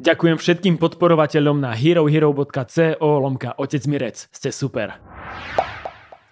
Ďakujem 0.00 0.40
všetkým 0.40 0.80
podporovateľom 0.80 1.60
na 1.60 1.76
herohero.co 1.76 3.04
lomka 3.20 3.52
Otec 3.60 3.84
Mirec. 3.84 4.32
Ste 4.32 4.48
super. 4.48 4.96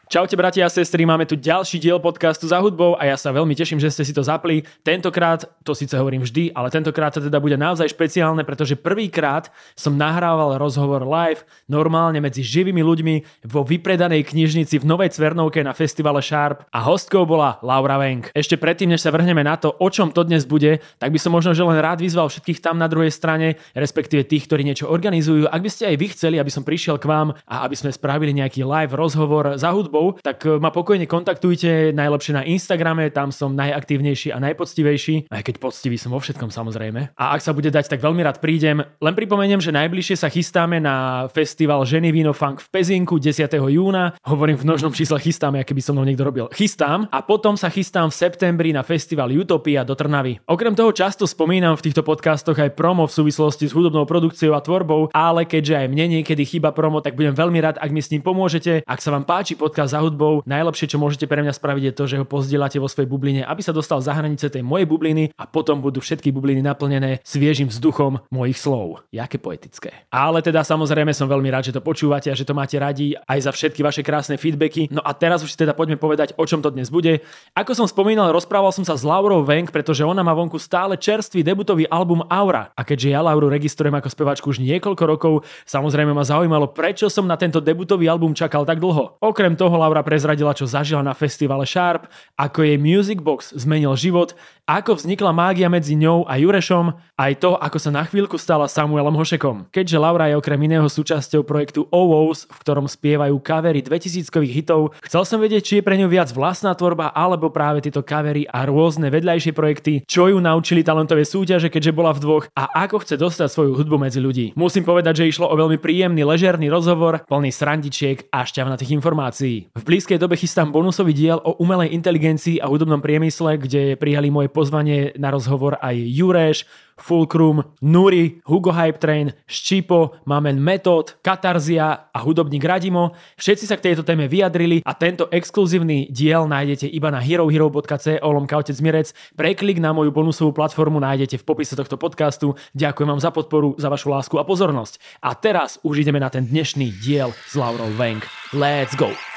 Čaute 0.08 0.41
bratia 0.41 0.65
a 0.65 0.73
sestry, 0.73 1.04
máme 1.04 1.29
tu 1.29 1.37
ďalší 1.37 1.76
diel 1.76 2.00
podcastu 2.00 2.49
za 2.49 2.57
hudbou 2.65 2.97
a 2.97 3.05
ja 3.05 3.20
sa 3.20 3.29
veľmi 3.29 3.52
teším, 3.52 3.76
že 3.76 3.92
ste 3.92 4.08
si 4.08 4.17
to 4.17 4.25
zapli. 4.25 4.65
Tentokrát, 4.81 5.45
to 5.61 5.77
síce 5.77 5.92
hovorím 5.92 6.25
vždy, 6.25 6.49
ale 6.57 6.73
tentokrát 6.73 7.13
to 7.13 7.20
teda 7.20 7.36
bude 7.36 7.61
naozaj 7.61 7.92
špeciálne, 7.92 8.41
pretože 8.41 8.73
prvýkrát 8.73 9.52
som 9.76 10.00
nahrával 10.00 10.57
rozhovor 10.57 11.04
live 11.04 11.44
normálne 11.68 12.25
medzi 12.25 12.40
živými 12.40 12.80
ľuďmi 12.80 13.44
vo 13.52 13.68
vypredanej 13.68 14.25
knižnici 14.25 14.80
v 14.80 14.89
Novej 14.89 15.12
Cvernovke 15.12 15.61
na 15.61 15.76
festivale 15.76 16.25
Sharp 16.25 16.64
a 16.72 16.80
hostkou 16.88 17.29
bola 17.29 17.61
Laura 17.61 18.00
Wenk. 18.00 18.32
Ešte 18.32 18.56
predtým, 18.56 18.88
než 18.88 19.04
sa 19.04 19.12
vrhneme 19.12 19.45
na 19.45 19.61
to, 19.61 19.77
o 19.77 19.93
čom 19.93 20.09
to 20.09 20.25
dnes 20.25 20.48
bude, 20.48 20.80
tak 20.96 21.12
by 21.12 21.20
som 21.20 21.36
možno 21.36 21.52
že 21.52 21.61
len 21.61 21.84
rád 21.84 22.00
vyzval 22.00 22.32
všetkých 22.32 22.64
tam 22.64 22.80
na 22.80 22.88
druhej 22.88 23.12
strane, 23.12 23.61
respektíve 23.77 24.25
tých, 24.25 24.48
ktorí 24.48 24.64
niečo 24.64 24.88
organizujú. 24.88 25.52
Ak 25.52 25.61
by 25.61 25.68
ste 25.68 25.93
aj 25.93 25.96
vy 26.00 26.06
chceli, 26.17 26.40
aby 26.40 26.48
som 26.48 26.64
prišiel 26.64 26.96
k 26.96 27.04
vám 27.04 27.36
a 27.45 27.68
aby 27.68 27.76
sme 27.76 27.93
spravili 27.93 28.32
nejaký 28.32 28.64
live 28.64 28.96
rozhovor 28.96 29.53
za 29.61 29.68
hudbou, 29.68 29.97
hudbou, 29.98 30.22
tak 30.22 30.46
e, 30.46 30.58
ma 30.62 30.70
pokojne 30.70 31.04
kontaktujte 31.11 31.90
najlepšie 31.93 32.33
na 32.34 32.43
Instagrame, 32.47 33.11
tam 33.11 33.34
som 33.34 33.52
najaktívnejší 33.59 34.30
a 34.30 34.39
najpoctivejší, 34.39 35.30
aj 35.30 35.43
keď 35.43 35.55
poctivý 35.59 35.97
som 35.98 36.15
vo 36.15 36.23
všetkom 36.23 36.51
samozrejme. 36.55 37.19
A 37.19 37.25
ak 37.34 37.43
sa 37.43 37.51
bude 37.51 37.69
dať, 37.69 37.91
tak 37.91 38.01
veľmi 38.01 38.23
rád 38.23 38.39
prídem. 38.39 38.87
Len 39.03 39.15
pripomeniem, 39.15 39.59
že 39.59 39.75
najbližšie 39.75 40.16
sa 40.23 40.29
chystáme 40.30 40.79
na 40.79 41.27
festival 41.33 41.83
Ženy 41.83 42.15
Víno 42.15 42.33
Funk 42.33 42.62
v 42.62 42.69
Pezinku 42.70 43.19
10. 43.19 43.51
júna. 43.51 44.15
Hovorím 44.25 44.56
v 44.59 44.66
množnom 44.70 44.95
čísle 44.95 45.19
chystáme, 45.19 45.59
aký 45.59 45.75
by 45.75 45.83
som 45.83 45.98
mnou 45.98 46.06
niekto 46.06 46.25
robil. 46.25 46.47
Chystám 46.55 47.11
a 47.11 47.19
potom 47.25 47.59
sa 47.59 47.69
chystám 47.69 48.09
v 48.09 48.19
septembri 48.19 48.70
na 48.70 48.87
festival 48.87 49.30
Utopia 49.34 49.83
do 49.83 49.98
Trnavy. 49.98 50.39
Okrem 50.47 50.75
toho 50.78 50.95
často 50.95 51.27
spomínam 51.27 51.75
v 51.75 51.84
týchto 51.91 52.06
podcastoch 52.06 52.56
aj 52.56 52.77
promo 52.77 53.09
v 53.09 53.12
súvislosti 53.12 53.67
s 53.69 53.75
hudobnou 53.75 54.06
produkciou 54.06 54.55
a 54.55 54.62
tvorbou, 54.62 55.11
ale 55.12 55.45
keďže 55.45 55.75
aj 55.84 55.87
mne 55.91 56.20
niekedy 56.20 56.42
chýba 56.45 56.70
promo, 56.70 57.03
tak 57.03 57.19
budem 57.19 57.34
veľmi 57.34 57.58
rád, 57.58 57.77
ak 57.80 57.91
mi 57.91 58.01
s 58.05 58.11
ním 58.12 58.23
pomôžete. 58.23 58.84
Ak 58.84 59.01
sa 59.03 59.11
vám 59.11 59.25
páči 59.25 59.58
podcast 59.58 59.88
za 59.89 59.98
hudbou. 60.05 60.44
Najlepšie, 60.44 60.92
čo 60.92 61.00
môžete 61.00 61.25
pre 61.25 61.41
mňa 61.41 61.56
spraviť, 61.56 61.83
je 61.89 61.97
to, 61.97 62.05
že 62.05 62.19
ho 62.20 62.27
pozdielate 62.28 62.77
vo 62.77 62.86
svojej 62.86 63.08
bubline, 63.08 63.42
aby 63.42 63.64
sa 63.64 63.72
dostal 63.72 63.98
za 64.05 64.12
hranice 64.12 64.53
tej 64.53 64.61
mojej 64.61 64.84
bubliny 64.84 65.33
a 65.34 65.48
potom 65.48 65.80
budú 65.80 66.05
všetky 66.05 66.28
bubliny 66.30 66.61
naplnené 66.61 67.25
sviežim 67.25 67.72
vzduchom 67.72 68.20
mojich 68.28 68.61
slov. 68.61 69.08
Jaké 69.08 69.41
poetické. 69.41 70.05
Ale 70.12 70.45
teda 70.45 70.61
samozrejme 70.61 71.17
som 71.17 71.25
veľmi 71.25 71.48
rád, 71.48 71.72
že 71.72 71.77
to 71.77 71.83
počúvate 71.83 72.28
a 72.28 72.36
že 72.36 72.45
to 72.45 72.53
máte 72.53 72.77
radi 72.77 73.17
aj 73.17 73.48
za 73.48 73.50
všetky 73.56 73.80
vaše 73.80 74.05
krásne 74.05 74.36
feedbacky. 74.36 74.92
No 74.92 75.00
a 75.00 75.17
teraz 75.17 75.41
už 75.41 75.56
si 75.56 75.58
teda 75.58 75.72
poďme 75.72 75.97
povedať, 75.97 76.36
o 76.36 76.45
čom 76.45 76.61
to 76.61 76.69
dnes 76.69 76.92
bude. 76.92 77.25
Ako 77.56 77.73
som 77.73 77.89
spomínal, 77.89 78.34
rozprával 78.34 78.75
som 78.77 78.84
sa 78.84 78.92
s 78.92 79.06
Laurou 79.06 79.41
Venk, 79.41 79.73
pretože 79.73 80.05
ona 80.05 80.20
má 80.20 80.36
vonku 80.36 80.61
stále 80.61 81.00
čerstvý 81.00 81.41
debutový 81.41 81.89
album 81.89 82.27
Aura. 82.28 82.69
A 82.77 82.84
keďže 82.84 83.14
ja 83.17 83.25
Lauru 83.25 83.48
registrujem 83.48 83.97
ako 83.97 84.12
spevačku 84.12 84.47
už 84.52 84.61
niekoľko 84.61 85.05
rokov, 85.08 85.34
samozrejme 85.64 86.12
ma 86.12 86.27
zaujímalo, 86.27 86.69
prečo 86.75 87.08
som 87.08 87.25
na 87.25 87.41
tento 87.41 87.62
debutový 87.62 88.11
album 88.11 88.36
čakal 88.36 88.69
tak 88.69 88.83
dlho. 88.83 89.17
Okrem 89.23 89.55
toho 89.55 89.78
Laura 89.79 90.03
prezradila, 90.03 90.51
čo 90.53 90.67
zažila 90.67 91.01
na 91.01 91.15
festivale 91.15 91.62
Sharp, 91.65 92.11
ako 92.34 92.67
jej 92.67 92.77
Music 92.77 93.23
Box 93.23 93.55
zmenil 93.55 93.95
život, 93.95 94.35
ako 94.69 95.01
vznikla 95.01 95.33
mágia 95.33 95.73
medzi 95.73 95.97
ňou 95.97 96.29
a 96.29 96.37
Jurešom, 96.37 96.93
aj 97.17 97.33
to, 97.41 97.57
ako 97.57 97.81
sa 97.81 97.89
na 97.89 98.05
chvíľku 98.05 98.37
stala 98.37 98.69
Samuelom 98.69 99.17
Hošekom. 99.17 99.73
Keďže 99.73 99.97
Laura 99.97 100.29
je 100.29 100.37
okrem 100.37 100.61
iného 100.61 100.85
súčasťou 100.85 101.41
projektu 101.41 101.89
OWOS, 101.89 102.45
v 102.53 102.59
ktorom 102.61 102.85
spievajú 102.85 103.33
kavery 103.41 103.81
2000-kových 103.81 104.53
hitov, 104.53 104.93
chcel 105.01 105.25
som 105.25 105.41
vedieť, 105.41 105.62
či 105.65 105.75
je 105.81 105.87
pre 105.87 105.97
ňu 105.97 106.13
viac 106.13 106.29
vlastná 106.37 106.77
tvorba, 106.77 107.09
alebo 107.17 107.48
práve 107.48 107.81
tieto 107.81 108.05
kavery 108.05 108.45
a 108.45 108.69
rôzne 108.69 109.09
vedľajšie 109.09 109.57
projekty, 109.57 110.05
čo 110.05 110.29
ju 110.29 110.37
naučili 110.37 110.85
talentové 110.85 111.25
súťaže, 111.25 111.73
keďže 111.73 111.97
bola 111.97 112.13
v 112.13 112.20
dvoch 112.20 112.45
a 112.53 112.69
ako 112.85 113.01
chce 113.09 113.17
dostať 113.17 113.48
svoju 113.48 113.73
hudbu 113.73 113.97
medzi 113.97 114.20
ľudí. 114.20 114.53
Musím 114.53 114.85
povedať, 114.85 115.25
že 115.25 115.33
išlo 115.33 115.48
o 115.48 115.57
veľmi 115.57 115.81
príjemný, 115.81 116.29
ležerný 116.29 116.69
rozhovor, 116.69 117.25
plný 117.25 117.48
srandičiek 117.48 118.29
a 118.29 118.45
šťavnatých 118.45 118.92
informácií. 119.01 119.67
V 119.77 119.83
blízkej 119.84 120.16
dobe 120.16 120.34
chystám 120.34 120.72
bonusový 120.72 121.12
diel 121.12 121.38
o 121.44 121.61
umelej 121.61 121.92
inteligencii 121.92 122.58
a 122.58 122.67
hudobnom 122.67 123.05
priemysle, 123.05 123.61
kde 123.61 124.01
prijali 124.01 124.33
moje 124.33 124.48
pozvanie 124.48 125.12
na 125.20 125.29
rozhovor 125.29 125.77
aj 125.79 125.95
Jureš, 125.95 126.64
Fulcrum, 126.98 127.62
Nuri, 127.80 128.42
Hugo 128.42 128.74
Hype 128.74 128.98
Train, 128.98 129.30
Ščipo, 129.46 130.18
máme 130.26 130.50
Metod, 130.58 131.22
Katarzia 131.22 132.10
a 132.10 132.18
hudobník 132.18 132.64
Radimo. 132.66 133.14
Všetci 133.38 133.64
sa 133.70 133.78
k 133.78 133.90
tejto 133.92 134.02
téme 134.02 134.26
vyjadrili 134.26 134.82
a 134.82 134.92
tento 134.98 135.30
exkluzívny 135.30 136.10
diel 136.10 136.50
nájdete 136.50 136.90
iba 136.90 137.14
na 137.14 137.22
herohero.co 137.22 138.18
lomka 138.26 138.58
otec 138.58 138.78
Mirec. 138.82 139.14
Preklik 139.38 139.78
na 139.78 139.94
moju 139.94 140.10
bonusovú 140.10 140.50
platformu 140.50 140.98
nájdete 140.98 141.38
v 141.38 141.46
popise 141.46 141.78
tohto 141.78 141.94
podcastu. 141.94 142.58
Ďakujem 142.74 143.08
vám 143.14 143.22
za 143.22 143.30
podporu, 143.30 143.78
za 143.78 143.86
vašu 143.86 144.10
lásku 144.10 144.34
a 144.40 144.44
pozornosť. 144.44 145.22
A 145.22 145.38
teraz 145.38 145.78
už 145.86 146.02
ideme 146.02 146.18
na 146.18 146.32
ten 146.32 146.44
dnešný 146.46 146.98
diel 146.98 147.30
s 147.46 147.54
Laurou 147.54 147.90
Wenk. 147.94 148.26
Let's 148.50 148.98
go! 148.98 149.27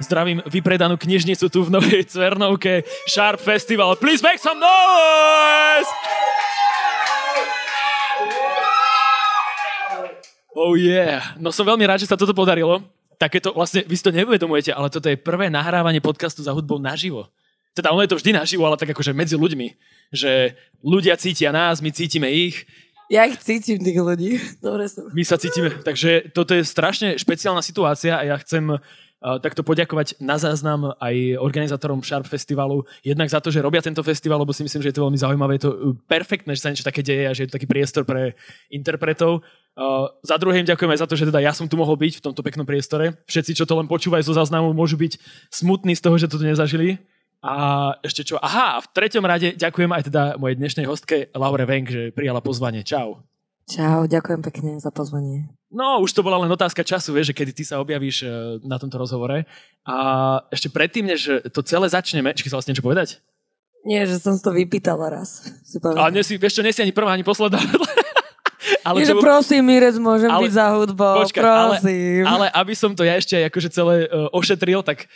Zdravím 0.00 0.40
vypredanú 0.48 0.96
knižnicu 0.96 1.52
tu 1.52 1.60
v 1.60 1.76
Novej 1.76 2.08
Cvernovke. 2.08 2.88
Sharp 3.04 3.36
Festival. 3.36 4.00
Please 4.00 4.24
make 4.24 4.40
some 4.40 4.56
noise! 4.56 5.90
Oh 10.56 10.72
yeah. 10.72 11.36
No 11.36 11.52
som 11.52 11.68
veľmi 11.68 11.84
rád, 11.84 12.00
že 12.00 12.08
sa 12.08 12.16
toto 12.16 12.32
podarilo. 12.32 12.80
Takéto, 13.20 13.52
vlastne, 13.52 13.84
vy 13.84 13.92
si 13.92 14.04
to 14.04 14.16
neuvedomujete, 14.16 14.72
ale 14.72 14.88
toto 14.88 15.12
je 15.12 15.20
prvé 15.20 15.52
nahrávanie 15.52 16.00
podcastu 16.00 16.40
za 16.40 16.56
hudbou 16.56 16.80
naživo. 16.80 17.28
Teda 17.76 17.92
ono 17.92 18.00
je 18.00 18.10
to 18.10 18.16
vždy 18.16 18.32
naživo, 18.32 18.64
ale 18.64 18.80
tak 18.80 18.96
akože 18.96 19.12
medzi 19.12 19.36
ľuďmi. 19.36 19.68
Že 20.16 20.56
ľudia 20.80 21.14
cítia 21.20 21.52
nás, 21.52 21.84
my 21.84 21.92
cítime 21.92 22.32
ich. 22.32 22.64
Ja 23.12 23.28
ich 23.28 23.36
cítim, 23.44 23.76
tých 23.84 24.00
ľudí. 24.00 24.40
Dobre 24.64 24.88
som. 24.88 25.12
My 25.12 25.22
sa 25.28 25.36
cítime. 25.36 25.76
Takže 25.84 26.32
toto 26.32 26.56
je 26.56 26.64
strašne 26.64 27.20
špeciálna 27.20 27.60
situácia 27.60 28.16
a 28.16 28.24
ja 28.24 28.36
chcem 28.40 28.80
takto 29.20 29.60
poďakovať 29.60 30.16
na 30.24 30.40
záznam 30.40 30.96
aj 30.96 31.36
organizátorom 31.36 32.00
Sharp 32.00 32.24
Festivalu, 32.24 32.88
jednak 33.04 33.28
za 33.28 33.36
to, 33.44 33.52
že 33.52 33.60
robia 33.60 33.84
tento 33.84 34.00
festival, 34.00 34.40
lebo 34.40 34.56
si 34.56 34.64
myslím, 34.64 34.80
že 34.80 34.88
je 34.90 34.96
to 34.96 35.04
veľmi 35.04 35.20
zaujímavé, 35.20 35.60
je 35.60 35.64
to 35.68 35.72
uh, 35.72 35.92
perfektné, 36.08 36.56
že 36.56 36.62
sa 36.64 36.72
niečo 36.72 36.88
také 36.88 37.04
deje 37.04 37.28
a 37.28 37.36
že 37.36 37.44
je 37.44 37.48
to 37.52 37.56
taký 37.60 37.68
priestor 37.68 38.08
pre 38.08 38.32
interpretov. 38.72 39.44
Uh, 39.76 40.08
za 40.24 40.40
druhé 40.40 40.64
im 40.64 40.68
ďakujem 40.68 40.90
aj 40.96 41.00
za 41.04 41.08
to, 41.08 41.14
že 41.20 41.28
teda 41.28 41.44
ja 41.44 41.52
som 41.52 41.68
tu 41.68 41.76
mohol 41.76 42.00
byť 42.00 42.18
v 42.18 42.24
tomto 42.24 42.40
peknom 42.40 42.64
priestore. 42.64 43.20
Všetci, 43.28 43.52
čo 43.60 43.68
to 43.68 43.76
len 43.76 43.84
počúvajú 43.84 44.24
zo 44.24 44.32
záznamu, 44.32 44.72
môžu 44.72 44.96
byť 44.96 45.20
smutní 45.52 45.92
z 45.92 46.02
toho, 46.02 46.16
že 46.16 46.26
to 46.26 46.40
tu 46.40 46.48
nezažili. 46.48 46.96
A 47.40 47.96
ešte 48.04 48.24
čo? 48.24 48.36
Aha, 48.40 48.84
v 48.84 48.86
treťom 48.92 49.24
rade 49.24 49.56
ďakujem 49.56 49.88
aj 49.96 50.12
teda 50.12 50.22
mojej 50.36 50.60
dnešnej 50.60 50.84
hostke 50.84 51.32
Laure 51.32 51.64
Venk, 51.64 51.88
že 51.88 52.12
prijala 52.12 52.44
pozvanie. 52.44 52.84
Čau. 52.84 53.24
Čau, 53.64 54.04
ďakujem 54.04 54.40
pekne 54.44 54.70
za 54.76 54.92
pozvanie. 54.92 55.59
No, 55.70 56.02
už 56.02 56.10
to 56.10 56.26
bola 56.26 56.42
len 56.42 56.50
otázka 56.50 56.82
času, 56.82 57.14
vieš, 57.14 57.30
že 57.30 57.38
kedy 57.38 57.52
ty 57.54 57.62
sa 57.62 57.78
objavíš 57.78 58.26
e, 58.26 58.26
na 58.66 58.74
tomto 58.74 58.98
rozhovore. 58.98 59.46
A 59.86 59.96
ešte 60.50 60.66
predtým, 60.66 61.06
než 61.06 61.46
to 61.54 61.62
celé 61.62 61.86
začneme, 61.86 62.34
či 62.34 62.50
sa 62.50 62.58
vlastne 62.58 62.74
niečo 62.74 62.82
povedať? 62.82 63.22
Nie, 63.86 64.04
že 64.04 64.20
som 64.20 64.36
to 64.36 64.52
vypýtala 64.52 65.08
raz. 65.08 65.46
Si 65.64 65.80
Ale 65.80 66.12
nie 66.12 66.26
si, 66.26 66.36
vieš 66.36 66.60
čo, 66.60 66.66
nie 66.66 66.74
si 66.74 66.82
ani 66.84 66.92
prvá, 66.92 67.16
ani 67.16 67.24
posledná. 67.24 67.62
ale 68.86 68.96
Nie, 69.00 69.08
že 69.08 69.16
prosím, 69.16 69.62
Mirec, 69.70 69.96
môžem 69.96 70.28
ale, 70.28 70.50
byť 70.50 70.52
za 70.52 70.66
hudbou, 70.76 71.16
počkaj, 71.24 71.42
prosím. 71.42 72.26
Ale, 72.28 72.28
ale 72.28 72.46
aby 72.52 72.74
som 72.76 72.92
to 72.92 73.06
ja 73.06 73.16
ešte 73.16 73.40
akože 73.48 73.68
celé 73.72 74.10
uh, 74.10 74.28
ošetril, 74.36 74.84
tak 74.84 75.08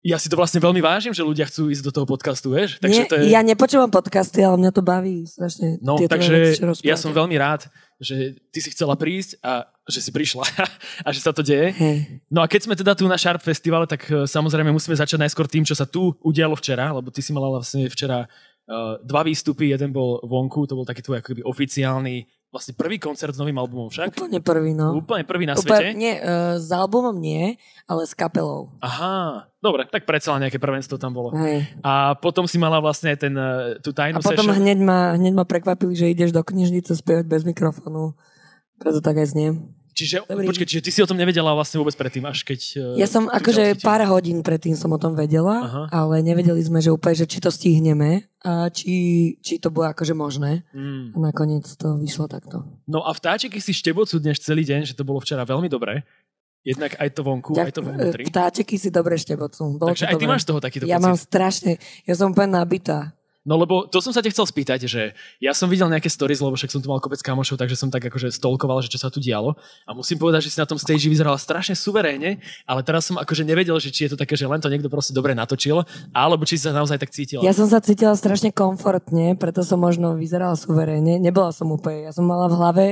ja 0.00 0.16
si 0.16 0.32
to 0.32 0.36
vlastne 0.40 0.64
veľmi 0.64 0.80
vážim, 0.80 1.12
že 1.12 1.20
ľudia 1.20 1.44
chcú 1.44 1.68
ísť 1.68 1.84
do 1.84 1.92
toho 1.92 2.06
podcastu, 2.08 2.56
vieš? 2.56 2.80
Takže 2.80 3.00
Nie, 3.04 3.04
to 3.04 3.14
je... 3.20 3.28
Ja 3.28 3.44
nepočúvam 3.44 3.92
podcasty, 3.92 4.40
ale 4.40 4.56
mňa 4.56 4.72
to 4.72 4.80
baví 4.80 5.28
strašne. 5.28 5.76
No, 5.84 6.00
takže 6.00 6.56
veci, 6.56 6.88
ja 6.88 6.96
som 6.96 7.12
veľmi 7.12 7.36
rád, 7.36 7.68
že 8.00 8.40
ty 8.48 8.58
si 8.64 8.72
chcela 8.72 8.96
prísť 8.96 9.36
a 9.44 9.68
že 9.90 10.00
si 10.00 10.10
prišla 10.14 10.46
a 11.06 11.08
že 11.10 11.20
sa 11.20 11.34
to 11.34 11.42
deje. 11.44 11.74
Hey. 11.74 11.98
No 12.30 12.40
a 12.40 12.46
keď 12.46 12.70
sme 12.70 12.74
teda 12.78 12.94
tu 12.94 13.04
na 13.10 13.20
Sharp 13.20 13.42
Festivale, 13.42 13.84
tak 13.90 14.06
uh, 14.08 14.24
samozrejme 14.24 14.70
musíme 14.70 14.94
začať 14.94 15.20
najskôr 15.20 15.50
tým, 15.50 15.66
čo 15.66 15.74
sa 15.74 15.84
tu 15.84 16.14
udialo 16.22 16.56
včera, 16.56 16.94
lebo 16.94 17.10
ty 17.10 17.20
si 17.20 17.34
mala 17.34 17.50
vlastne 17.50 17.90
včera 17.90 18.24
uh, 18.26 18.96
dva 19.02 19.26
výstupy, 19.26 19.74
jeden 19.74 19.90
bol 19.90 20.22
vonku, 20.22 20.64
to 20.70 20.78
bol 20.78 20.86
taký 20.86 21.02
tvoj 21.02 21.20
akoby 21.20 21.42
oficiálny 21.42 22.24
vlastne 22.50 22.74
prvý 22.74 22.98
koncert 22.98 23.30
s 23.30 23.38
novým 23.38 23.56
albumom 23.62 23.88
však? 23.88 24.10
Úplne 24.10 24.42
prvý, 24.42 24.74
no. 24.74 24.98
Úplne 24.98 25.22
prvý 25.22 25.46
na 25.46 25.54
Úplne, 25.54 25.70
svete? 25.70 25.86
Nie, 25.94 26.18
uh, 26.18 26.58
s 26.58 26.68
albumom 26.74 27.14
nie, 27.14 27.54
ale 27.86 28.02
s 28.04 28.12
kapelou. 28.12 28.74
Aha, 28.82 29.46
dobre, 29.62 29.86
tak 29.86 30.02
predsa 30.02 30.34
len 30.34 30.50
nejaké 30.50 30.58
prvenstvo 30.58 30.98
tam 30.98 31.14
bolo. 31.14 31.30
Hej. 31.38 31.70
A 31.86 32.18
potom 32.18 32.50
si 32.50 32.58
mala 32.58 32.82
vlastne 32.82 33.14
ten, 33.14 33.32
uh, 33.38 33.78
tú 33.78 33.94
tajnú 33.94 34.18
A 34.18 34.22
potom 34.22 34.50
hneď 34.50 34.78
ma, 34.82 35.14
hneď 35.14 35.32
ma 35.38 35.46
prekvapili, 35.46 35.94
že 35.94 36.10
ideš 36.10 36.34
do 36.34 36.42
knižnice 36.42 36.90
spievať 36.98 37.24
bez 37.30 37.46
mikrofónu. 37.46 38.18
Preto 38.82 38.98
tak 38.98 39.22
aj 39.22 39.30
zniem. 39.30 39.70
Čiže, 39.90 40.24
počkej, 40.26 40.66
čiže 40.66 40.82
ty 40.86 40.90
si 40.94 41.00
o 41.02 41.08
tom 41.10 41.18
nevedela 41.18 41.52
vlastne 41.52 41.82
vôbec 41.82 41.92
predtým, 41.98 42.24
až 42.24 42.46
keď... 42.46 42.60
Ja 42.96 43.10
som 43.10 43.26
akože 43.26 43.82
pár 43.82 44.00
hodín 44.06 44.40
predtým 44.40 44.78
som 44.78 44.90
o 44.94 44.98
tom 45.02 45.12
vedela, 45.18 45.66
Aha. 45.66 45.82
ale 45.90 46.22
nevedeli 46.22 46.62
sme, 46.62 46.78
že 46.78 46.94
úplne, 46.94 47.18
že 47.18 47.26
či 47.26 47.42
to 47.42 47.50
stihneme 47.50 48.30
a 48.40 48.70
či, 48.72 49.36
či 49.42 49.60
to 49.60 49.68
bolo 49.68 49.90
akože 49.92 50.14
možné. 50.16 50.64
Mm. 50.72 51.12
A 51.14 51.16
nakoniec 51.30 51.66
to 51.76 52.00
vyšlo 52.00 52.30
takto. 52.30 52.64
No 52.88 53.04
a 53.04 53.10
vtáčiky 53.12 53.58
si 53.58 53.76
štebocú 53.76 54.16
dnes 54.22 54.40
celý 54.40 54.64
deň, 54.64 54.88
že 54.88 54.94
to 54.96 55.04
bolo 55.04 55.20
včera 55.20 55.44
veľmi 55.44 55.68
dobré. 55.68 56.06
Jednak 56.60 56.92
aj 57.00 57.08
to 57.16 57.24
vonku, 57.24 57.56
Ďak, 57.56 57.66
aj 57.66 57.72
to 57.72 57.80
vnútri. 57.80 58.22
Vtáčeky 58.28 58.76
si 58.76 58.92
dobre 58.92 59.16
štebocú. 59.16 59.80
Takže 59.80 60.12
aj 60.12 60.16
ty 60.20 60.26
máš 60.28 60.44
toho 60.44 60.60
takýto 60.60 60.84
Ja 60.84 61.00
pocit. 61.00 61.06
mám 61.08 61.16
strašne, 61.16 61.72
ja 62.04 62.14
som 62.16 62.36
úplne 62.36 62.60
nabitá. 62.60 63.16
No 63.40 63.56
lebo 63.56 63.88
to 63.88 64.04
som 64.04 64.12
sa 64.12 64.20
te 64.20 64.28
chcel 64.28 64.44
spýtať, 64.44 64.84
že 64.84 65.16
ja 65.40 65.56
som 65.56 65.72
videl 65.72 65.88
nejaké 65.88 66.12
stories, 66.12 66.44
lebo 66.44 66.60
však 66.60 66.76
som 66.76 66.84
tu 66.84 66.92
mal 66.92 67.00
kopec 67.00 67.24
kamošov, 67.24 67.56
takže 67.56 67.72
som 67.72 67.88
tak 67.88 68.04
akože 68.04 68.28
stolkoval, 68.36 68.84
že 68.84 68.92
čo 68.92 69.00
sa 69.00 69.08
tu 69.08 69.16
dialo. 69.16 69.56
A 69.88 69.96
musím 69.96 70.20
povedať, 70.20 70.44
že 70.44 70.50
si 70.52 70.58
na 70.60 70.68
tom 70.68 70.76
stage 70.76 71.08
vyzerala 71.08 71.40
strašne 71.40 71.72
suverénne, 71.72 72.36
ale 72.68 72.80
teraz 72.84 73.08
som 73.08 73.16
akože 73.16 73.48
nevedel, 73.48 73.80
že 73.80 73.88
či 73.88 74.04
je 74.04 74.12
to 74.12 74.20
také, 74.20 74.36
že 74.36 74.44
len 74.44 74.60
to 74.60 74.68
niekto 74.68 74.92
proste 74.92 75.16
dobre 75.16 75.32
natočil, 75.32 75.88
alebo 76.12 76.44
či 76.44 76.60
si 76.60 76.68
sa 76.68 76.76
naozaj 76.76 77.00
tak 77.00 77.16
cítila. 77.16 77.40
Ja 77.40 77.56
som 77.56 77.64
sa 77.64 77.80
cítila 77.80 78.12
strašne 78.12 78.52
komfortne, 78.52 79.32
preto 79.40 79.64
som 79.64 79.80
možno 79.80 80.20
vyzerala 80.20 80.52
suverénne. 80.52 81.16
Nebola 81.16 81.48
som 81.48 81.72
úplne, 81.72 82.04
ja 82.04 82.12
som 82.12 82.28
mala 82.28 82.44
v 82.44 82.56
hlave 82.60 82.86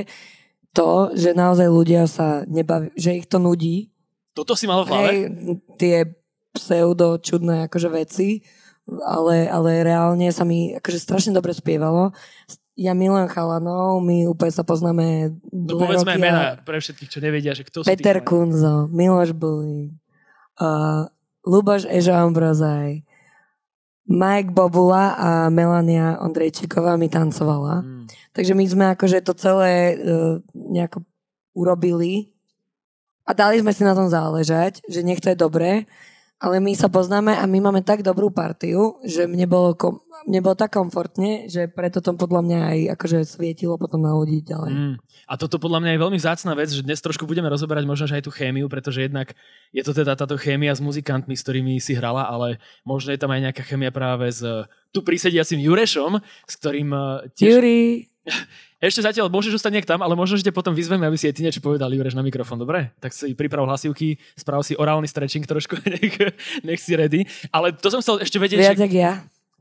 to, 0.73 1.13
že 1.13 1.37
naozaj 1.37 1.69
ľudia 1.69 2.09
sa 2.09 2.41
nebaví, 2.49 2.89
že 2.97 3.21
ich 3.21 3.29
to 3.29 3.37
nudí. 3.37 3.93
Toto 4.33 4.57
si 4.57 4.65
mal 4.65 4.81
v 4.81 4.89
hlave? 4.89 5.09
Hej, 5.13 5.17
tie 5.77 5.95
pseudo 6.57 7.21
čudné 7.21 7.69
akože 7.69 7.89
veci 7.93 8.41
ale, 9.05 9.49
ale 9.49 9.85
reálne 9.85 10.29
sa 10.33 10.43
mi 10.43 10.75
akože 10.77 10.99
strašne 10.99 11.31
dobre 11.35 11.53
spievalo. 11.53 12.11
Ja 12.79 12.95
milujem 12.95 13.27
chalanov, 13.27 13.99
my 13.99 14.31
úplne 14.31 14.53
sa 14.55 14.63
poznáme 14.63 15.35
No 15.51 15.83
povedzme 15.83 16.15
aj 16.15 16.21
mená 16.21 16.45
pre 16.63 16.79
všetkých, 16.79 17.11
čo 17.11 17.19
nevedia, 17.19 17.51
že 17.51 17.67
kto 17.67 17.83
Peter 17.83 18.23
sú 18.23 18.25
Kunzo, 18.25 18.87
Miloš 18.87 19.35
Bully, 19.35 19.91
uh, 20.63 21.03
Luboš 21.43 21.83
Ežo 21.91 22.15
Ambrozaj, 22.15 23.03
Mike 24.09 24.55
Bobula 24.55 25.13
a 25.19 25.29
Melania 25.51 26.17
Ondrejčíková 26.23 26.95
mi 26.95 27.11
tancovala. 27.11 27.83
Mm. 27.83 28.07
Takže 28.31 28.53
my 28.55 28.65
sme 28.65 28.85
akože 28.95 29.21
to 29.27 29.35
celé 29.35 29.99
uh, 29.99 30.39
nejako 30.55 31.03
urobili 31.51 32.31
a 33.27 33.35
dali 33.35 33.61
sme 33.61 33.75
si 33.75 33.85
na 33.85 33.93
tom 33.93 34.09
záležať, 34.09 34.81
že 34.89 35.05
nech 35.05 35.21
to 35.21 35.29
je 35.29 35.37
dobré 35.37 35.85
ale 36.39 36.63
my 36.63 36.71
sa 36.71 36.87
poznáme 36.87 37.35
a 37.35 37.43
my 37.43 37.59
máme 37.59 37.83
tak 37.83 37.99
dobrú 37.99 38.31
partiu, 38.31 38.95
že 39.03 39.27
mne 39.27 39.43
bolo, 39.43 39.75
kom, 39.75 39.99
mne 40.23 40.39
bolo 40.39 40.55
tak 40.55 40.71
komfortne, 40.71 41.51
že 41.51 41.67
preto 41.67 41.99
to 41.99 42.15
podľa 42.15 42.41
mňa 42.47 42.59
aj 42.63 42.79
akože 42.95 43.17
svietilo 43.27 43.75
potom 43.75 44.07
na 44.07 44.15
ľudí 44.15 44.39
ďalej. 44.47 44.71
Mm. 44.71 44.95
A 45.29 45.33
toto 45.35 45.59
podľa 45.59 45.83
mňa 45.83 45.91
je 45.93 46.03
veľmi 46.07 46.17
vzácná 46.17 46.55
vec, 46.55 46.71
že 46.71 46.81
dnes 46.81 47.03
trošku 47.03 47.27
budeme 47.27 47.51
rozoberať 47.51 47.83
možno 47.83 48.07
aj 48.07 48.23
tú 48.23 48.31
chémiu, 48.31 48.71
pretože 48.71 49.03
jednak 49.03 49.35
je 49.75 49.83
to 49.83 49.91
teda 49.91 50.15
táto 50.15 50.39
chémia 50.39 50.71
s 50.71 50.79
muzikantmi, 50.79 51.35
s 51.35 51.43
ktorými 51.43 51.75
si 51.83 51.93
hrala, 51.93 52.25
ale 52.31 52.63
možno 52.87 53.11
je 53.11 53.19
tam 53.19 53.35
aj 53.35 53.51
nejaká 53.51 53.63
chémia 53.67 53.91
práve 53.91 54.31
s 54.31 54.41
tu 54.89 55.05
prísediacim 55.05 55.61
Jurešom, 55.61 56.17
s 56.47 56.53
ktorým 56.57 56.89
eh, 56.95 57.29
tiež... 57.37 57.51
Juri. 57.59 57.81
Ešte 58.79 59.03
zatiaľ 59.03 59.27
môžeš 59.27 59.59
zostať 59.59 59.71
nejak 59.75 59.87
tam, 59.91 59.99
ale 59.99 60.15
možno, 60.15 60.39
že 60.39 60.47
te 60.47 60.55
potom 60.55 60.71
vyzveme, 60.71 61.03
aby 61.03 61.19
si 61.19 61.27
aj 61.27 61.35
ty 61.35 61.43
niečo 61.43 61.59
povedal, 61.59 61.91
Jureš, 61.91 62.15
na 62.15 62.23
mikrofón, 62.23 62.55
dobre? 62.55 62.95
Tak 63.03 63.11
si 63.11 63.35
priprav 63.35 63.67
hlasivky, 63.67 64.15
sprav 64.39 64.63
si 64.63 64.71
orálny 64.79 65.03
stretching 65.03 65.43
trošku, 65.43 65.75
nech, 65.99 66.15
nech 66.63 66.79
si 66.79 66.95
ready. 66.95 67.27
Ale 67.51 67.75
to 67.75 67.91
som 67.91 67.99
chcel 67.99 68.23
ešte 68.23 68.39
vedieť... 68.39 68.59
Viac 68.63 68.79
že... 68.79 68.87
ja. 68.95 69.13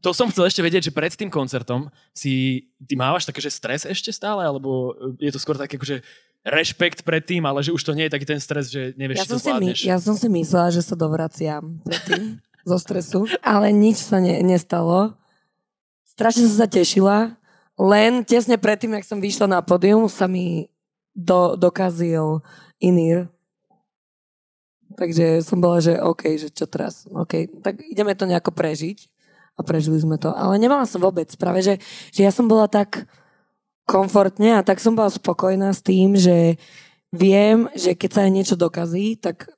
To 0.06 0.14
som 0.14 0.30
chcel 0.30 0.46
ešte 0.46 0.62
vedieť, 0.62 0.86
že 0.86 0.92
pred 0.94 1.10
tým 1.10 1.26
koncertom 1.26 1.90
si, 2.14 2.62
ty 2.86 2.94
mávaš 2.94 3.26
také, 3.26 3.42
že 3.42 3.50
stres 3.50 3.82
ešte 3.82 4.14
stále, 4.14 4.46
alebo 4.46 4.94
je 5.18 5.34
to 5.34 5.42
skôr 5.42 5.58
také, 5.58 5.74
akože 5.74 6.06
rešpekt 6.46 7.02
pred 7.02 7.26
tým, 7.26 7.42
ale 7.42 7.66
že 7.66 7.74
už 7.74 7.82
to 7.82 7.98
nie 7.98 8.06
je 8.06 8.14
taký 8.14 8.26
ten 8.30 8.38
stres, 8.38 8.70
že 8.70 8.94
nevieš, 8.94 9.18
ja 9.18 9.24
či 9.26 9.30
to 9.34 9.42
zvládneš. 9.42 9.78
My, 9.82 9.90
ja 9.90 9.96
som 9.98 10.14
si 10.14 10.30
myslela, 10.30 10.70
že 10.70 10.86
sa 10.86 10.94
dovraciam 10.94 11.82
predtým 11.82 12.38
zo 12.62 12.78
stresu, 12.78 13.26
ale 13.42 13.74
nič 13.74 13.98
sa 13.98 14.22
ne, 14.22 14.38
nestalo. 14.46 15.18
Strašne 16.06 16.46
som 16.46 16.56
sa 16.62 16.68
tešila, 16.70 17.34
len 17.78 18.26
tesne 18.26 18.58
predtým, 18.58 18.98
jak 18.98 19.06
som 19.06 19.22
vyšla 19.22 19.46
na 19.46 19.60
pódium, 19.62 20.10
sa 20.10 20.26
mi 20.26 20.66
do, 21.14 21.54
dokazil 21.54 22.42
inír. 22.82 23.30
Takže 24.98 25.46
som 25.46 25.62
bola, 25.62 25.78
že 25.78 25.94
OK, 26.02 26.34
že 26.34 26.50
čo 26.50 26.66
teraz? 26.66 27.06
OK, 27.06 27.62
tak 27.62 27.78
ideme 27.86 28.18
to 28.18 28.26
nejako 28.26 28.50
prežiť. 28.50 29.06
A 29.58 29.66
prežili 29.66 29.98
sme 29.98 30.18
to. 30.22 30.30
Ale 30.30 30.54
nemala 30.54 30.86
som 30.86 31.02
vôbec. 31.02 31.26
Práve, 31.34 31.66
že, 31.66 31.74
že 32.14 32.22
ja 32.22 32.30
som 32.30 32.46
bola 32.46 32.70
tak 32.70 33.10
komfortne 33.90 34.54
a 34.54 34.62
tak 34.62 34.78
som 34.78 34.94
bola 34.94 35.10
spokojná 35.10 35.74
s 35.74 35.82
tým, 35.82 36.14
že 36.14 36.54
viem, 37.10 37.66
že 37.74 37.98
keď 37.98 38.10
sa 38.10 38.20
aj 38.22 38.32
niečo 38.34 38.54
dokazí, 38.54 39.18
tak 39.18 39.50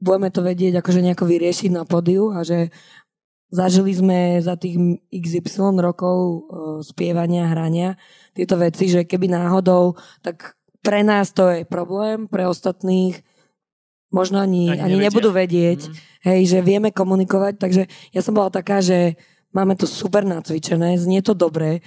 budeme 0.00 0.32
to 0.32 0.42
vedieť 0.42 0.82
akože 0.82 1.00
nejako 1.04 1.24
vyriešiť 1.30 1.70
na 1.70 1.86
pódiu 1.86 2.34
a 2.34 2.42
že 2.42 2.74
Zažili 3.54 3.94
sme 3.94 4.42
za 4.42 4.58
tých 4.58 4.98
XY 5.14 5.78
rokov 5.78 6.16
uh, 6.18 6.38
spievania, 6.82 7.46
hrania 7.46 7.94
tieto 8.34 8.58
veci, 8.58 8.90
že 8.90 9.06
keby 9.06 9.30
náhodou, 9.30 9.94
tak 10.26 10.58
pre 10.82 11.06
nás 11.06 11.30
to 11.30 11.54
je 11.54 11.62
problém, 11.62 12.26
pre 12.26 12.50
ostatných 12.50 13.22
možno 14.10 14.42
ani, 14.42 14.74
ani, 14.74 14.82
ani 14.82 14.96
nebudú 15.06 15.30
vedieť, 15.30 15.86
mm. 15.86 15.94
hej, 16.26 16.40
že 16.50 16.58
vieme 16.66 16.90
komunikovať, 16.90 17.54
takže 17.62 17.82
ja 18.10 18.20
som 18.22 18.34
bola 18.34 18.50
taká, 18.50 18.82
že 18.82 19.14
máme 19.54 19.78
to 19.78 19.86
super 19.86 20.26
nacvičené, 20.26 20.98
znie 20.98 21.22
to 21.22 21.34
dobre. 21.34 21.82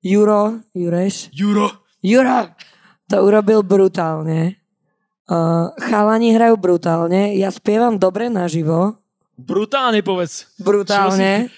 Juro, 0.00 0.64
Jureš. 0.72 1.28
Juro. 1.36 1.68
Juro 2.00 2.56
to 3.10 3.16
urobil 3.26 3.66
brutálne. 3.66 4.62
Uh, 5.26 5.74
chalani 5.78 6.34
hrajú 6.34 6.58
brutálne, 6.58 7.34
ja 7.38 7.50
spievam 7.54 7.98
dobre 7.98 8.30
naživo, 8.30 8.99
Brutálne 9.40 10.00
povedz. 10.04 10.46
Brutálne. 10.60 11.48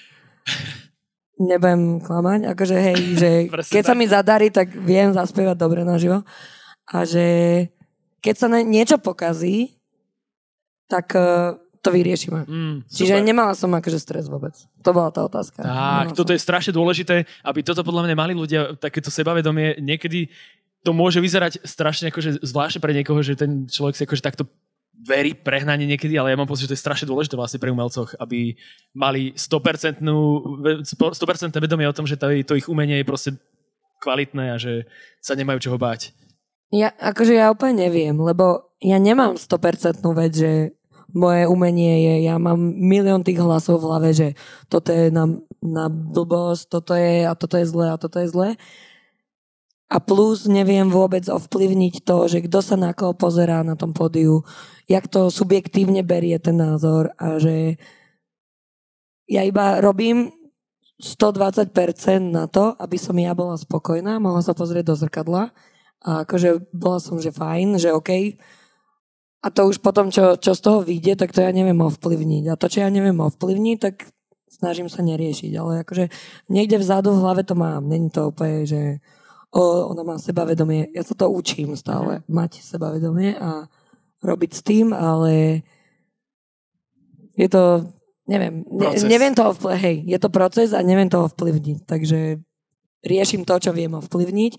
Nebudem 1.43 1.99
klamať, 1.99 2.55
akože 2.55 2.77
hej, 2.79 2.99
že 3.19 3.31
keď 3.75 3.83
sa 3.83 3.95
mi 3.99 4.07
zadarí, 4.07 4.55
tak 4.55 4.71
viem 4.71 5.11
zaspievať 5.11 5.57
dobre 5.59 5.83
naživo. 5.83 6.23
A 6.87 7.03
že 7.03 7.25
keď 8.23 8.35
sa 8.39 8.47
niečo 8.63 9.03
pokazí, 9.03 9.75
tak 10.87 11.11
uh, 11.19 11.59
to 11.83 11.91
vyriešime. 11.91 12.47
Mm, 12.47 12.77
Čiže 12.87 13.19
nemala 13.27 13.59
som 13.59 13.75
akože 13.75 13.99
stres 13.99 14.31
vôbec. 14.31 14.55
To 14.87 14.95
bola 14.95 15.11
tá 15.11 15.27
otázka. 15.27 15.67
Tak, 15.67 16.15
toto 16.15 16.31
som. 16.31 16.37
je 16.39 16.47
strašne 16.47 16.73
dôležité, 16.73 17.27
aby 17.43 17.67
toto 17.67 17.83
podľa 17.83 18.07
mňa 18.07 18.15
mali 18.15 18.33
ľudia, 18.39 18.79
takéto 18.79 19.11
sebavedomie, 19.11 19.83
niekedy 19.83 20.31
to 20.87 20.95
môže 20.95 21.19
vyzerať 21.19 21.63
strašne 21.67 22.15
akože 22.15 22.43
zvláštne 22.43 22.79
pre 22.79 22.95
niekoho, 22.95 23.19
že 23.23 23.35
ten 23.35 23.67
človek 23.67 23.99
si 23.99 24.03
akože 24.07 24.23
takto 24.23 24.47
verí 25.03 25.35
prehnanie 25.35 25.85
niekedy, 25.85 26.15
ale 26.15 26.31
ja 26.31 26.39
mám 26.39 26.47
pocit, 26.47 26.71
že 26.71 26.73
to 26.73 26.77
je 26.79 26.85
strašne 26.87 27.11
dôležité 27.11 27.35
vlastne 27.35 27.59
pre 27.59 27.75
umelcoch, 27.75 28.15
aby 28.23 28.55
mali 28.95 29.35
100%, 29.35 29.99
100% 30.03 31.59
vedomie 31.59 31.91
o 31.91 31.97
tom, 31.97 32.07
že 32.07 32.15
to, 32.15 32.55
ich 32.55 32.71
umenie 32.71 33.03
je 33.03 33.07
proste 33.07 33.31
kvalitné 33.99 34.55
a 34.55 34.57
že 34.59 34.87
sa 35.19 35.35
nemajú 35.35 35.59
čoho 35.59 35.79
báť. 35.79 36.15
Ja, 36.73 36.95
akože 36.95 37.37
ja 37.37 37.53
úplne 37.53 37.87
neviem, 37.87 38.17
lebo 38.17 38.73
ja 38.81 38.97
nemám 38.97 39.37
100% 39.37 40.03
vec, 40.17 40.33
že 40.33 40.53
moje 41.13 41.45
umenie 41.45 42.09
je, 42.09 42.15
ja 42.25 42.41
mám 42.41 42.59
milión 42.59 43.21
tých 43.21 43.43
hlasov 43.43 43.85
v 43.85 43.87
hlave, 43.93 44.09
že 44.17 44.29
toto 44.73 44.89
je 44.89 45.13
na, 45.13 45.29
na 45.61 45.93
blbosť, 45.93 46.73
toto 46.73 46.97
je 46.97 47.29
a 47.29 47.33
toto 47.37 47.61
je 47.61 47.67
zlé 47.69 47.87
a 47.93 48.01
toto 48.01 48.17
je 48.17 48.33
zlé. 48.33 48.49
A 49.93 50.01
plus 50.01 50.49
neviem 50.49 50.89
vôbec 50.89 51.29
ovplyvniť 51.29 52.01
to, 52.09 52.25
že 52.25 52.49
kto 52.49 52.65
sa 52.65 52.81
na 52.81 52.97
koho 52.97 53.13
pozerá 53.13 53.61
na 53.61 53.77
tom 53.77 53.93
pódiu, 53.93 54.41
jak 54.89 55.07
to 55.09 55.31
subjektívne 55.31 56.03
berie 56.03 56.39
ten 56.39 56.59
názor 56.59 57.15
a 57.19 57.39
že 57.39 57.79
ja 59.31 59.43
iba 59.47 59.81
robím 59.81 60.35
120% 61.03 61.75
na 62.31 62.47
to, 62.47 62.79
aby 62.79 62.95
som 62.95 63.19
ja 63.19 63.35
bola 63.35 63.59
spokojná, 63.59 64.23
mohla 64.23 64.39
sa 64.39 64.55
pozrieť 64.55 64.93
do 64.93 64.95
zrkadla 64.95 65.51
a 66.03 66.27
akože 66.27 66.71
bola 66.75 66.99
som, 67.03 67.19
že 67.19 67.35
fajn, 67.35 67.79
že 67.79 67.95
OK. 67.95 68.39
A 69.43 69.51
to 69.51 69.67
už 69.67 69.83
potom, 69.83 70.15
čo, 70.15 70.39
čo 70.39 70.55
z 70.55 70.61
toho 70.63 70.87
vyjde, 70.87 71.19
tak 71.19 71.35
to 71.35 71.43
ja 71.43 71.51
neviem 71.51 71.79
ovplyvniť. 71.83 72.45
A 72.47 72.55
to, 72.55 72.71
čo 72.71 72.87
ja 72.87 72.91
neviem 72.91 73.19
ovplyvniť, 73.19 73.77
tak 73.83 74.07
snažím 74.47 74.87
sa 74.87 75.03
neriešiť. 75.03 75.51
Ale 75.59 75.83
akože 75.83 76.15
niekde 76.47 76.79
vzadu 76.79 77.11
v 77.11 77.23
hlave 77.27 77.43
to 77.43 77.59
mám. 77.59 77.91
Není 77.91 78.15
to 78.15 78.31
úplne, 78.31 78.63
že 78.63 79.03
o, 79.51 79.91
ona 79.91 80.07
má 80.07 80.17
sebavedomie. 80.23 80.95
Ja 80.95 81.03
sa 81.03 81.19
to 81.19 81.27
učím 81.27 81.75
stále, 81.75 82.23
mm. 82.23 82.31
mať 82.31 82.63
sebavedomie 82.63 83.35
a 83.35 83.67
robiť 84.23 84.51
s 84.55 84.63
tým, 84.63 84.95
ale 84.95 85.63
je 87.35 87.49
to, 87.51 87.91
neviem, 88.31 88.63
ne, 88.71 88.95
neviem 89.05 89.35
to 89.35 89.51
ovplyvniť, 89.51 89.83
hej, 89.83 89.97
je 90.07 90.19
to 90.23 90.29
proces 90.31 90.71
a 90.73 90.81
neviem 90.81 91.11
to 91.11 91.27
ovplyvniť, 91.27 91.79
takže 91.85 92.39
riešim 93.03 93.43
to, 93.43 93.55
čo 93.59 93.75
viem 93.75 93.93
ovplyvniť 93.99 94.53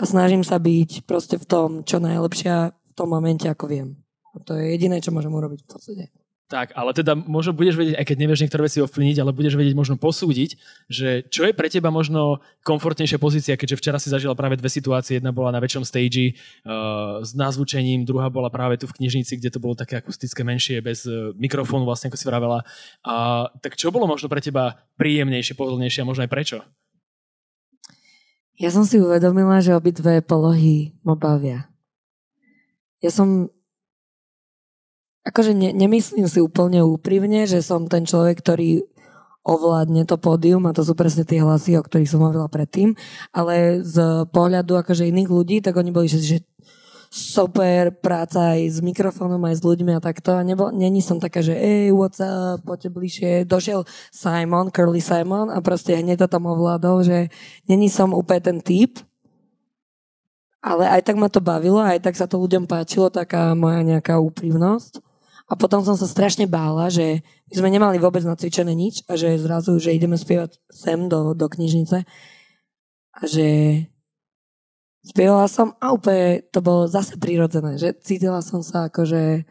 a 0.00 0.02
snažím 0.08 0.40
sa 0.40 0.56
byť 0.56 1.04
proste 1.04 1.36
v 1.36 1.46
tom, 1.46 1.68
čo 1.84 2.00
najlepšia 2.00 2.72
v 2.72 2.92
tom 2.96 3.12
momente, 3.12 3.46
ako 3.46 3.68
viem. 3.68 3.88
A 4.34 4.40
to 4.40 4.56
je 4.56 4.72
jediné, 4.72 5.02
čo 5.04 5.12
môžem 5.12 5.30
urobiť 5.30 5.66
v 5.66 5.68
podstate. 5.68 6.04
Tak, 6.50 6.74
ale 6.74 6.90
teda 6.90 7.14
možno 7.14 7.54
budeš 7.54 7.78
vedieť, 7.78 7.94
aj 7.94 8.06
keď 8.10 8.16
nevieš 8.18 8.42
niektoré 8.42 8.66
veci 8.66 8.82
ovplyvniť, 8.82 9.22
ale 9.22 9.30
budeš 9.30 9.54
vedieť 9.54 9.78
možno 9.78 9.94
posúdiť, 10.02 10.58
že 10.90 11.22
čo 11.30 11.46
je 11.46 11.54
pre 11.54 11.70
teba 11.70 11.94
možno 11.94 12.42
komfortnejšia 12.66 13.22
pozícia, 13.22 13.54
keďže 13.54 13.78
včera 13.78 14.02
si 14.02 14.10
zažila 14.10 14.34
práve 14.34 14.58
dve 14.58 14.66
situácie. 14.66 15.22
Jedna 15.22 15.30
bola 15.30 15.54
na 15.54 15.62
väčšom 15.62 15.86
stage 15.86 16.34
uh, 16.34 17.22
s 17.22 17.38
názvučením, 17.38 18.02
druhá 18.02 18.34
bola 18.34 18.50
práve 18.50 18.82
tu 18.82 18.90
v 18.90 18.98
knižnici, 18.98 19.38
kde 19.38 19.54
to 19.54 19.62
bolo 19.62 19.78
také 19.78 20.02
akustické 20.02 20.42
menšie, 20.42 20.82
bez 20.82 21.06
uh, 21.06 21.30
mikrofónu 21.38 21.86
vlastne, 21.86 22.10
ako 22.10 22.18
si 22.18 22.26
vravela. 22.26 22.66
Uh, 23.06 23.46
tak 23.62 23.78
čo 23.78 23.94
bolo 23.94 24.10
možno 24.10 24.26
pre 24.26 24.42
teba 24.42 24.82
príjemnejšie, 24.98 25.54
pohodlnejšie 25.54 26.02
a 26.02 26.08
možno 26.10 26.26
aj 26.26 26.34
prečo? 26.34 26.66
Ja 28.58 28.74
som 28.74 28.82
si 28.82 28.98
uvedomila, 28.98 29.62
že 29.62 29.78
obidve 29.78 30.18
polohy 30.18 30.98
ma 31.06 31.14
bavia. 31.14 31.70
Ja 32.98 33.14
som 33.14 33.54
akože 35.24 35.52
ne, 35.52 35.70
nemyslím 35.76 36.26
si 36.26 36.40
úplne 36.40 36.80
úprimne, 36.84 37.44
že 37.44 37.60
som 37.60 37.84
ten 37.86 38.08
človek, 38.08 38.40
ktorý 38.40 38.84
ovládne 39.40 40.04
to 40.04 40.20
pódium 40.20 40.68
a 40.68 40.76
to 40.76 40.84
sú 40.84 40.92
presne 40.92 41.24
tie 41.24 41.40
hlasy, 41.40 41.76
o 41.76 41.84
ktorých 41.84 42.10
som 42.12 42.20
hovorila 42.20 42.48
predtým, 42.52 42.92
ale 43.32 43.80
z 43.80 44.28
pohľadu 44.28 44.76
akože 44.76 45.08
iných 45.08 45.30
ľudí, 45.32 45.56
tak 45.64 45.80
oni 45.80 45.90
boli, 45.92 46.12
že, 46.12 46.20
že 46.20 46.38
super 47.10 47.90
práca 47.90 48.54
aj 48.54 48.60
s 48.70 48.78
mikrofónom, 48.78 49.42
aj 49.42 49.58
s 49.58 49.66
ľuďmi 49.66 49.98
a 49.98 50.00
takto. 50.00 50.36
A 50.36 50.46
nebo, 50.46 50.70
není 50.70 51.02
som 51.02 51.18
taká, 51.18 51.42
že 51.42 51.58
ej, 51.58 51.90
what's 51.90 52.22
up, 52.22 52.62
poďte 52.62 52.94
bližšie. 52.94 53.32
Došiel 53.50 53.82
Simon, 54.14 54.70
Curly 54.70 55.02
Simon 55.02 55.50
a 55.50 55.58
proste 55.58 55.98
hneď 55.98 56.24
to 56.24 56.38
tam 56.38 56.46
ovládol, 56.46 57.02
že 57.02 57.18
není 57.66 57.90
som 57.90 58.14
úplne 58.14 58.40
ten 58.40 58.58
typ, 58.62 59.02
ale 60.62 60.86
aj 60.86 61.02
tak 61.08 61.16
ma 61.16 61.32
to 61.32 61.40
bavilo, 61.42 61.82
aj 61.82 61.98
tak 62.04 62.14
sa 62.14 62.28
to 62.28 62.38
ľuďom 62.38 62.68
páčilo, 62.68 63.08
taká 63.10 63.56
moja 63.56 63.80
nejaká 63.82 64.20
úprimnosť. 64.20 65.09
A 65.50 65.58
potom 65.58 65.82
som 65.82 65.98
sa 65.98 66.06
strašne 66.06 66.46
bála, 66.46 66.86
že 66.94 67.26
my 67.50 67.54
sme 67.58 67.68
nemali 67.74 67.98
vôbec 67.98 68.22
nacvičené 68.22 68.70
nič 68.70 69.02
a 69.10 69.18
že 69.18 69.34
zrazu, 69.34 69.74
že 69.82 69.90
ideme 69.90 70.14
spievať 70.14 70.62
sem 70.70 71.10
do, 71.10 71.34
do 71.34 71.46
knižnice 71.50 72.06
a 73.10 73.22
že 73.26 73.46
spievala 75.02 75.50
som 75.50 75.74
a 75.82 75.90
úplne 75.90 76.46
to 76.54 76.62
bolo 76.62 76.86
zase 76.86 77.18
prirodzené, 77.18 77.82
že 77.82 77.98
cítila 77.98 78.38
som 78.46 78.62
sa 78.62 78.86
akože 78.86 79.42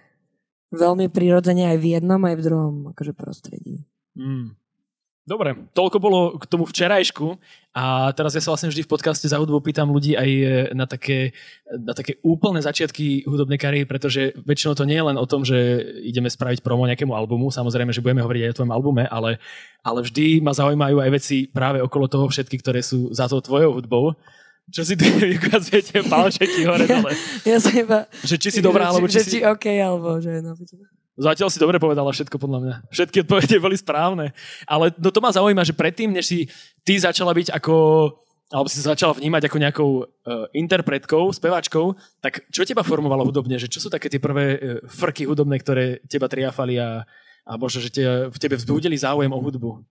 veľmi 0.71 1.11
prirodzene 1.11 1.67
aj 1.75 1.77
v 1.83 1.99
jednom, 1.99 2.21
aj 2.23 2.35
v 2.39 2.45
druhom 2.47 2.75
akože 2.95 3.13
prostredí. 3.17 3.83
Mm. 4.15 4.55
Dobre, 5.27 5.69
toľko 5.77 5.97
bolo 6.01 6.19
k 6.39 6.47
tomu 6.49 6.65
včerajšku 6.65 7.37
a 7.69 8.09
teraz 8.17 8.33
ja 8.33 8.41
sa 8.41 8.49
vlastne 8.49 8.73
vždy 8.73 8.81
v 8.81 8.91
podcaste 8.91 9.29
za 9.29 9.37
hudbu 9.37 9.61
pýtam 9.61 9.93
ľudí 9.93 10.17
aj 10.17 10.29
e, 10.29 10.45
na 10.73 10.89
také, 10.89 11.37
na 11.69 11.93
také 11.93 12.17
úplné 12.25 12.65
začiatky 12.65 13.29
hudobnej 13.29 13.61
kariéry, 13.61 13.85
pretože 13.85 14.33
väčšinou 14.41 14.73
to 14.73 14.89
nie 14.89 14.97
je 14.97 15.05
len 15.05 15.17
o 15.21 15.29
tom, 15.29 15.45
že 15.45 15.53
ideme 16.01 16.33
spraviť 16.33 16.65
promo 16.65 16.89
nejakému 16.89 17.13
albumu, 17.13 17.53
samozrejme, 17.53 17.93
že 17.93 18.01
budeme 18.01 18.25
hovoriť 18.25 18.41
aj 18.41 18.51
o 18.51 18.57
tvojom 18.57 18.73
albume, 18.73 19.03
ale, 19.05 19.37
ale 19.85 19.99
vždy 20.01 20.41
ma 20.41 20.49
zaujímajú 20.49 20.97
aj 20.97 21.09
veci 21.13 21.45
práve 21.45 21.77
okolo 21.77 22.09
toho 22.09 22.25
všetky, 22.25 22.57
ktoré 22.57 22.81
sú 22.81 23.13
za 23.13 23.29
to 23.29 23.37
tvojou 23.37 23.77
hudbou. 23.77 24.17
Čo 24.73 24.81
si 24.85 24.97
tu 24.97 25.05
vykazujete 25.37 26.09
palčeky 26.09 26.65
hore 26.65 26.89
dole? 26.89 27.13
Ja, 27.45 27.53
ja 27.53 27.57
som 27.61 27.73
iba... 27.77 28.09
Že 28.25 28.35
či 28.41 28.49
si 28.49 28.61
dobrá, 28.65 28.89
alebo 28.89 29.05
či, 29.05 29.21
že, 29.21 29.29
si... 29.29 29.37
OK, 29.45 29.65
alebo 29.77 30.17
že... 30.17 30.41
No, 30.41 30.57
Zatiaľ 31.19 31.51
si 31.51 31.59
dobre 31.59 31.83
povedala 31.83 32.15
všetko 32.15 32.39
podľa 32.39 32.59
mňa. 32.63 32.75
Všetky 32.95 33.27
odpovede 33.27 33.59
boli 33.59 33.75
správne. 33.75 34.31
Ale 34.63 34.95
no 34.95 35.11
to 35.11 35.19
ma 35.19 35.35
zaujíma, 35.35 35.67
že 35.67 35.75
predtým, 35.75 36.15
než 36.15 36.31
si 36.31 36.39
ty 36.87 36.95
začala 36.95 37.35
byť 37.35 37.51
ako 37.51 37.75
alebo 38.49 38.65
si 38.65 38.81
začala 38.81 39.13
vnímať 39.13 39.45
ako 39.45 39.57
nejakou 39.61 39.89
uh, 40.01 40.49
interpretkou, 40.57 41.29
speváčkou, 41.29 41.93
tak 42.17 42.49
čo 42.49 42.65
teba 42.65 42.81
formovalo 42.81 43.21
hudobne? 43.21 43.61
Že 43.61 43.69
čo 43.69 43.77
sú 43.77 43.93
také 43.93 44.09
tie 44.09 44.17
prvé 44.17 44.57
uh, 44.57 44.59
frky 44.89 45.29
hudobné, 45.29 45.61
ktoré 45.61 46.01
teba 46.09 46.25
triafali 46.25 46.81
a, 46.81 47.05
a 47.45 47.51
možno, 47.61 47.85
že 47.85 47.93
te, 47.93 48.01
v 48.25 48.37
tebe 48.41 48.57
vzbudili 48.57 48.97
záujem 48.97 49.29
o 49.29 49.37
hudbu? 49.37 49.85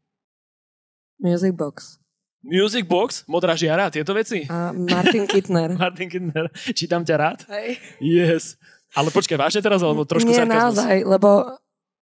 Music 1.22 1.54
Box. 1.54 2.02
Music 2.42 2.82
Box? 2.86 3.22
Modrá 3.30 3.54
žiara, 3.54 3.94
tieto 3.94 4.10
veci? 4.10 4.46
A 4.50 4.74
Martin 4.74 5.30
Kittner. 5.30 5.74
Martin 5.78 6.10
Kittner. 6.10 6.50
Čítam 6.74 7.06
ťa 7.06 7.14
rád? 7.14 7.38
Hej. 7.50 7.78
Yes. 8.02 8.58
Ale 8.96 9.12
počkaj, 9.12 9.36
vážne 9.36 9.60
teraz, 9.60 9.84
alebo 9.84 10.08
trošku 10.08 10.32
Nie, 10.32 10.44
sarkazmus? 10.44 10.80
naozaj, 10.80 10.96
lebo 11.04 11.30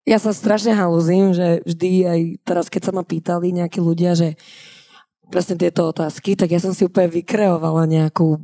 ja 0.07 0.17
sa 0.23 0.31
strašne 0.31 0.71
halúzim, 0.71 1.35
že 1.35 1.59
vždy 1.67 1.91
aj 2.07 2.19
teraz, 2.47 2.65
keď 2.71 2.81
sa 2.87 2.91
ma 2.95 3.03
pýtali 3.03 3.51
nejakí 3.51 3.83
ľudia, 3.83 4.15
že 4.15 4.39
presne 5.27 5.59
tieto 5.59 5.91
otázky, 5.91 6.39
tak 6.39 6.55
ja 6.55 6.63
som 6.63 6.71
si 6.71 6.87
úplne 6.87 7.11
vykreovala 7.11 7.83
nejakú 7.83 8.39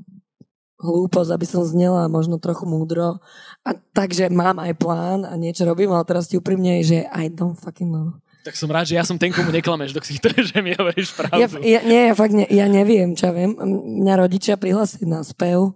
hlúposť, 0.83 1.31
aby 1.31 1.45
som 1.47 1.63
znela 1.63 2.11
možno 2.11 2.35
trochu 2.35 2.67
múdro. 2.67 3.23
A 3.63 3.71
takže 3.95 4.27
mám 4.27 4.59
aj 4.59 4.75
plán 4.75 5.23
a 5.23 5.39
niečo 5.39 5.63
robím, 5.63 5.95
ale 5.95 6.03
teraz 6.03 6.27
ti 6.27 6.35
úprimne, 6.35 6.83
že 6.83 7.07
I 7.07 7.31
don't 7.31 7.55
fucking 7.55 7.87
know. 7.87 8.11
Tak 8.43 8.59
som 8.59 8.67
rád, 8.67 8.91
že 8.91 8.99
ja 8.99 9.07
som 9.07 9.15
ten, 9.15 9.31
komu 9.31 9.55
neklameš, 9.55 9.95
dok 9.95 10.03
si 10.03 10.19
to, 10.19 10.27
že 10.35 10.59
mi 10.59 10.75
hovoríš 10.75 11.15
pravdu. 11.15 11.63
Ja, 11.63 11.79
ja, 11.79 11.81
nie, 11.87 12.11
ja 12.11 12.13
fakt 12.13 12.35
ne, 12.35 12.43
ja 12.51 12.67
neviem, 12.67 13.15
čo 13.15 13.31
ja 13.31 13.33
viem. 13.33 13.55
Mňa 14.03 14.19
rodičia 14.19 14.59
prihlasili 14.59 15.07
na 15.07 15.23
spev 15.23 15.71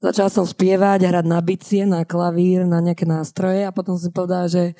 Začala 0.00 0.32
som 0.32 0.48
spievať, 0.48 1.04
hrať 1.04 1.26
na 1.28 1.40
bicie, 1.44 1.84
na 1.84 2.08
klavír, 2.08 2.64
na 2.64 2.80
nejaké 2.80 3.04
nástroje 3.04 3.68
a 3.68 3.74
potom 3.74 4.00
som 4.00 4.08
povedala, 4.08 4.48
že 4.48 4.72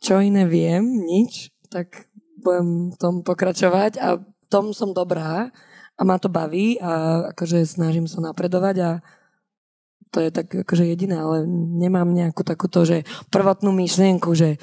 čo 0.00 0.16
iné 0.16 0.48
viem, 0.48 1.04
nič, 1.04 1.52
tak 1.68 2.08
budem 2.40 2.92
v 2.92 2.96
tom 2.96 3.20
pokračovať 3.20 4.00
a 4.00 4.16
v 4.16 4.46
tom 4.48 4.72
som 4.72 4.96
dobrá 4.96 5.52
a 5.96 6.00
ma 6.08 6.16
to 6.16 6.32
baví 6.32 6.80
a 6.80 7.24
akože 7.36 7.68
snažím 7.68 8.08
sa 8.08 8.24
napredovať 8.24 8.76
a 8.80 8.90
to 10.08 10.24
je 10.24 10.32
tak 10.32 10.48
akože 10.48 10.88
jediné, 10.88 11.20
ale 11.20 11.44
nemám 11.52 12.08
nejakú 12.08 12.48
takúto, 12.48 12.88
že 12.88 13.04
prvotnú 13.28 13.76
myšlienku, 13.76 14.32
že 14.32 14.56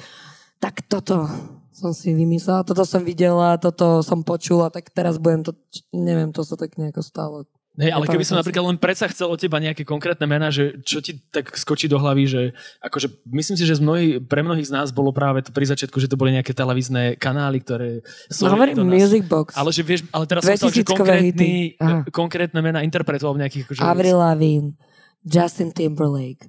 tak 0.58 0.82
toto 0.90 1.30
som 1.70 1.94
si 1.94 2.10
vymyslela, 2.10 2.66
toto 2.66 2.82
som 2.82 3.06
videla, 3.06 3.62
toto 3.62 4.02
som 4.02 4.26
počula, 4.26 4.74
tak 4.74 4.90
teraz 4.90 5.22
budem 5.22 5.46
to, 5.46 5.52
neviem, 5.94 6.34
to 6.34 6.42
sa 6.42 6.58
tak 6.58 6.74
nejako 6.74 7.02
stalo. 7.02 7.38
Hej, 7.74 7.90
ale 7.90 8.06
keby 8.06 8.22
som 8.22 8.38
napríklad 8.38 8.70
len 8.70 8.78
predsa 8.78 9.10
chcel 9.10 9.26
od 9.26 9.34
teba 9.34 9.58
nejaké 9.58 9.82
konkrétne 9.82 10.30
mená, 10.30 10.54
že 10.54 10.78
čo 10.86 11.02
ti 11.02 11.18
tak 11.34 11.58
skočí 11.58 11.90
do 11.90 11.98
hlavy, 11.98 12.22
že 12.30 12.42
akože 12.78 13.26
myslím 13.34 13.58
si, 13.58 13.66
že 13.66 13.74
z 13.74 13.82
mnohých, 13.82 14.22
pre 14.30 14.46
mnohých 14.46 14.70
z 14.70 14.78
nás 14.78 14.94
bolo 14.94 15.10
práve 15.10 15.42
to 15.42 15.50
pri 15.50 15.66
začiatku, 15.66 15.98
že 15.98 16.06
to 16.06 16.14
boli 16.14 16.38
nejaké 16.38 16.54
televízne 16.54 17.18
kanály, 17.18 17.66
ktoré 17.66 18.06
sú 18.30 18.46
no, 18.46 18.54
hovorím 18.54 18.86
Music 18.86 19.26
Box. 19.26 19.58
Ale 19.58 19.74
že 19.74 19.82
vieš, 19.82 20.06
ale 20.14 20.22
teraz 20.30 20.46
som 20.46 20.70
že 20.70 20.86
konkrétny, 20.86 21.74
konkrétne 22.14 22.62
mená 22.62 22.78
interpretoval 22.86 23.34
nejakých... 23.42 23.66
Akože... 23.66 23.82
Avril 23.82 24.22
Lavigne, 24.22 24.78
Justin 25.26 25.74
Timberlake, 25.74 26.46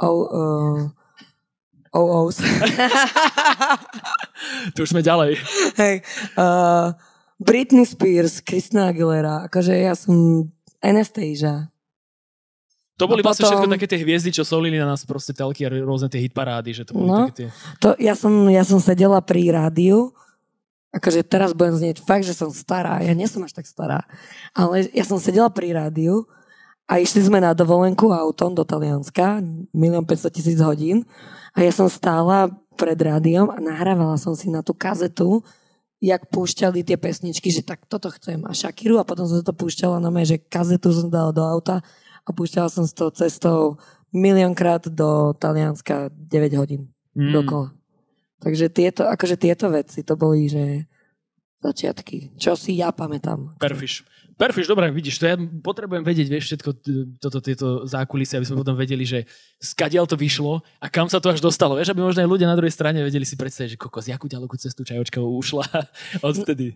oh, 0.00 0.24
uh, 0.32 0.80
oh, 1.92 2.08
oh. 2.24 2.26
tu 4.72 4.80
už 4.80 4.96
sme 4.96 5.04
ďalej. 5.04 5.36
Hej, 5.76 6.00
uh, 6.40 6.96
Britney 7.44 7.84
Spears, 7.84 8.40
Christina 8.40 8.88
Aguilera, 8.90 9.44
akože 9.46 9.76
ja 9.76 9.92
som 9.92 10.48
Anastasia. 10.80 11.68
To 12.94 13.10
boli 13.10 13.26
vlastne 13.26 13.44
potom... 13.44 13.58
všetko 13.58 13.74
také 13.74 13.86
tie 13.90 14.00
hviezdy, 14.00 14.30
čo 14.30 14.46
solili 14.46 14.78
na 14.78 14.86
nás 14.86 15.02
proste 15.02 15.34
telky 15.34 15.66
a 15.66 15.72
rôzne 15.82 16.06
tie 16.06 16.22
hitparády, 16.24 16.70
že 16.70 16.82
to 16.86 16.94
boli 16.94 17.10
no, 17.10 17.26
také 17.26 17.34
tie... 17.34 17.48
To, 17.82 17.98
ja, 17.98 18.14
som, 18.14 18.30
ja 18.46 18.62
som 18.62 18.78
sedela 18.78 19.18
pri 19.18 19.50
rádiu, 19.50 20.14
akože 20.94 21.26
teraz 21.26 21.50
budem 21.52 21.74
znieť 21.74 21.98
fakt, 22.06 22.22
že 22.22 22.38
som 22.38 22.54
stará, 22.54 23.02
ja 23.02 23.10
nie 23.12 23.26
som 23.26 23.42
až 23.42 23.50
tak 23.58 23.66
stará, 23.66 24.06
ale 24.54 24.86
ja 24.94 25.02
som 25.02 25.18
sedela 25.18 25.50
pri 25.50 25.74
rádiu 25.74 26.30
a 26.86 27.02
išli 27.02 27.24
sme 27.26 27.42
na 27.42 27.50
dovolenku 27.50 28.14
autom 28.14 28.54
do 28.54 28.62
Talianska, 28.62 29.42
1 29.42 29.74
500 29.74 30.36
tisíc 30.36 30.58
hodín. 30.60 31.08
A 31.54 31.62
ja 31.64 31.72
som 31.72 31.88
stála 31.88 32.50
pred 32.74 32.98
rádiom 32.98 33.48
a 33.48 33.58
nahrávala 33.62 34.18
som 34.18 34.34
si 34.34 34.50
na 34.50 34.60
tú 34.60 34.74
kazetu 34.74 35.40
jak 36.04 36.28
púšťali 36.28 36.84
tie 36.84 37.00
pesničky, 37.00 37.48
že 37.48 37.64
tak 37.64 37.88
toto 37.88 38.12
chcem 38.12 38.44
a 38.44 38.52
Shakiru 38.52 39.00
a 39.00 39.08
potom 39.08 39.24
som 39.24 39.40
to 39.40 39.56
púšťala 39.56 39.96
na 40.04 40.12
mňa, 40.12 40.36
že 40.36 40.44
kazetu 40.44 40.92
som 40.92 41.08
dala 41.08 41.32
do 41.32 41.40
auta 41.40 41.80
a 42.28 42.28
púšťala 42.28 42.68
som 42.68 42.84
s 42.84 42.92
tou 42.92 43.08
cestou 43.08 43.80
miliónkrát 44.12 44.84
do 44.92 45.32
Talianska 45.40 46.12
9 46.12 46.60
hodín 46.60 46.92
mm. 47.16 47.32
dokola. 47.32 47.72
Takže 48.44 48.68
tieto, 48.68 49.08
akože 49.08 49.40
tieto 49.40 49.72
veci 49.72 50.04
to 50.04 50.20
boli, 50.20 50.52
že 50.52 50.84
začiatky, 51.64 52.36
čo 52.36 52.52
si 52.52 52.76
ja 52.76 52.92
pamätám. 52.92 53.56
Perfiš. 53.56 54.04
Perfiš, 54.34 54.66
dobre, 54.66 54.90
vidíš, 54.90 55.22
to 55.22 55.30
ja 55.30 55.38
potrebujem 55.38 56.02
vedieť, 56.02 56.26
vieš, 56.26 56.44
všetko 56.50 56.70
toto, 57.22 57.38
tieto 57.38 57.86
zákulisie, 57.86 58.42
aby 58.42 58.46
sme 58.50 58.58
potom 58.66 58.74
vedeli, 58.74 59.06
že 59.06 59.30
skadiaľ 59.62 60.10
to 60.10 60.18
vyšlo 60.18 60.58
a 60.82 60.86
kam 60.90 61.06
sa 61.06 61.22
to 61.22 61.30
až 61.30 61.38
dostalo, 61.38 61.78
vieš, 61.78 61.94
aby 61.94 62.02
možno 62.02 62.26
aj 62.26 62.30
ľudia 62.34 62.50
na 62.50 62.58
druhej 62.58 62.74
strane 62.74 62.98
vedeli 63.06 63.22
si 63.22 63.38
predstaviť, 63.38 63.78
že 63.78 63.78
kokos, 63.78 64.10
jakú 64.10 64.26
ďalekú 64.26 64.58
cestu 64.58 64.82
čajočka 64.82 65.22
ušla 65.22 65.62
odtedy. 66.26 66.74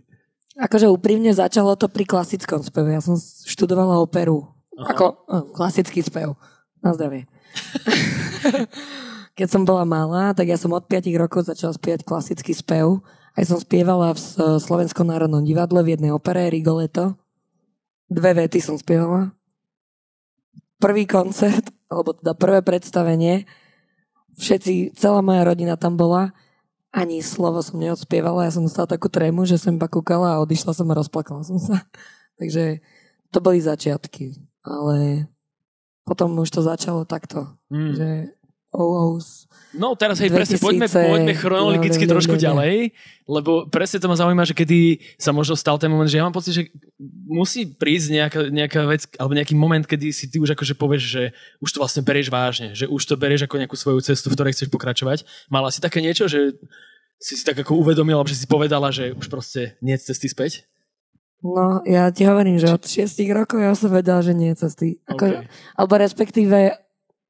Akože 0.59 0.87
úprimne 0.87 1.35
začalo 1.35 1.75
to 1.75 1.91
pri 1.91 2.07
klasickom 2.07 2.63
speve. 2.63 2.95
Ja 2.95 3.03
som 3.03 3.19
študovala 3.47 4.03
operu. 4.03 4.51
Aha. 4.75 4.95
Ako 4.95 5.07
oh, 5.27 5.45
klasický 5.55 6.03
spev. 6.03 6.35
Na 6.83 6.95
zdravie. 6.95 7.27
Keď 9.39 9.49
som 9.51 9.63
bola 9.63 9.87
malá, 9.87 10.35
tak 10.35 10.51
ja 10.51 10.59
som 10.59 10.75
od 10.75 10.83
5 10.87 11.11
rokov 11.15 11.47
začala 11.47 11.75
spievať 11.75 12.03
klasický 12.03 12.55
spev. 12.55 13.03
Aj 13.39 13.45
som 13.47 13.59
spievala 13.59 14.15
v 14.15 14.23
Slovenskom 14.59 15.07
národnom 15.07 15.47
divadle 15.47 15.83
v 15.87 15.95
jednej 15.95 16.11
opere 16.11 16.51
Rigoletto 16.51 17.15
dve 18.09 18.45
vety 18.45 18.59
som 18.59 18.77
spievala. 18.81 19.31
Prvý 20.81 21.05
koncert, 21.05 21.69
alebo 21.93 22.17
teda 22.17 22.33
prvé 22.35 22.61
predstavenie, 22.65 23.45
všetci, 24.39 24.97
celá 24.97 25.21
moja 25.21 25.45
rodina 25.45 25.75
tam 25.75 25.99
bola, 25.99 26.33
ani 26.89 27.21
slovo 27.21 27.61
som 27.61 27.77
neodspievala, 27.77 28.49
ja 28.49 28.55
som 28.55 28.65
dostala 28.65 28.89
takú 28.89 29.13
trému, 29.13 29.45
že 29.45 29.61
som 29.61 29.77
iba 29.77 29.91
kúkala 29.91 30.35
a 30.35 30.41
odišla 30.41 30.73
som 30.73 30.89
a 30.89 30.97
rozplakala 30.97 31.45
som 31.45 31.61
sa. 31.61 31.85
Takže 32.41 32.81
to 33.29 33.39
boli 33.45 33.61
začiatky, 33.61 34.41
ale 34.65 35.29
potom 36.09 36.33
už 36.41 36.49
to 36.49 36.65
začalo 36.65 37.05
takto, 37.05 37.53
mm. 37.69 37.93
že 37.93 38.09
OOs. 38.73 39.49
No 39.77 39.93
teraz 39.97 40.17
hej, 40.21 40.33
presne, 40.33 40.57
poďme, 40.57 40.89
2000, 40.89 41.13
poďme 41.13 41.35
chronologicky 41.37 42.05
no, 42.05 42.09
no, 42.09 42.13
trošku 42.17 42.37
no, 42.37 42.41
no. 42.41 42.45
ďalej, 42.49 42.75
lebo 43.29 43.53
presne 43.69 44.01
to 44.01 44.09
ma 44.09 44.17
zaujíma, 44.17 44.45
že 44.49 44.57
kedy 44.57 44.79
sa 45.21 45.33
možno 45.33 45.57
stal 45.61 45.77
ten 45.77 45.93
moment, 45.93 46.09
že 46.09 46.17
ja 46.17 46.25
mám 46.25 46.33
pocit, 46.33 46.53
že 46.57 46.63
musí 47.29 47.69
prísť 47.69 48.09
nejaká, 48.17 48.41
nejaká 48.49 48.81
vec, 48.89 49.05
alebo 49.21 49.37
nejaký 49.37 49.53
moment, 49.53 49.85
kedy 49.85 50.09
si 50.09 50.33
ty 50.33 50.41
už 50.41 50.57
akože 50.57 50.73
povieš, 50.73 51.03
že 51.05 51.23
už 51.61 51.69
to 51.69 51.81
vlastne 51.85 52.01
berieš 52.01 52.33
vážne, 52.33 52.73
že 52.73 52.89
už 52.89 53.03
to 53.05 53.21
berieš 53.21 53.45
ako 53.45 53.61
nejakú 53.61 53.77
svoju 53.77 54.01
cestu, 54.01 54.33
v 54.33 54.37
ktorej 54.41 54.57
chceš 54.57 54.73
pokračovať. 54.73 55.29
Mala 55.53 55.69
si 55.69 55.85
také 55.85 56.01
niečo, 56.01 56.25
že 56.29 56.57
si 57.21 57.37
si 57.37 57.45
tak 57.45 57.61
ako 57.61 57.77
uvedomila, 57.77 58.25
že 58.25 58.41
si 58.41 58.47
povedala, 58.49 58.89
že 58.89 59.13
už 59.13 59.29
proste 59.29 59.77
nie 59.85 59.93
je 59.99 60.13
cesty 60.13 60.33
späť? 60.33 60.65
No, 61.39 61.87
ja 61.87 62.11
ti 62.11 62.27
hovorím, 62.27 62.59
že 62.59 62.67
od 62.67 62.83
6 62.83 63.15
rokov 63.31 63.63
ja 63.63 63.71
som 63.79 63.95
vedela, 63.95 64.19
že 64.25 64.35
nie 64.35 64.51
je 64.55 64.67
cesty. 64.67 64.89
Ako, 65.07 65.25
Okay. 65.29 65.47
Alebo 65.79 65.95
respektíve, 65.95 66.75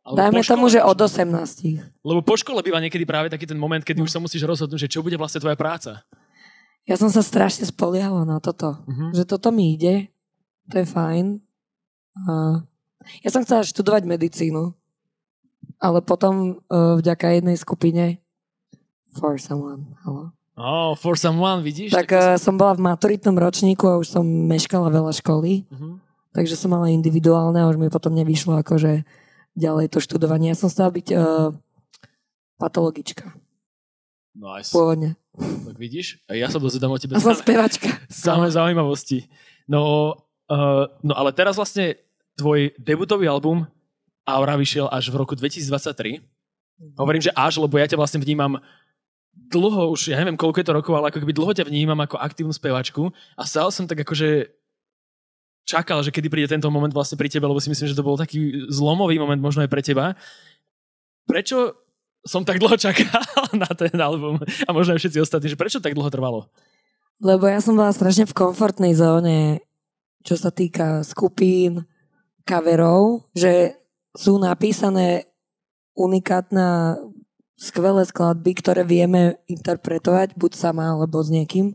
Alebo 0.09 0.17
dajme 0.17 0.41
po 0.41 0.47
tomu, 0.47 0.65
škole 0.65 0.75
že 0.75 0.81
od 0.83 0.99
18. 0.99 1.85
Lebo 2.03 2.21
po 2.23 2.35
škole 2.35 2.61
býva 2.61 2.79
niekedy 2.79 3.05
práve 3.05 3.29
taký 3.29 3.45
ten 3.45 3.55
moment, 3.55 3.81
kedy 3.81 4.01
už 4.01 4.09
sa 4.09 4.19
musíš 4.19 4.41
rozhodnúť, 4.43 4.81
že 4.81 4.91
čo 4.91 5.01
bude 5.01 5.15
vlastne 5.15 5.39
tvoja 5.39 5.55
práca. 5.55 6.01
Ja 6.83 6.97
som 6.97 7.07
sa 7.07 7.21
strašne 7.21 7.65
spoliehala 7.65 8.25
na 8.25 8.39
toto. 8.39 8.81
Mhm. 8.87 9.13
Že 9.13 9.23
toto 9.27 9.49
mi 9.51 9.75
ide, 9.75 10.09
to 10.67 10.79
je 10.79 10.87
fajn. 10.87 11.45
A 12.19 12.65
ja 13.21 13.29
som 13.29 13.41
chcela 13.41 13.61
študovať 13.63 14.09
medicínu, 14.09 14.73
ale 15.77 16.01
potom 16.01 16.59
uh, 16.63 16.97
vďaka 16.97 17.37
jednej 17.37 17.55
skupine 17.55 18.05
For 19.11 19.37
Someone, 19.37 19.93
halo. 20.03 20.33
Oh, 20.55 20.93
for 20.93 21.15
someone, 21.15 21.63
vidíš? 21.63 21.93
tak 21.93 22.09
to- 22.09 22.17
uh, 22.17 22.35
som 22.35 22.57
bola 22.57 22.73
v 22.73 22.83
maturitnom 22.83 23.33
ročníku 23.33 23.87
a 23.87 23.97
už 23.97 24.11
som 24.11 24.25
meškala 24.25 24.89
veľa 24.89 25.13
školy, 25.15 25.69
Mhm. 25.69 26.03
takže 26.33 26.57
som 26.57 26.71
mala 26.71 26.89
individuálne 26.89 27.57
a 27.57 27.69
už 27.69 27.77
mi 27.77 27.87
potom 27.87 28.11
nevyšlo 28.13 28.59
akože 28.59 29.07
ďalej 29.57 29.93
to 29.93 29.99
študovanie. 30.03 30.53
Ja 30.53 30.59
som 30.59 30.69
chcela 30.69 30.91
byť 30.91 31.07
uh, 31.15 31.55
patologička 32.59 33.33
Nice. 34.35 34.71
pôvodne. 34.71 35.15
Tak 35.39 35.77
vidíš? 35.79 36.19
A 36.27 36.35
ja 36.35 36.51
sa 36.51 36.59
dozvedám 36.59 36.91
o 36.91 36.99
tebe 36.99 37.15
A 37.15 37.23
som 37.23 37.35
samé, 37.35 37.43
spevačka. 37.43 37.89
samé 38.11 38.51
zaujímavosti. 38.51 39.31
No, 39.71 40.15
uh, 40.51 40.85
no 41.03 41.13
ale 41.15 41.31
teraz 41.31 41.55
vlastne 41.55 41.99
tvoj 42.35 42.75
debutový 42.79 43.27
album 43.31 43.67
Aura 44.27 44.59
vyšiel 44.59 44.87
až 44.93 45.09
v 45.11 45.19
roku 45.25 45.35
2023. 45.35 46.23
Hovorím, 46.95 47.23
že 47.23 47.35
až, 47.35 47.59
lebo 47.59 47.75
ja 47.81 47.91
ťa 47.91 47.99
vlastne 47.99 48.23
vnímam 48.23 48.63
dlho, 49.35 49.95
už 49.95 50.11
ja 50.13 50.19
neviem 50.19 50.37
koľko 50.39 50.59
je 50.63 50.67
to 50.67 50.77
rokov, 50.77 50.95
ale 50.99 51.11
ako 51.11 51.23
keby 51.23 51.33
dlho 51.35 51.53
ťa 51.55 51.65
vnímam 51.67 51.99
ako 51.99 52.19
aktívnu 52.19 52.53
spevačku 52.55 53.11
a 53.39 53.43
stále 53.47 53.71
som 53.71 53.87
tak 53.87 54.03
akože 54.03 54.51
čakal, 55.69 56.01
že 56.01 56.09
kedy 56.09 56.33
príde 56.33 56.49
tento 56.49 56.73
moment 56.73 56.89
vlastne 56.89 57.21
pri 57.21 57.29
tebe, 57.29 57.45
lebo 57.45 57.61
si 57.61 57.69
myslím, 57.69 57.93
že 57.93 57.99
to 57.99 58.07
bol 58.07 58.17
taký 58.17 58.73
zlomový 58.73 59.21
moment 59.21 59.37
možno 59.37 59.61
aj 59.61 59.69
pre 59.69 59.85
teba. 59.85 60.17
Prečo 61.29 61.77
som 62.25 62.41
tak 62.49 62.57
dlho 62.57 62.81
čakal 62.81 63.21
na 63.63 63.69
ten 63.77 63.93
album 64.01 64.41
a 64.41 64.71
možno 64.73 64.97
aj 64.97 65.05
všetci 65.05 65.21
ostatní, 65.21 65.53
že 65.53 65.61
prečo 65.61 65.85
tak 65.85 65.93
dlho 65.93 66.09
trvalo? 66.09 66.49
Lebo 67.21 67.45
ja 67.45 67.61
som 67.61 67.77
bola 67.77 67.93
strašne 67.93 68.25
v 68.25 68.33
komfortnej 68.33 68.97
zóne, 68.97 69.61
čo 70.25 70.41
sa 70.41 70.49
týka 70.49 71.05
skupín, 71.05 71.85
coverov, 72.49 73.29
že 73.37 73.77
sú 74.17 74.41
napísané 74.41 75.29
unikátne 75.93 76.97
skvelé 77.59 78.07
skladby, 78.07 78.53
ktoré 78.57 78.87
vieme 78.87 79.43
interpretovať 79.51 80.39
buď 80.39 80.53
sama 80.55 80.95
alebo 80.95 81.21
s 81.21 81.29
niekým 81.29 81.75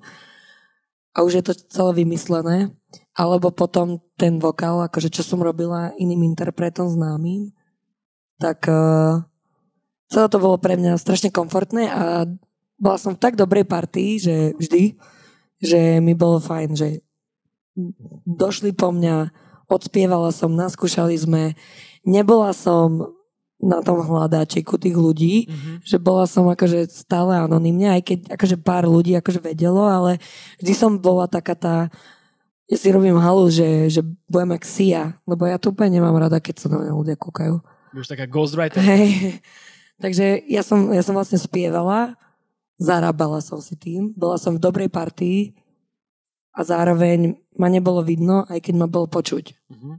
a 1.14 1.22
už 1.22 1.32
je 1.40 1.44
to 1.46 1.54
celé 1.70 2.04
vymyslené. 2.04 2.74
Alebo 3.14 3.54
potom 3.54 4.02
ten 4.18 4.42
vokál, 4.42 4.82
akože 4.82 5.14
čo 5.14 5.22
som 5.22 5.46
robila 5.46 5.94
iným 6.02 6.34
interpretom 6.34 6.90
známym, 6.90 7.54
tak 8.42 8.66
uh, 8.66 9.22
celé 10.10 10.28
to 10.30 10.42
bolo 10.42 10.58
pre 10.58 10.74
mňa 10.74 10.98
strašne 10.98 11.30
komfortné 11.30 11.94
a 11.94 12.26
bola 12.82 12.98
som 12.98 13.14
v 13.14 13.22
tak 13.22 13.38
dobrej 13.38 13.70
partii, 13.70 14.18
že 14.18 14.36
vždy, 14.58 14.98
že 15.62 16.02
mi 16.02 16.18
bolo 16.18 16.42
fajn, 16.42 16.70
že 16.74 17.06
došli 18.26 18.74
po 18.74 18.90
mňa, 18.90 19.30
odspievala 19.70 20.34
som, 20.34 20.54
naskúšali 20.54 21.14
sme, 21.14 21.54
nebola 22.06 22.52
som 22.52 23.14
na 23.64 23.80
tom 23.80 24.04
hľadáčiku 24.04 24.76
tých 24.76 24.94
ľudí, 25.00 25.36
Mm-hmm. 25.48 25.76
že 25.88 25.98
bola 25.98 26.28
som 26.28 26.44
akože 26.52 26.92
stále 26.92 27.40
anonymne, 27.40 27.96
aj 27.96 28.02
keď 28.04 28.20
akože 28.36 28.58
pár 28.60 28.84
ľudí 28.84 29.16
akože 29.16 29.40
vedelo, 29.40 29.88
ale 29.88 30.20
vždy 30.60 30.74
som 30.76 31.00
bola 31.00 31.32
taká 31.32 31.56
tá, 31.56 31.76
ja 32.68 32.78
si 32.78 32.92
robím 32.92 33.16
halu, 33.16 33.48
že, 33.48 33.88
že 33.88 34.02
budem 34.28 34.60
jak 34.60 34.66
Sia, 34.68 35.04
lebo 35.24 35.48
ja 35.48 35.56
to 35.56 35.72
úplne 35.72 36.00
nemám 36.00 36.16
rada, 36.20 36.44
keď 36.44 36.56
sa 36.60 36.68
na 36.68 36.84
mňa 36.84 36.94
ľudia 36.94 37.16
kúkajú. 37.16 37.56
Už 37.96 38.10
taká 38.10 38.28
ghostwriter. 38.28 38.84
Hej. 38.84 39.40
Takže 40.04 40.44
ja 40.50 40.66
som, 40.66 40.92
ja 40.92 41.00
som 41.06 41.16
vlastne 41.16 41.40
spievala, 41.40 42.20
zarábala 42.82 43.40
som 43.40 43.62
si 43.64 43.80
tým, 43.80 44.12
bola 44.18 44.36
som 44.36 44.58
v 44.58 44.64
dobrej 44.64 44.90
partii 44.92 45.54
a 46.52 46.66
zároveň 46.66 47.40
ma 47.56 47.70
nebolo 47.70 48.02
vidno, 48.02 48.44
aj 48.50 48.60
keď 48.60 48.74
ma 48.76 48.88
bolo 48.90 49.08
počuť. 49.08 49.54
Mhm. 49.70 49.92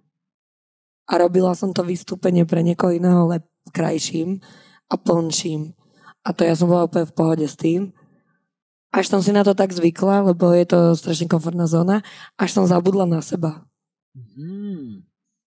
A 1.05 1.21
robila 1.21 1.53
som 1.53 1.71
to 1.77 1.85
vystúpenie 1.85 2.49
pre 2.49 2.65
niekoho 2.65 2.97
iného 2.97 3.29
lep 3.29 3.45
krajším 3.73 4.41
a 4.91 4.95
plnším. 4.97 5.73
A 6.25 6.33
to 6.33 6.45
ja 6.45 6.57
som 6.57 6.69
bola 6.69 6.89
úplne 6.89 7.09
v 7.09 7.17
pohode 7.17 7.47
s 7.47 7.57
tým. 7.57 7.93
Až 8.95 9.11
som 9.11 9.21
si 9.21 9.35
na 9.35 9.43
to 9.43 9.53
tak 9.53 9.75
zvykla, 9.75 10.33
lebo 10.33 10.55
je 10.55 10.65
to 10.65 10.79
strašne 10.95 11.27
komfortná 11.27 11.67
zóna, 11.67 12.01
až 12.39 12.51
som 12.55 12.65
zabudla 12.65 13.05
na 13.09 13.21
seba. 13.21 13.67
Mhm. 14.15 15.03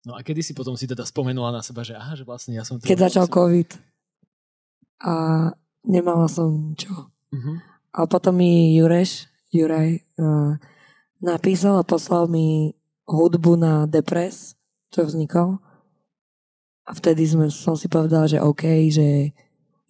No 0.08 0.16
a 0.16 0.24
kedy 0.24 0.40
si 0.40 0.56
potom 0.56 0.80
si 0.80 0.88
teda 0.88 1.04
spomenula 1.04 1.52
na 1.52 1.60
seba, 1.60 1.84
že 1.84 1.92
aha, 1.92 2.16
že 2.16 2.24
vlastne 2.24 2.56
ja 2.56 2.64
som... 2.64 2.80
to 2.80 2.88
Keď 2.88 3.12
začal 3.12 3.28
vlastne- 3.28 3.38
COVID. 3.38 3.70
A 5.04 5.14
nemala 5.84 6.32
som 6.32 6.74
čo. 6.80 7.12
Mhm. 7.36 7.60
A 7.98 8.00
potom 8.08 8.40
mi 8.40 8.78
Jureš, 8.78 9.28
Juraj, 9.52 10.00
uh, 10.22 10.56
napísal 11.20 11.82
a 11.82 11.88
poslal 11.88 12.30
mi 12.30 12.78
hudbu 13.10 13.58
na 13.58 13.74
Depres, 13.90 14.54
čo 14.94 15.08
vznikol. 15.08 15.60
A 16.88 16.96
vtedy 16.96 17.28
sme, 17.28 17.52
som 17.52 17.76
si 17.76 17.92
povedal, 17.92 18.32
že 18.32 18.40
OK, 18.40 18.64
že 18.88 19.36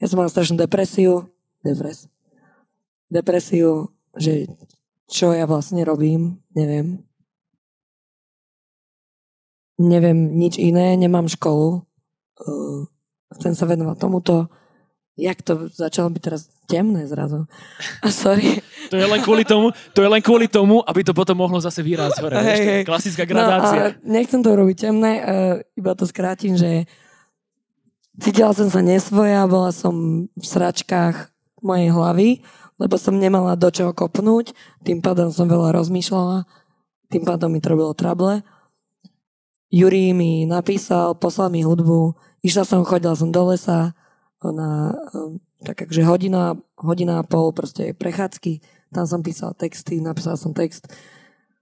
ja 0.01 0.05
som 0.09 0.17
mal 0.17 0.29
strašnú 0.33 0.57
depresiu, 0.57 1.29
depres, 1.61 2.09
depresiu, 3.13 3.93
že 4.17 4.49
čo 5.05 5.31
ja 5.31 5.45
vlastne 5.45 5.85
robím, 5.85 6.41
neviem. 6.57 7.05
Neviem 9.77 10.33
nič 10.41 10.57
iné, 10.57 10.97
nemám 10.97 11.29
školu. 11.29 11.85
Uh, 12.41 12.89
chcem 13.37 13.53
sa 13.53 13.69
venovať 13.69 13.97
tomuto. 14.01 14.49
Jak 15.17 15.45
to 15.45 15.69
začalo 15.69 16.09
byť 16.09 16.21
teraz 16.21 16.49
temné 16.65 17.05
zrazu. 17.05 17.45
A 18.01 18.09
sorry. 18.09 18.61
To 18.89 18.97
je 18.97 19.07
len 19.07 19.19
kvôli 19.21 19.43
tomu, 19.43 19.71
to 19.91 19.99
je 20.01 20.09
len 20.09 20.21
kvôli 20.23 20.47
tomu, 20.47 20.79
aby 20.83 21.03
to 21.03 21.11
potom 21.11 21.37
mohlo 21.37 21.59
zase 21.59 21.83
výraz 21.83 22.15
hore. 22.19 22.35
Hej, 22.39 22.61
hej. 22.63 22.81
Klasická 22.87 23.23
gradácia. 23.27 23.99
No, 24.03 24.15
nechcem 24.15 24.41
to 24.43 24.51
robiť 24.55 24.77
temné, 24.89 25.11
uh, 25.21 25.55
iba 25.75 25.91
to 25.93 26.07
skrátim, 26.07 26.55
že 26.55 26.87
cítila 28.17 28.55
som 28.55 28.71
sa 28.71 28.81
nesvoja, 28.81 29.45
bola 29.45 29.69
som 29.75 30.27
v 30.31 30.45
sračkách 30.45 31.31
mojej 31.61 31.89
hlavy, 31.91 32.29
lebo 32.77 32.95
som 32.95 33.17
nemala 33.17 33.57
do 33.57 33.69
čoho 33.73 33.91
kopnúť, 33.93 34.53
tým 34.85 35.01
pádom 35.01 35.33
som 35.33 35.49
veľa 35.49 35.73
rozmýšľala, 35.73 36.45
tým 37.09 37.23
pádom 37.25 37.49
mi 37.49 37.59
to 37.61 37.73
robilo 37.73 37.93
trable. 37.97 38.45
Juri 39.67 40.15
mi 40.15 40.47
napísal, 40.47 41.17
poslal 41.17 41.51
mi 41.51 41.65
hudbu, 41.65 42.15
išla 42.45 42.63
som, 42.63 42.87
chodila 42.87 43.17
som 43.17 43.33
do 43.33 43.51
lesa, 43.51 43.97
na 44.45 44.93
um, 45.17 45.41
tak 45.65 45.89
akože 45.89 46.05
hodina, 46.05 46.53
hodina 46.77 47.19
a 47.19 47.25
pol 47.25 47.49
proste 47.49 47.97
prechádzky, 47.97 48.61
tam 48.89 49.03
som 49.03 49.19
písal 49.19 49.51
texty, 49.53 49.99
napísal 49.99 50.35
som 50.35 50.51
text, 50.51 50.87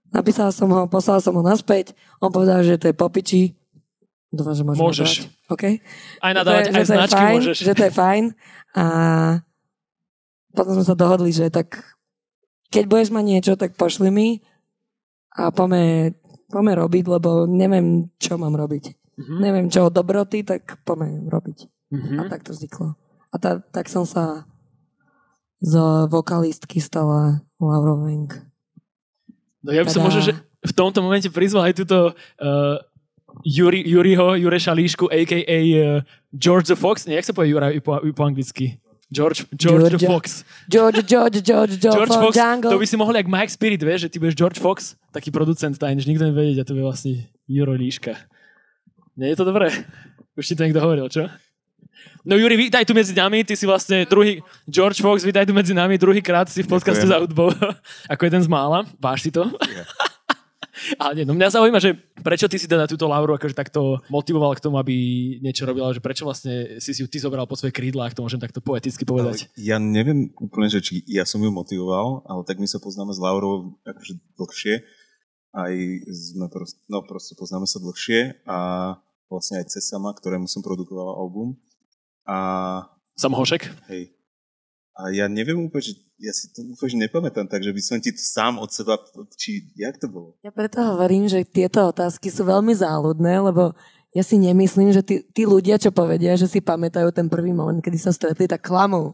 napísal 0.08 0.50
som 0.50 0.68
ho, 0.68 0.86
poslal 0.86 1.18
som 1.18 1.32
ho 1.32 1.42
naspäť, 1.42 1.92
on 2.18 2.30
povedal, 2.30 2.60
že 2.60 2.76
to 2.76 2.86
je 2.86 2.94
popiči, 2.94 3.42
dúfam, 4.28 4.52
že 4.52 4.62
môžem 4.62 4.82
Môžeš. 4.82 5.10
nadávať. 5.22 5.48
OK? 5.48 5.64
Aj 5.64 6.30
Že 6.30 6.34
to 6.34 6.38
nadávať, 6.38 6.62
je- 6.62 6.68
aj 6.68 6.74
že 6.76 6.86
značky 6.88 7.14
fajn, 7.16 7.34
môžeš. 7.34 7.56
Že 7.58 7.72
to 7.72 7.82
je 7.82 7.92
fajn 7.92 8.24
a 8.72 8.84
potom 10.52 10.72
sme 10.72 10.84
sa 10.84 10.94
dohodli, 10.94 11.30
že 11.30 11.46
tak 11.48 11.84
keď 12.68 12.84
budeš 12.84 13.08
mať 13.10 13.24
niečo, 13.24 13.52
tak 13.54 13.74
pošli 13.74 14.08
mi 14.08 14.28
a 15.30 15.50
poďme, 15.50 16.16
poďme 16.48 16.72
robiť, 16.76 17.04
lebo 17.08 17.30
neviem, 17.44 18.08
čo 18.16 18.34
mám 18.34 18.52
robiť. 18.52 18.84
Mhm. 19.16 19.34
Neviem, 19.38 19.66
čo 19.66 19.86
od 19.86 19.94
dobroty, 19.94 20.42
tak 20.42 20.80
poďme 20.82 21.26
robiť. 21.26 21.58
Mhm. 21.90 22.14
A 22.18 22.22
tak 22.26 22.42
to 22.42 22.52
vzniklo. 22.52 22.96
A 23.30 23.36
tá, 23.36 23.60
tak 23.60 23.86
som 23.86 24.02
sa 24.02 24.44
z 25.60 25.74
vokalistky 26.12 26.80
stala 26.80 27.40
Laura 27.60 27.96
Wenk. 27.96 28.38
No 29.64 29.74
ja 29.74 29.82
by 29.82 29.90
som 29.90 30.04
možno, 30.04 30.22
že 30.22 30.32
v 30.62 30.72
tomto 30.72 31.02
momente 31.02 31.26
prizval 31.32 31.66
aj 31.70 31.74
túto 31.82 32.12
uh, 32.12 32.76
Juri, 33.42 33.82
Juriho, 33.82 34.38
Jureša 34.38 34.72
Líšku, 34.72 35.10
a.k.a. 35.10 35.58
Uh, 35.74 36.00
George 36.30 36.70
the 36.70 36.78
Fox. 36.78 37.04
Nie, 37.04 37.18
jak 37.18 37.26
sa 37.26 37.34
povie 37.34 37.52
Jura 37.52 37.74
po, 37.82 37.98
po 37.98 38.22
anglicky? 38.22 38.78
George, 39.06 39.46
George 39.54 39.86
the 39.86 40.02
Georgia. 40.02 40.08
Fox. 40.10 40.42
George, 40.66 41.00
George, 41.06 41.38
George, 41.38 41.78
George, 41.78 41.94
George 41.94 42.10
Fox, 42.10 42.34
Jungle. 42.34 42.70
to 42.74 42.78
by 42.82 42.86
si 42.90 42.96
mohol 42.98 43.14
jak 43.14 43.30
Mike 43.30 43.52
Spirit, 43.54 43.78
vieš, 43.78 44.00
že 44.06 44.08
ty 44.10 44.16
budeš 44.18 44.34
George 44.34 44.58
Fox, 44.58 44.98
taký 45.14 45.30
producent 45.30 45.78
tajný, 45.78 46.02
že 46.02 46.10
nikto 46.10 46.26
nevedieť 46.26 46.58
a 46.58 46.64
to 46.66 46.74
je 46.74 46.82
vlastne 46.82 47.12
Juro 47.46 47.78
Líška. 47.78 48.18
Nie 49.14 49.32
je 49.32 49.38
to 49.38 49.46
dobré? 49.46 49.70
Už 50.34 50.44
ti 50.50 50.58
to 50.58 50.66
niekto 50.66 50.82
hovoril, 50.82 51.06
čo? 51.06 51.30
No 52.26 52.34
Juri, 52.34 52.58
vítaj 52.58 52.82
tu 52.82 52.92
medzi 52.92 53.14
nami, 53.14 53.46
ty 53.46 53.54
si 53.54 53.64
vlastne 53.64 54.02
druhý, 54.02 54.42
George 54.66 54.98
Fox, 54.98 55.22
vítaj 55.22 55.46
tu 55.46 55.54
medzi 55.54 55.70
nami, 55.70 55.94
druhýkrát 55.94 56.50
si 56.50 56.66
v 56.66 56.68
podcaste 56.68 57.06
za 57.06 57.22
hudbou, 57.22 57.54
ako 58.12 58.22
jeden 58.26 58.42
z 58.42 58.48
mála, 58.50 58.82
váš 58.98 59.26
si 59.26 59.30
to? 59.30 59.46
Yeah. 59.70 59.86
Ale 61.00 61.16
nie, 61.16 61.24
no 61.24 61.32
mňa 61.32 61.56
zaujíma, 61.56 61.80
že 61.80 61.96
prečo 62.20 62.46
ty 62.52 62.60
si 62.60 62.68
teda 62.68 62.84
túto 62.84 63.08
Lauru 63.08 63.32
akože 63.32 63.56
takto 63.56 64.04
motivoval 64.12 64.52
k 64.52 64.64
tomu, 64.64 64.76
aby 64.76 64.94
niečo 65.40 65.64
robila, 65.64 65.88
že 65.92 66.04
prečo 66.04 66.28
vlastne 66.28 66.76
si 66.84 66.92
si 66.92 67.00
ju 67.00 67.08
ty 67.08 67.16
zobral 67.16 67.48
pod 67.48 67.56
svoje 67.56 67.72
krídla, 67.72 68.04
ak 68.04 68.16
to 68.16 68.20
môžem 68.20 68.36
takto 68.36 68.60
poeticky 68.60 69.08
povedať. 69.08 69.48
Ale 69.48 69.56
ja 69.56 69.80
neviem 69.80 70.28
úplne, 70.36 70.68
že 70.68 70.84
či 70.84 71.00
ja 71.08 71.24
som 71.24 71.40
ju 71.40 71.48
motivoval, 71.48 72.28
ale 72.28 72.44
tak 72.44 72.60
my 72.60 72.68
sa 72.68 72.76
poznáme 72.76 73.16
s 73.16 73.20
Laurou 73.20 73.80
akože 73.88 74.20
dlhšie. 74.36 74.74
Aj 75.56 75.72
sme 76.12 76.52
proste, 76.52 76.76
no 76.92 77.00
proste 77.00 77.32
poznáme 77.32 77.64
sa 77.64 77.80
dlhšie 77.80 78.44
a 78.44 78.58
vlastne 79.32 79.64
aj 79.64 79.72
cez 79.72 79.88
sama, 79.88 80.12
ktorému 80.12 80.44
som 80.44 80.60
produkoval 80.60 81.16
album. 81.16 81.56
A... 82.26 82.36
Sam 83.14 83.32
Hošek? 83.32 83.70
Hej. 83.88 84.12
A 84.96 85.12
ja 85.12 85.30
neviem 85.30 85.60
úplne, 85.60 85.92
že 85.92 85.94
ja 86.16 86.32
si 86.32 86.48
to 86.50 86.64
úplne 86.64 87.04
nepamätám, 87.04 87.44
takže 87.44 87.70
by 87.70 87.82
som 87.84 88.00
ti 88.00 88.10
sám 88.16 88.56
od 88.56 88.72
seba, 88.72 88.96
či 89.36 89.68
jak 89.76 90.00
to 90.00 90.08
bolo? 90.08 90.32
Ja 90.40 90.48
preto 90.48 90.80
hovorím, 90.80 91.28
že 91.28 91.44
tieto 91.44 91.84
otázky 91.92 92.32
sú 92.32 92.48
veľmi 92.48 92.72
záľudné, 92.72 93.44
lebo 93.44 93.76
ja 94.16 94.24
si 94.24 94.40
nemyslím, 94.40 94.96
že 94.96 95.04
tí, 95.04 95.20
tí 95.28 95.44
ľudia, 95.44 95.76
čo 95.76 95.92
povedia, 95.92 96.40
že 96.40 96.48
si 96.48 96.64
pamätajú 96.64 97.12
ten 97.12 97.28
prvý 97.28 97.52
moment, 97.52 97.76
kedy 97.84 98.00
sa 98.00 98.16
stretli, 98.16 98.48
tak 98.48 98.64
klamú. 98.64 99.12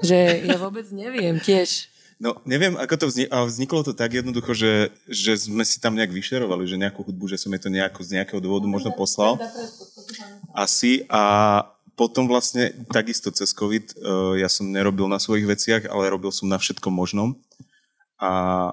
Že 0.00 0.48
ja 0.48 0.56
vôbec 0.56 0.88
neviem 0.88 1.36
tiež. 1.36 1.92
No, 2.16 2.40
neviem, 2.48 2.80
ako 2.80 2.96
to 2.96 3.06
vzniklo, 3.12 3.32
ale 3.36 3.44
vzniklo 3.52 3.80
to 3.84 3.92
tak 3.92 4.16
jednoducho, 4.16 4.56
že, 4.56 4.88
že 5.04 5.36
sme 5.36 5.68
si 5.68 5.76
tam 5.76 5.92
nejak 5.92 6.16
vyšerovali, 6.16 6.64
že 6.64 6.80
nejakú 6.80 7.04
hudbu, 7.04 7.28
že 7.28 7.36
som 7.36 7.52
je 7.52 7.60
to 7.60 7.68
nejako, 7.68 8.00
z 8.00 8.16
nejakého 8.16 8.40
dôvodu 8.40 8.64
možno 8.64 8.88
poslal. 8.96 9.36
Asi 10.56 11.04
a 11.12 11.60
potom 11.96 12.28
vlastne 12.28 12.76
takisto 12.92 13.32
cez 13.32 13.56
COVID 13.56 13.96
uh, 13.96 14.36
ja 14.36 14.52
som 14.52 14.68
nerobil 14.68 15.08
na 15.08 15.16
svojich 15.16 15.48
veciach, 15.48 15.82
ale 15.88 16.12
robil 16.12 16.28
som 16.28 16.46
na 16.46 16.60
všetkom 16.60 16.92
možnom. 16.92 17.40
A 18.20 18.72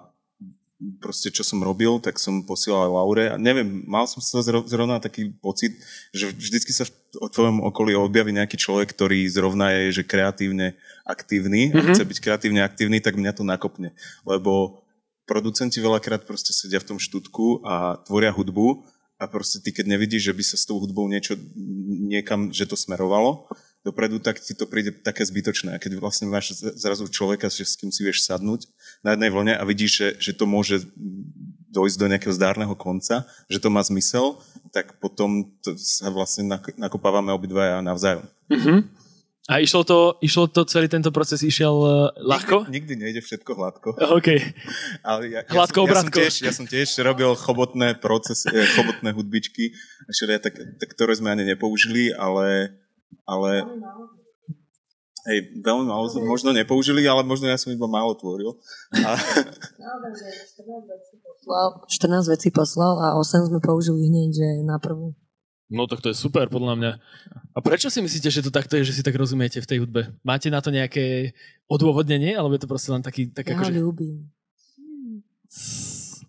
proste 1.00 1.32
čo 1.32 1.48
som 1.48 1.64
robil, 1.64 1.96
tak 2.04 2.20
som 2.20 2.44
posielal 2.44 2.92
Laure 2.92 3.32
a 3.32 3.40
neviem, 3.40 3.88
mal 3.88 4.04
som 4.04 4.20
sa 4.20 4.44
zrovna 4.44 5.00
taký 5.00 5.32
pocit, 5.40 5.80
že 6.12 6.36
vždycky 6.36 6.76
sa 6.76 6.84
v 6.84 6.94
tvojom 7.32 7.64
okolí 7.64 7.96
objaví 7.96 8.36
nejaký 8.36 8.60
človek, 8.60 8.92
ktorý 8.92 9.24
zrovna 9.32 9.72
je, 9.72 10.04
že 10.04 10.04
kreatívne 10.04 10.76
aktívny 11.08 11.72
mm-hmm. 11.72 11.80
a 11.80 11.94
chce 11.94 12.04
byť 12.04 12.20
kreatívne 12.20 12.62
aktívny, 12.66 13.00
tak 13.00 13.16
mňa 13.16 13.32
to 13.32 13.44
nakopne. 13.48 13.96
Lebo 14.28 14.84
producenti 15.24 15.80
veľakrát 15.80 16.28
proste 16.28 16.52
sedia 16.52 16.84
v 16.84 16.96
tom 16.96 17.00
štúdku 17.00 17.64
a 17.64 18.04
tvoria 18.04 18.34
hudbu 18.34 18.84
a 19.21 19.30
proste 19.30 19.62
ty, 19.62 19.69
keď 19.71 19.86
nevidíš, 19.93 20.32
že 20.32 20.34
by 20.34 20.43
sa 20.43 20.58
s 20.58 20.67
tou 20.67 20.82
hudbou 20.82 21.06
niečo 21.06 21.38
niekam, 22.10 22.49
že 22.49 22.65
to 22.65 22.73
smerovalo, 22.73 23.47
dopredu, 23.84 24.19
tak 24.23 24.39
ti 24.39 24.56
to 24.56 24.63
príde 24.63 25.04
také 25.04 25.28
zbytočné. 25.28 25.76
A 25.76 25.82
keď 25.82 25.99
vlastne 25.99 26.32
máš 26.32 26.56
zrazu 26.56 27.06
človeka, 27.12 27.52
že 27.52 27.67
s 27.67 27.76
kým 27.76 27.91
si 27.91 28.02
vieš 28.02 28.23
sadnúť 28.23 28.71
na 29.04 29.13
jednej 29.13 29.30
vlne 29.30 29.54
a 29.60 29.63
vidíš, 29.67 29.91
že, 29.91 30.08
že 30.19 30.32
to 30.39 30.47
môže 30.47 30.88
dojsť 31.73 31.97
do 31.99 32.08
nejakého 32.08 32.34
zdárneho 32.34 32.76
konca, 32.80 33.28
že 33.52 33.60
to 33.60 33.67
má 33.67 33.84
zmysel, 33.84 34.39
tak 34.71 34.97
potom 35.04 35.52
to 35.60 35.76
sa 35.76 36.08
vlastne 36.13 36.47
nakopávame 36.80 37.36
obidvaja 37.36 37.84
navzájom. 37.84 38.23
Mm-hmm. 38.47 38.80
A 39.52 39.60
išlo 39.60 39.84
to, 39.84 40.16
išlo 40.24 40.48
to, 40.48 40.64
celý 40.64 40.88
tento 40.88 41.12
proces 41.12 41.44
išiel 41.44 41.76
uh, 41.84 42.16
ľahko? 42.16 42.64
Nikdy, 42.72 42.80
nikdy 42.80 42.94
nejde 42.96 43.22
všetko 43.28 43.52
hladko. 43.60 43.90
OK. 44.16 44.40
Ale 45.08 45.22
ja, 45.28 45.44
hladko, 45.52 45.84
ja, 45.84 45.92
som, 45.92 45.92
ja, 45.92 46.00
som 46.00 46.10
tiež, 46.16 46.34
ja 46.48 46.52
som 46.56 46.66
tiež 46.68 46.88
robil 47.04 47.28
chobotné 47.36 48.00
procesy, 48.00 48.48
eh, 48.56 48.64
chobotné 48.80 49.12
hudbičky, 49.12 49.76
tak, 50.40 50.56
tak, 50.56 50.90
ktoré 50.96 51.12
sme 51.20 51.36
ani 51.36 51.44
nepoužili, 51.44 52.16
ale 52.16 52.80
ale 53.28 53.64
hej, 55.28 55.40
veľmi 55.64 55.86
málo 55.88 56.08
sme 56.12 56.28
možno 56.28 56.52
nepoužili, 56.52 57.08
ale 57.08 57.24
možno 57.24 57.48
ja 57.48 57.56
som 57.56 57.72
iba 57.72 57.88
málo 57.88 58.16
tvoril. 58.16 58.60
A... 59.00 59.16
14 61.88 62.32
vecí 62.32 62.48
poslal 62.52 63.00
a 63.00 63.08
8 63.20 63.52
sme 63.52 63.60
použili 63.64 64.08
hneď, 64.08 64.30
že 64.32 64.48
na 64.64 64.80
prvú. 64.80 65.16
No 65.71 65.88
tak 65.88 66.04
to 66.04 66.12
je 66.12 66.17
super, 66.17 66.52
podľa 66.52 66.73
mňa. 66.76 66.91
A 67.56 67.60
prečo 67.63 67.88
si 67.88 68.04
myslíte, 68.04 68.30
že 68.30 68.43
to 68.43 68.52
takto 68.52 68.76
je, 68.78 68.88
že 68.88 68.99
si 68.99 69.04
tak 69.06 69.15
rozumiete 69.15 69.63
v 69.63 69.69
tej 69.69 69.78
hudbe? 69.84 70.12
Máte 70.21 70.52
na 70.52 70.60
to 70.60 70.69
nejaké 70.69 71.34
odôvodnenie, 71.71 72.36
alebo 72.36 72.54
je 72.54 72.62
to 72.62 72.69
proste 72.69 72.91
len 72.91 73.02
taký... 73.02 73.32
Tak 73.32 73.47
ja 73.47 73.56
ako, 73.58 73.63
ho 73.63 73.71
ľúbim. 73.71 74.28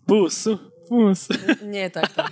Pus, 0.05 0.49
pus. 0.87 1.19
Nie, 1.65 1.91
takto. 1.91 2.23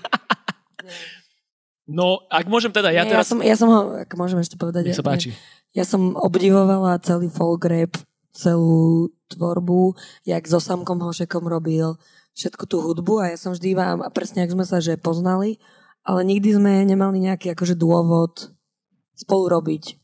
No, 1.84 2.24
ak 2.32 2.48
môžem 2.48 2.72
teda, 2.72 2.96
ja 2.96 3.04
Nie, 3.04 3.12
teraz... 3.12 3.28
Ja 3.28 3.30
som, 3.30 3.40
ja 3.44 3.56
som 3.60 3.70
ho, 3.70 3.80
ak 4.00 4.12
môžem 4.16 4.40
ešte 4.40 4.56
povedať. 4.56 4.88
Nech 4.88 4.98
sa 4.98 5.04
páči. 5.04 5.36
Ja, 5.76 5.84
ja 5.84 5.86
som 5.86 6.16
obdivovala 6.16 6.96
celý 7.04 7.28
folk 7.28 7.68
rap, 7.68 8.00
celú 8.32 9.12
tvorbu, 9.30 9.94
jak 10.24 10.48
so 10.48 10.64
Samkom 10.64 11.04
Hošekom 11.04 11.44
robil 11.46 12.00
všetku 12.34 12.66
tú 12.66 12.82
hudbu 12.82 13.14
a 13.22 13.26
ja 13.34 13.38
som 13.38 13.54
vždy 13.54 13.78
vám, 13.78 14.02
a 14.02 14.10
presne 14.10 14.42
ak 14.42 14.54
sme 14.54 14.66
sa 14.66 14.82
že 14.82 14.98
poznali, 14.98 15.62
ale 16.04 16.22
nikdy 16.28 16.60
sme 16.60 16.84
nemali 16.84 17.24
nejaký 17.24 17.56
akože 17.56 17.80
dôvod 17.80 18.52
spolu 19.16 19.48
robiť. 19.48 20.00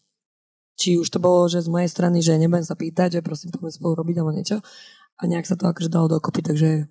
Či 0.79 0.95
už 0.95 1.12
to 1.12 1.19
bolo, 1.19 1.51
že 1.51 1.67
z 1.67 1.69
mojej 1.69 1.91
strany, 1.91 2.23
že 2.23 2.39
nebudem 2.39 2.63
sa 2.63 2.79
pýtať, 2.79 3.19
že 3.19 3.25
prosím, 3.25 3.51
poďme 3.51 3.75
spolu 3.75 3.93
robiť 3.99 4.15
alebo 4.15 4.31
niečo. 4.31 4.63
A 5.19 5.27
nejak 5.27 5.43
sa 5.43 5.59
to 5.59 5.67
akože 5.67 5.91
dalo 5.91 6.07
dokopy, 6.07 6.39
takže 6.39 6.88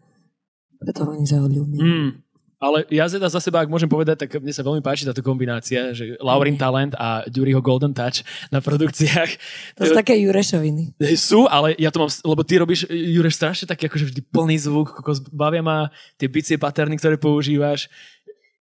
preto 0.77 1.09
ho 1.09 1.13
zahodľujem. 1.17 1.81
Mm. 1.81 2.11
Ale 2.59 2.83
ja 2.91 3.07
teda 3.07 3.31
za 3.31 3.39
seba, 3.39 3.63
ak 3.63 3.71
môžem 3.71 3.87
povedať, 3.87 4.27
tak 4.27 4.43
mne 4.43 4.51
sa 4.51 4.67
veľmi 4.67 4.83
páči 4.83 5.07
táto 5.07 5.23
kombinácia, 5.23 5.95
že 5.95 6.19
Laurin 6.19 6.59
Talent 6.59 6.91
a 6.99 7.23
Duryho 7.31 7.63
Golden 7.63 7.95
Touch 7.95 8.27
na 8.51 8.59
produkciách. 8.59 9.31
To 9.79 9.87
sú 9.87 9.95
také 10.03 10.19
Jurešoviny. 10.19 10.99
Sú, 11.15 11.47
ale 11.47 11.79
ja 11.79 11.95
to 11.95 12.03
mám, 12.03 12.11
lebo 12.11 12.43
ty 12.43 12.59
robíš, 12.59 12.91
Jureš, 12.91 13.39
strašne 13.39 13.71
taký 13.71 13.87
akože 13.87 14.11
vždy 14.11 14.21
plný 14.27 14.59
zvuk, 14.59 14.91
kokos, 14.91 15.23
bavia 15.31 15.63
ma 15.63 15.87
tie 16.19 16.27
bicie 16.27 16.59
paterny, 16.59 16.99
ktoré 16.99 17.15
používaš. 17.15 17.87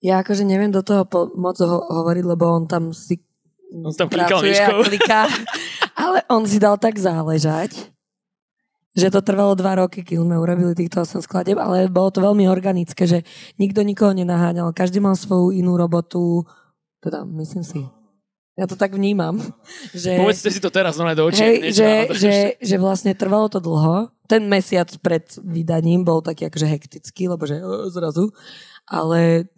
Ja 0.04 0.20
akože 0.20 0.44
neviem 0.44 0.70
do 0.70 0.84
toho 0.84 1.08
po, 1.08 1.32
moc 1.34 1.56
ho, 1.64 1.80
hovoriť, 1.88 2.26
lebo 2.28 2.44
on 2.52 2.68
tam 2.68 2.92
si 2.92 3.24
on 3.74 3.96
tam 3.96 4.12
klikal 4.12 4.44
kliká, 4.92 5.32
ale 5.96 6.22
on 6.28 6.44
si 6.44 6.60
dal 6.60 6.76
tak 6.76 7.00
záležať 7.00 7.94
že 8.94 9.10
to 9.10 9.26
trvalo 9.26 9.58
dva 9.58 9.82
roky, 9.82 10.06
keď 10.06 10.22
sme 10.22 10.38
urobili 10.38 10.78
týchto 10.78 11.02
8 11.02 11.26
skladeb, 11.26 11.58
ale 11.58 11.90
bolo 11.90 12.14
to 12.14 12.22
veľmi 12.22 12.46
organické, 12.46 13.10
že 13.10 13.26
nikto 13.58 13.82
nikoho 13.82 14.14
nenaháňal, 14.14 14.70
každý 14.70 15.02
mal 15.02 15.18
svoju 15.18 15.50
inú 15.50 15.74
robotu, 15.74 16.46
teda 17.02 17.26
myslím 17.42 17.66
si. 17.66 17.82
Ja 18.54 18.70
to 18.70 18.78
tak 18.78 18.94
vnímam. 18.94 19.42
Že, 19.98 20.22
Povedzte 20.22 20.54
si 20.54 20.62
to 20.62 20.70
teraz, 20.70 20.94
no 20.94 21.10
do 21.10 21.26
očí. 21.26 21.42
Hej, 21.42 21.74
že, 21.74 21.90
že, 22.14 22.34
že 22.62 22.76
vlastne 22.78 23.18
trvalo 23.18 23.50
to 23.50 23.58
dlho. 23.58 24.14
Ten 24.30 24.46
mesiac 24.46 24.86
pred 25.02 25.26
vydaním 25.42 26.06
bol 26.06 26.22
taký 26.22 26.54
akože 26.54 26.70
hektický, 26.70 27.34
lebo 27.34 27.50
že 27.50 27.58
zrazu. 27.90 28.30
Ale 28.86 29.50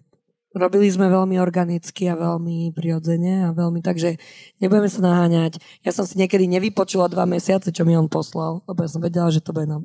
robili 0.56 0.88
sme 0.88 1.12
veľmi 1.12 1.36
organicky 1.38 2.08
a 2.08 2.16
veľmi 2.16 2.72
prirodzene 2.72 3.46
a 3.46 3.50
veľmi 3.52 3.84
tak, 3.84 4.00
že 4.00 4.16
nebudeme 4.64 4.88
sa 4.88 5.04
naháňať. 5.04 5.60
Ja 5.84 5.92
som 5.92 6.08
si 6.08 6.16
niekedy 6.16 6.48
nevypočula 6.48 7.12
dva 7.12 7.28
mesiace, 7.28 7.76
čo 7.76 7.84
mi 7.84 7.94
on 7.94 8.08
poslal, 8.08 8.64
lebo 8.64 8.80
ja 8.82 8.90
som 8.90 9.04
vedela, 9.04 9.28
že 9.28 9.44
to 9.44 9.52
bude 9.52 9.68
nám, 9.68 9.84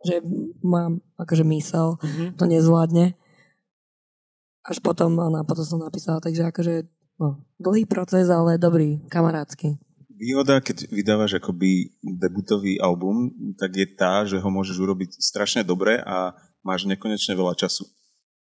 že 0.00 0.24
mám 0.64 1.04
akože 1.20 1.44
mysel, 1.52 2.00
mm-hmm. 2.00 2.28
to 2.40 2.44
nezvládne. 2.48 3.06
Až 4.64 4.80
potom, 4.80 5.12
a 5.20 5.44
potom 5.44 5.64
som 5.64 5.80
napísala, 5.80 6.24
takže 6.24 6.48
akože 6.48 6.74
no, 7.20 7.44
dlhý 7.60 7.84
proces, 7.84 8.32
ale 8.32 8.56
dobrý, 8.56 9.04
kamarádsky. 9.12 9.76
Výhoda, 10.18 10.58
keď 10.58 10.90
vydávaš 10.90 11.38
akoby 11.38 11.94
debutový 12.02 12.82
album, 12.82 13.30
tak 13.54 13.78
je 13.78 13.86
tá, 13.86 14.26
že 14.26 14.42
ho 14.42 14.50
môžeš 14.50 14.74
urobiť 14.82 15.14
strašne 15.22 15.62
dobre 15.62 16.02
a 16.02 16.34
máš 16.66 16.90
nekonečne 16.90 17.38
veľa 17.38 17.54
času 17.54 17.86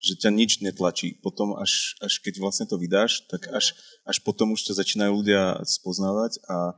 že 0.04 0.20
ťa 0.20 0.30
nič 0.36 0.60
netlačí. 0.60 1.16
Potom 1.24 1.56
až, 1.56 1.96
až 2.04 2.20
keď 2.20 2.44
vlastne 2.44 2.68
to 2.68 2.76
vydáš, 2.76 3.24
tak 3.32 3.48
až, 3.48 3.72
až 4.04 4.20
potom 4.20 4.52
už 4.52 4.68
ťa 4.68 4.84
začínajú 4.84 5.12
ľudia 5.24 5.63
spoznávať 5.63 6.44
a 6.52 6.76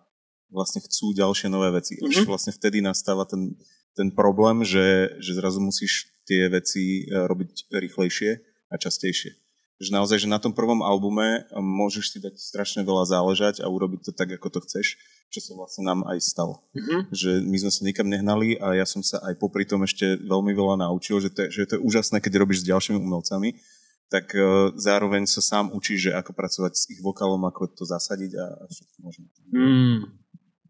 vlastne 0.54 0.86
chcú 0.86 1.18
ďalšie 1.18 1.50
nové 1.50 1.74
veci. 1.74 1.98
Mm-hmm. 1.98 2.10
Už 2.14 2.16
mhm. 2.22 2.30
vlastne 2.30 2.54
vtedy 2.54 2.86
nastáva 2.86 3.26
ten, 3.26 3.58
ten 3.98 4.14
problém, 4.14 4.62
že, 4.62 5.18
že 5.18 5.34
zrazu 5.34 5.58
musíš 5.58 6.14
tie 6.30 6.46
veci 6.54 7.10
e, 7.10 7.26
robiť 7.26 7.74
rýchlejšie 7.74 8.32
a 8.70 8.76
častejšie. 8.78 9.45
Že 9.76 9.92
naozaj, 9.92 10.18
že 10.24 10.32
na 10.32 10.40
tom 10.40 10.56
prvom 10.56 10.80
albume 10.80 11.48
môžeš 11.52 12.16
si 12.16 12.18
dať 12.24 12.40
strašne 12.40 12.82
veľa 12.88 13.04
záležať 13.12 13.60
a 13.60 13.68
urobiť 13.68 14.08
to 14.08 14.12
tak, 14.16 14.32
ako 14.32 14.48
to 14.48 14.60
chceš 14.64 14.96
čo 15.36 15.40
sa 15.42 15.52
vlastne 15.58 15.84
nám 15.84 16.08
aj 16.08 16.24
stalo. 16.24 16.64
Mm-hmm. 16.72 17.00
Že 17.12 17.30
my 17.44 17.58
sme 17.66 17.72
sa 17.76 17.82
nikam 17.84 18.08
nehnali 18.08 18.56
a 18.56 18.78
ja 18.80 18.88
som 18.88 19.04
sa 19.04 19.20
aj 19.20 19.36
popri 19.36 19.68
tom 19.68 19.84
ešte 19.84 20.16
veľmi 20.24 20.56
veľa 20.56 20.88
naučil, 20.88 21.20
že 21.20 21.28
to, 21.34 21.44
je, 21.44 21.48
že 21.52 21.64
to 21.68 21.74
je 21.76 21.84
úžasné, 21.84 22.24
keď 22.24 22.40
robíš 22.40 22.64
s 22.64 22.70
ďalšími 22.72 22.96
umelcami, 22.96 23.60
tak 24.08 24.32
uh, 24.32 24.72
zároveň 24.80 25.28
sa 25.28 25.44
sám 25.44 25.76
učíš, 25.76 26.08
že 26.08 26.12
ako 26.16 26.32
pracovať 26.32 26.74
s 26.78 26.88
ich 26.88 27.04
vokálom, 27.04 27.44
ako 27.52 27.68
to 27.74 27.84
zasadiť 27.84 28.32
a, 28.38 28.46
a 28.48 28.64
všetko 28.70 28.98
možné. 29.04 29.26
Mm. 29.52 30.00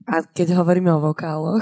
A 0.09 0.15
keď 0.25 0.57
hovoríme 0.57 0.89
o 0.97 1.03
vokáloch, 1.03 1.61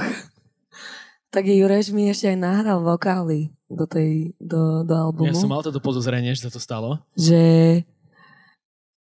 tak 1.33 1.49
Jureš 1.49 1.89
mi 1.89 2.05
ešte 2.13 2.29
aj 2.29 2.37
nahral 2.37 2.85
vokály 2.85 3.49
do, 3.65 3.89
tej, 3.89 4.37
do, 4.37 4.85
do 4.85 4.93
albumu. 4.93 5.33
Ja 5.33 5.33
som 5.33 5.49
mal 5.49 5.65
toto 5.65 5.81
podozrenie, 5.81 6.37
že 6.37 6.45
sa 6.45 6.53
to 6.53 6.61
stalo. 6.61 7.01
Že 7.17 7.41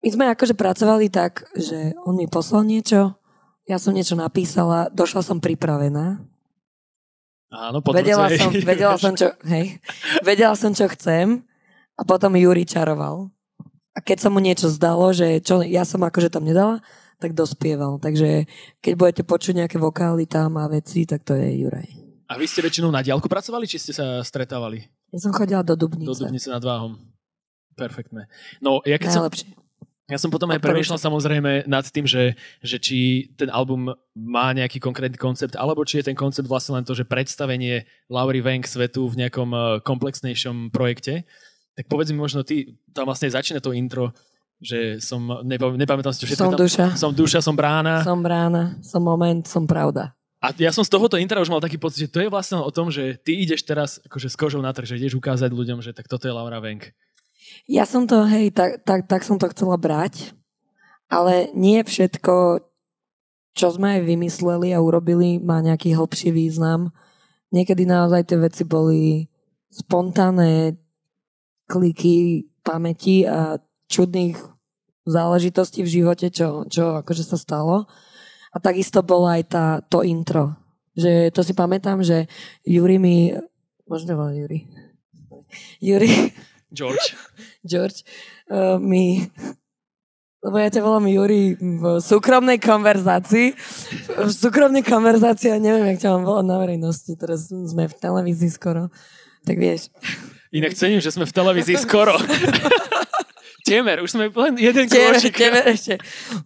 my 0.06 0.08
sme 0.14 0.24
akože 0.30 0.54
pracovali 0.54 1.10
tak, 1.10 1.42
že 1.58 1.98
on 2.06 2.14
mi 2.14 2.30
poslal 2.30 2.62
niečo, 2.62 3.18
ja 3.66 3.82
som 3.82 3.90
niečo 3.90 4.14
napísala, 4.14 4.86
došla 4.94 5.26
som 5.26 5.42
pripravená. 5.42 6.22
Áno, 7.52 7.82
potom 7.82 7.98
Vedela 7.98 8.30
som, 8.30 8.50
vedela 8.70 8.96
som, 8.96 9.12
čo, 9.18 9.34
hej, 9.50 9.82
vedela 10.22 10.54
som, 10.54 10.70
čo 10.70 10.86
chcem 10.94 11.42
a 11.98 12.02
potom 12.06 12.38
Juri 12.38 12.62
čaroval. 12.62 13.34
A 13.92 13.98
keď 14.00 14.24
sa 14.24 14.28
mu 14.30 14.38
niečo 14.38 14.70
zdalo, 14.72 15.10
že 15.10 15.42
čo 15.42 15.60
ja 15.60 15.84
som 15.84 16.00
akože 16.00 16.32
tam 16.32 16.46
nedala, 16.46 16.80
tak 17.20 17.36
dospieval. 17.36 18.02
Takže 18.02 18.50
keď 18.82 18.92
budete 18.98 19.22
počuť 19.22 19.62
nejaké 19.62 19.76
vokály 19.76 20.26
tam 20.26 20.58
a 20.58 20.66
veci, 20.66 21.06
tak 21.06 21.22
to 21.22 21.36
je 21.38 21.62
Juraj. 21.62 22.01
A 22.32 22.40
vy 22.40 22.48
ste 22.48 22.60
väčšinou 22.60 22.88
na 22.88 23.00
diálku 23.00 23.28
pracovali, 23.28 23.68
či 23.68 23.76
ste 23.76 23.92
sa 23.92 24.20
stretávali? 24.20 24.88
Ja 25.10 25.20
som 25.20 25.30
chodila 25.30 25.60
do 25.60 25.76
Dubnice. 25.76 26.08
Do 26.08 26.16
Dubnice 26.16 26.48
nad 26.48 26.60
Váhom. 26.60 26.96
Perfektné. 27.72 28.28
No, 28.58 28.80
ja 28.82 28.96
keď 28.96 29.08
som, 29.10 29.22
Najlepšie. 29.22 29.48
ja 30.06 30.16
som 30.16 30.28
potom 30.28 30.48
aj 30.48 30.60
premýšľal 30.60 30.96
samozrejme 30.98 31.64
nad 31.66 31.84
tým, 31.84 32.04
že, 32.04 32.32
že 32.60 32.76
či 32.76 32.98
ten 33.34 33.48
album 33.48 33.92
má 34.12 34.52
nejaký 34.52 34.76
konkrétny 34.76 35.16
koncept, 35.16 35.52
alebo 35.54 35.84
či 35.84 36.00
je 36.00 36.08
ten 36.08 36.16
koncept 36.16 36.44
vlastne 36.44 36.72
len 36.74 36.84
to, 36.84 36.92
že 36.92 37.04
predstavenie 37.04 37.84
Laury 38.08 38.40
Wank 38.40 38.64
svetu 38.64 39.08
v 39.08 39.24
nejakom 39.24 39.50
eh, 39.52 39.60
komplexnejšom 39.80 40.68
projekte. 40.68 41.24
Tak 41.72 41.88
povedz 41.88 42.12
mi 42.12 42.20
možno 42.20 42.44
ty, 42.44 42.76
tam 42.92 43.08
vlastne 43.08 43.28
začína 43.28 43.60
to 43.60 43.72
intro, 43.72 44.12
že 44.56 45.00
som, 45.00 45.20
nepam- 45.42 45.76
nepamätám 45.76 46.12
si 46.12 46.20
to 46.20 46.28
všetko 46.28 46.44
Som 46.44 46.52
tam. 46.52 46.60
duša, 46.60 46.84
Som 46.94 47.10
duša, 47.12 47.40
som 47.40 47.56
brána. 47.56 48.04
som 48.04 48.20
brána, 48.20 48.76
som 48.80 49.00
moment, 49.00 49.44
som 49.44 49.64
pravda. 49.64 50.12
A 50.42 50.50
ja 50.58 50.74
som 50.74 50.82
z 50.82 50.90
tohoto 50.90 51.14
intra 51.14 51.38
už 51.38 51.46
mal 51.46 51.62
taký 51.62 51.78
pocit, 51.78 52.10
že 52.10 52.10
to 52.10 52.18
je 52.18 52.26
vlastne 52.26 52.58
o 52.58 52.74
tom, 52.74 52.90
že 52.90 53.14
ty 53.22 53.46
ideš 53.46 53.62
teraz 53.62 54.02
akože 54.02 54.26
s 54.26 54.34
kožou 54.34 54.58
na 54.58 54.74
trh, 54.74 54.90
že 54.90 54.98
ideš 54.98 55.14
ukázať 55.14 55.54
ľuďom, 55.54 55.78
že 55.78 55.94
tak 55.94 56.10
toto 56.10 56.26
je 56.26 56.34
Laura 56.34 56.58
Wank. 56.58 56.90
Ja 57.70 57.86
som 57.86 58.10
to, 58.10 58.26
hej, 58.26 58.50
tak, 58.50 58.82
tak, 58.82 59.06
tak 59.06 59.22
som 59.22 59.38
to 59.38 59.46
chcela 59.54 59.78
brať, 59.78 60.34
ale 61.06 61.54
nie 61.54 61.78
všetko, 61.86 62.58
čo 63.54 63.66
sme 63.70 64.00
aj 64.00 64.02
vymysleli 64.02 64.74
a 64.74 64.82
urobili, 64.82 65.38
má 65.38 65.62
nejaký 65.62 65.94
hlbší 65.94 66.34
význam. 66.34 66.90
Niekedy 67.54 67.86
naozaj 67.86 68.32
tie 68.32 68.38
veci 68.42 68.62
boli 68.66 69.30
spontánne 69.70 70.74
kliky 71.70 72.48
pamäti 72.66 73.28
a 73.28 73.62
čudných 73.86 74.40
záležitostí 75.06 75.86
v 75.86 75.92
živote, 76.02 76.34
čo, 76.34 76.66
čo 76.66 76.98
akože 77.04 77.22
sa 77.22 77.38
stalo. 77.38 77.86
A 78.52 78.56
takisto 78.60 79.00
bolo 79.00 79.28
aj 79.28 79.42
tá, 79.48 79.64
to 79.88 80.04
intro. 80.04 80.56
Že 80.92 81.32
to 81.32 81.40
si 81.40 81.56
pamätám, 81.56 82.04
že 82.04 82.28
Juri 82.68 83.00
mi... 83.00 83.32
Možno 83.88 84.16
volá 84.16 84.36
Juri. 84.36 84.68
Juri, 85.80 86.32
George. 86.72 87.16
George, 87.70 88.04
uh, 88.52 88.76
mi... 88.76 89.24
Lebo 90.42 90.58
ja 90.58 90.74
ťa 90.74 90.82
volám 90.82 91.06
Juri 91.06 91.54
v 91.54 92.02
súkromnej 92.02 92.58
konverzácii. 92.58 93.54
V 94.10 94.32
súkromnej 94.34 94.82
konverzácii 94.82 95.54
a 95.54 95.62
neviem, 95.62 95.94
jak 95.94 96.02
ťa 96.02 96.18
mám 96.18 96.26
volať 96.26 96.46
na 96.50 96.56
verejnosti. 96.58 97.12
Teraz 97.14 97.46
sme 97.46 97.86
v 97.86 97.94
televízii 97.94 98.50
skoro. 98.50 98.90
Tak 99.46 99.54
vieš. 99.54 99.94
Inak 100.50 100.74
cením, 100.74 100.98
že 100.98 101.14
sme 101.14 101.30
v 101.30 101.34
televízii 101.38 101.78
skoro. 101.78 102.18
Temer, 103.62 104.02
už 104.02 104.10
sme 104.10 104.26
len 104.26 104.54
jeden 104.58 104.86
Tebe, 104.90 105.14
krôčik. 105.14 105.38
ešte. 105.38 105.94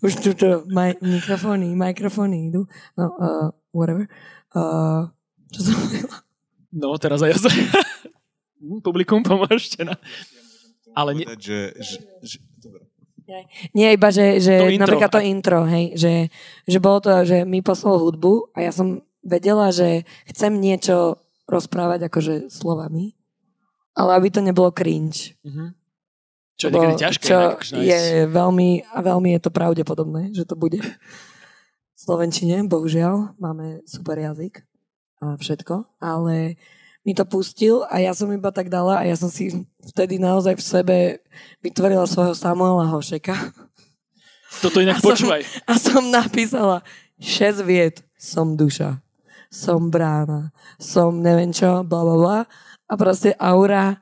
Už 0.04 0.12
tu 0.20 0.30
to, 0.36 0.68
maj, 0.68 1.00
mikrofóny, 1.00 1.72
mikrofóny 1.72 2.52
idú. 2.52 2.68
No, 2.92 3.04
uh, 3.16 3.48
whatever. 3.72 4.04
Uh, 4.52 5.08
čo 5.48 5.60
som 5.64 5.74
hovorila? 5.80 6.16
No, 6.76 6.92
teraz 7.00 7.24
aj 7.24 7.30
ja 7.32 7.38
sa... 7.40 7.50
Publikum, 8.86 9.24
pomôžte 9.24 9.80
na... 9.80 9.96
Ale 10.96 11.12
nie, 11.16 11.28
že, 11.40 11.76
že, 11.76 11.96
že, 12.24 12.36
dobre. 12.60 12.88
Nie, 13.76 13.96
iba, 13.96 14.08
že, 14.08 14.40
že 14.40 14.60
To 14.60 14.68
intro. 14.70 14.82
napríklad 14.86 15.10
to 15.12 15.20
intro, 15.20 15.60
hej, 15.68 15.92
že, 15.98 16.12
že 16.64 16.78
bolo 16.80 17.04
to, 17.04 17.10
že 17.26 17.44
mi 17.44 17.60
poslal 17.60 18.00
hudbu 18.00 18.54
a 18.56 18.64
ja 18.64 18.72
som 18.72 19.04
vedela, 19.20 19.74
že 19.74 20.06
chcem 20.30 20.56
niečo 20.56 21.20
rozprávať 21.50 22.06
akože 22.06 22.34
slovami, 22.48 23.12
ale 23.98 24.10
aby 24.16 24.28
to 24.30 24.40
nebolo 24.40 24.70
cringe. 24.70 25.34
Mhm. 25.44 25.85
Čo 26.56 26.68
je 26.68 26.72
niekedy 26.72 26.96
ťažké. 26.96 27.26
čo 27.28 27.38
je 27.76 28.00
veľmi, 28.26 28.88
a 28.88 28.98
veľmi 29.04 29.28
je 29.36 29.40
to 29.44 29.50
pravdepodobné, 29.52 30.32
že 30.32 30.48
to 30.48 30.56
bude 30.56 30.80
v 30.80 31.98
Slovenčine, 32.00 32.64
bohužiaľ, 32.68 33.36
máme 33.36 33.84
super 33.84 34.16
jazyk 34.16 34.64
a 35.20 35.36
všetko, 35.36 35.84
ale 36.00 36.56
mi 37.04 37.14
to 37.16 37.24
pustil 37.24 37.84
a 37.88 38.00
ja 38.02 38.12
som 38.12 38.28
iba 38.32 38.52
tak 38.52 38.68
dala 38.68 39.00
a 39.00 39.06
ja 39.08 39.16
som 39.16 39.28
si 39.32 39.52
vtedy 39.94 40.18
naozaj 40.20 40.58
v 40.58 40.64
sebe 40.64 40.96
vytvorila 41.62 42.04
svojho 42.04 42.34
Samuela 42.36 42.84
Hošeka. 42.88 43.32
Toto 44.60 44.80
inak 44.80 44.98
A 44.98 45.00
som- 45.00 45.08
počúvaj. 45.12 45.42
A 45.68 45.74
som 45.76 46.02
napísala 46.08 46.80
6 47.20 47.60
viet. 47.64 48.00
Som 48.16 48.56
duša. 48.56 49.04
Som 49.52 49.92
brána. 49.92 50.50
Som 50.80 51.20
neviem 51.20 51.52
čo, 51.52 51.84
bla 51.84 52.00
bla 52.02 52.16
bla. 52.16 52.38
A 52.88 52.92
proste 52.96 53.36
aura, 53.36 54.00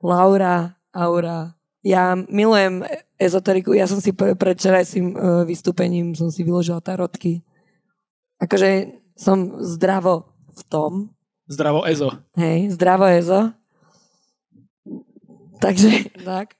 Laura, 0.00 0.80
aura. 0.90 1.59
Ja 1.80 2.12
milujem 2.12 2.84
ezoteriku. 3.16 3.72
Ja 3.72 3.88
som 3.88 4.04
si 4.04 4.12
pre, 4.12 4.36
pred 4.36 4.56
včerajším 4.56 5.06
uh, 5.10 5.18
vystúpením 5.44 6.12
som 6.12 6.28
si 6.28 6.44
vyložila 6.44 6.78
tarotky. 6.78 7.40
Akože 8.36 8.96
som 9.16 9.60
zdravo 9.60 10.28
v 10.52 10.62
tom. 10.68 10.92
Zdravo 11.48 11.82
Ezo. 11.82 12.12
Hej, 12.36 12.76
zdravo 12.76 13.04
ezo. 13.10 13.50
Takže, 15.60 16.08
tak. 16.24 16.54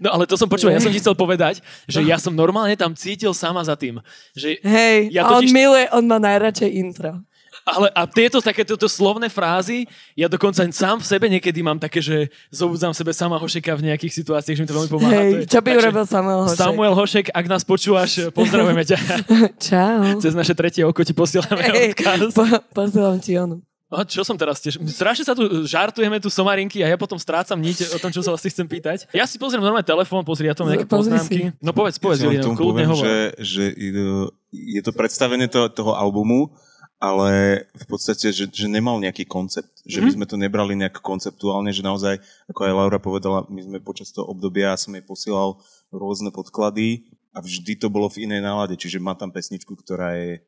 No 0.00 0.08
ale 0.10 0.24
to 0.24 0.38
som 0.40 0.48
počúval, 0.48 0.72
ja 0.72 0.80
som 0.80 0.88
ti 0.88 1.00
chcel 1.02 1.12
povedať, 1.12 1.60
že 1.84 2.00
ja 2.00 2.16
som 2.16 2.32
normálne 2.32 2.72
tam 2.74 2.96
cítil 2.96 3.36
sama 3.36 3.60
za 3.60 3.76
tým. 3.76 4.00
Že, 4.32 4.60
Hej, 4.64 4.96
Ja 5.12 5.28
a 5.28 5.36
on 5.36 5.44
totiž- 5.44 5.52
miluje, 5.52 5.84
on 5.92 6.04
má 6.06 6.16
najradšej 6.16 6.70
intro. 6.72 7.20
Ale 7.66 7.90
a 7.90 8.06
tieto 8.06 8.38
takéto 8.38 8.78
slovné 8.80 9.26
frázy, 9.26 9.84
ja 10.14 10.26
dokonca 10.26 10.62
sám 10.70 10.96
v 10.96 11.04
sebe 11.04 11.26
niekedy 11.26 11.58
mám 11.60 11.76
také, 11.76 11.98
že 11.98 12.16
zobudzam 12.48 12.94
sebe 12.94 13.10
sama 13.10 13.34
Hošeka 13.34 13.74
v 13.74 13.90
nejakých 13.90 14.12
situáciách, 14.16 14.54
že 14.54 14.62
mi 14.62 14.70
to 14.70 14.76
veľmi 14.76 14.86
pomáha. 14.88 15.10
Hej, 15.12 15.26
To 15.26 15.36
je- 15.36 15.48
čo 15.48 15.58
by 15.58 15.68
takže 15.68 15.80
urobil 15.82 16.04
Samuel 16.06 16.40
Hošek? 16.40 16.56
Samuel 16.56 16.94
Hošek, 16.94 17.26
ak 17.28 17.44
nás 17.44 17.62
počúvaš, 17.62 18.10
pozdravujeme 18.38 18.84
ťa. 18.84 18.98
Čau. 19.66 19.98
Cez 20.16 20.32
naše 20.32 20.54
tretie 20.54 20.80
oko 20.80 21.02
ti 21.02 21.10
posielame 21.10 21.58
Hej, 21.66 21.90
odkaz. 21.92 22.30
po, 22.32 22.44
posielam 22.72 23.18
ti 23.18 23.34
onu. 23.34 23.58
A 23.86 24.02
čo 24.02 24.22
som 24.22 24.34
teraz 24.34 24.58
tiež? 24.58 24.82
Strašne 24.82 25.22
sa 25.22 25.30
tu 25.30 25.46
žartujeme 25.62 26.18
tu 26.18 26.26
somarinky 26.26 26.82
a 26.82 26.90
ja 26.90 26.96
potom 26.96 27.14
strácam 27.16 27.54
niť 27.54 27.94
o 27.94 27.98
tom, 27.98 28.10
čo 28.10 28.18
sa 28.18 28.30
vlastne 28.30 28.50
chcem 28.50 28.66
pýtať. 28.66 29.06
Ja 29.10 29.26
si 29.26 29.38
pozriem 29.38 29.58
normálne 29.58 29.86
telefón, 29.86 30.22
pozri, 30.22 30.46
ja 30.46 30.54
tam 30.54 30.66
nejaké 30.66 30.82
Pozri 30.84 31.14
poznámky. 31.14 31.54
No 31.58 31.70
povedz, 31.70 31.94
povedz, 31.96 32.18
Ja 32.18 32.42
tomu 32.42 32.58
kľudne 32.58 32.82
poviem, 32.82 32.90
hovor. 32.90 33.04
že, 33.06 33.14
že 33.38 33.62
je- 33.70 34.26
je 34.74 34.80
to 34.80 34.90
predstavenie 34.90 35.46
toho, 35.46 35.66
toho 35.68 35.94
albumu, 35.94 36.50
ale 36.96 37.64
v 37.76 37.86
podstate, 37.86 38.32
že, 38.32 38.48
že 38.48 38.66
nemal 38.72 38.96
nejaký 38.96 39.28
koncept. 39.28 39.84
Že 39.84 40.00
my 40.00 40.10
Mhm. 40.10 40.16
sme 40.16 40.26
to 40.26 40.36
nebrali 40.40 40.72
nejak 40.74 41.04
konceptuálne, 41.04 41.68
že 41.68 41.84
naozaj, 41.84 42.18
ako 42.48 42.60
aj 42.64 42.72
Laura 42.72 42.98
povedala, 42.98 43.44
my 43.52 43.60
sme 43.62 43.78
počas 43.84 44.08
toho 44.10 44.26
obdobia, 44.32 44.72
ja 44.72 44.80
som 44.80 44.96
jej 44.96 45.04
posielal 45.04 45.60
rôzne 45.92 46.32
podklady 46.32 47.04
a 47.36 47.44
vždy 47.44 47.76
to 47.76 47.92
bolo 47.92 48.08
v 48.08 48.24
inej 48.24 48.40
nálade. 48.40 48.74
Čiže 48.80 48.96
má 48.96 49.12
tam 49.12 49.28
pesničku, 49.28 49.76
ktorá 49.76 50.16
je, 50.16 50.40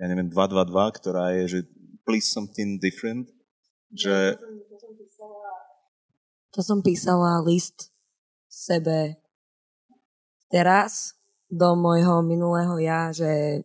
ja 0.00 0.06
neviem, 0.08 0.32
222, 0.32 0.98
ktorá 0.98 1.36
je, 1.36 1.42
že 1.46 1.58
please 2.08 2.32
something 2.32 2.80
different. 2.80 3.28
Že, 3.92 4.40
To 6.50 6.60
som 6.66 6.82
písala 6.82 7.38
list 7.46 7.94
sebe 8.50 9.22
teraz 10.50 11.14
do 11.46 11.78
môjho 11.78 12.26
minulého 12.26 12.74
ja, 12.82 13.14
že 13.14 13.62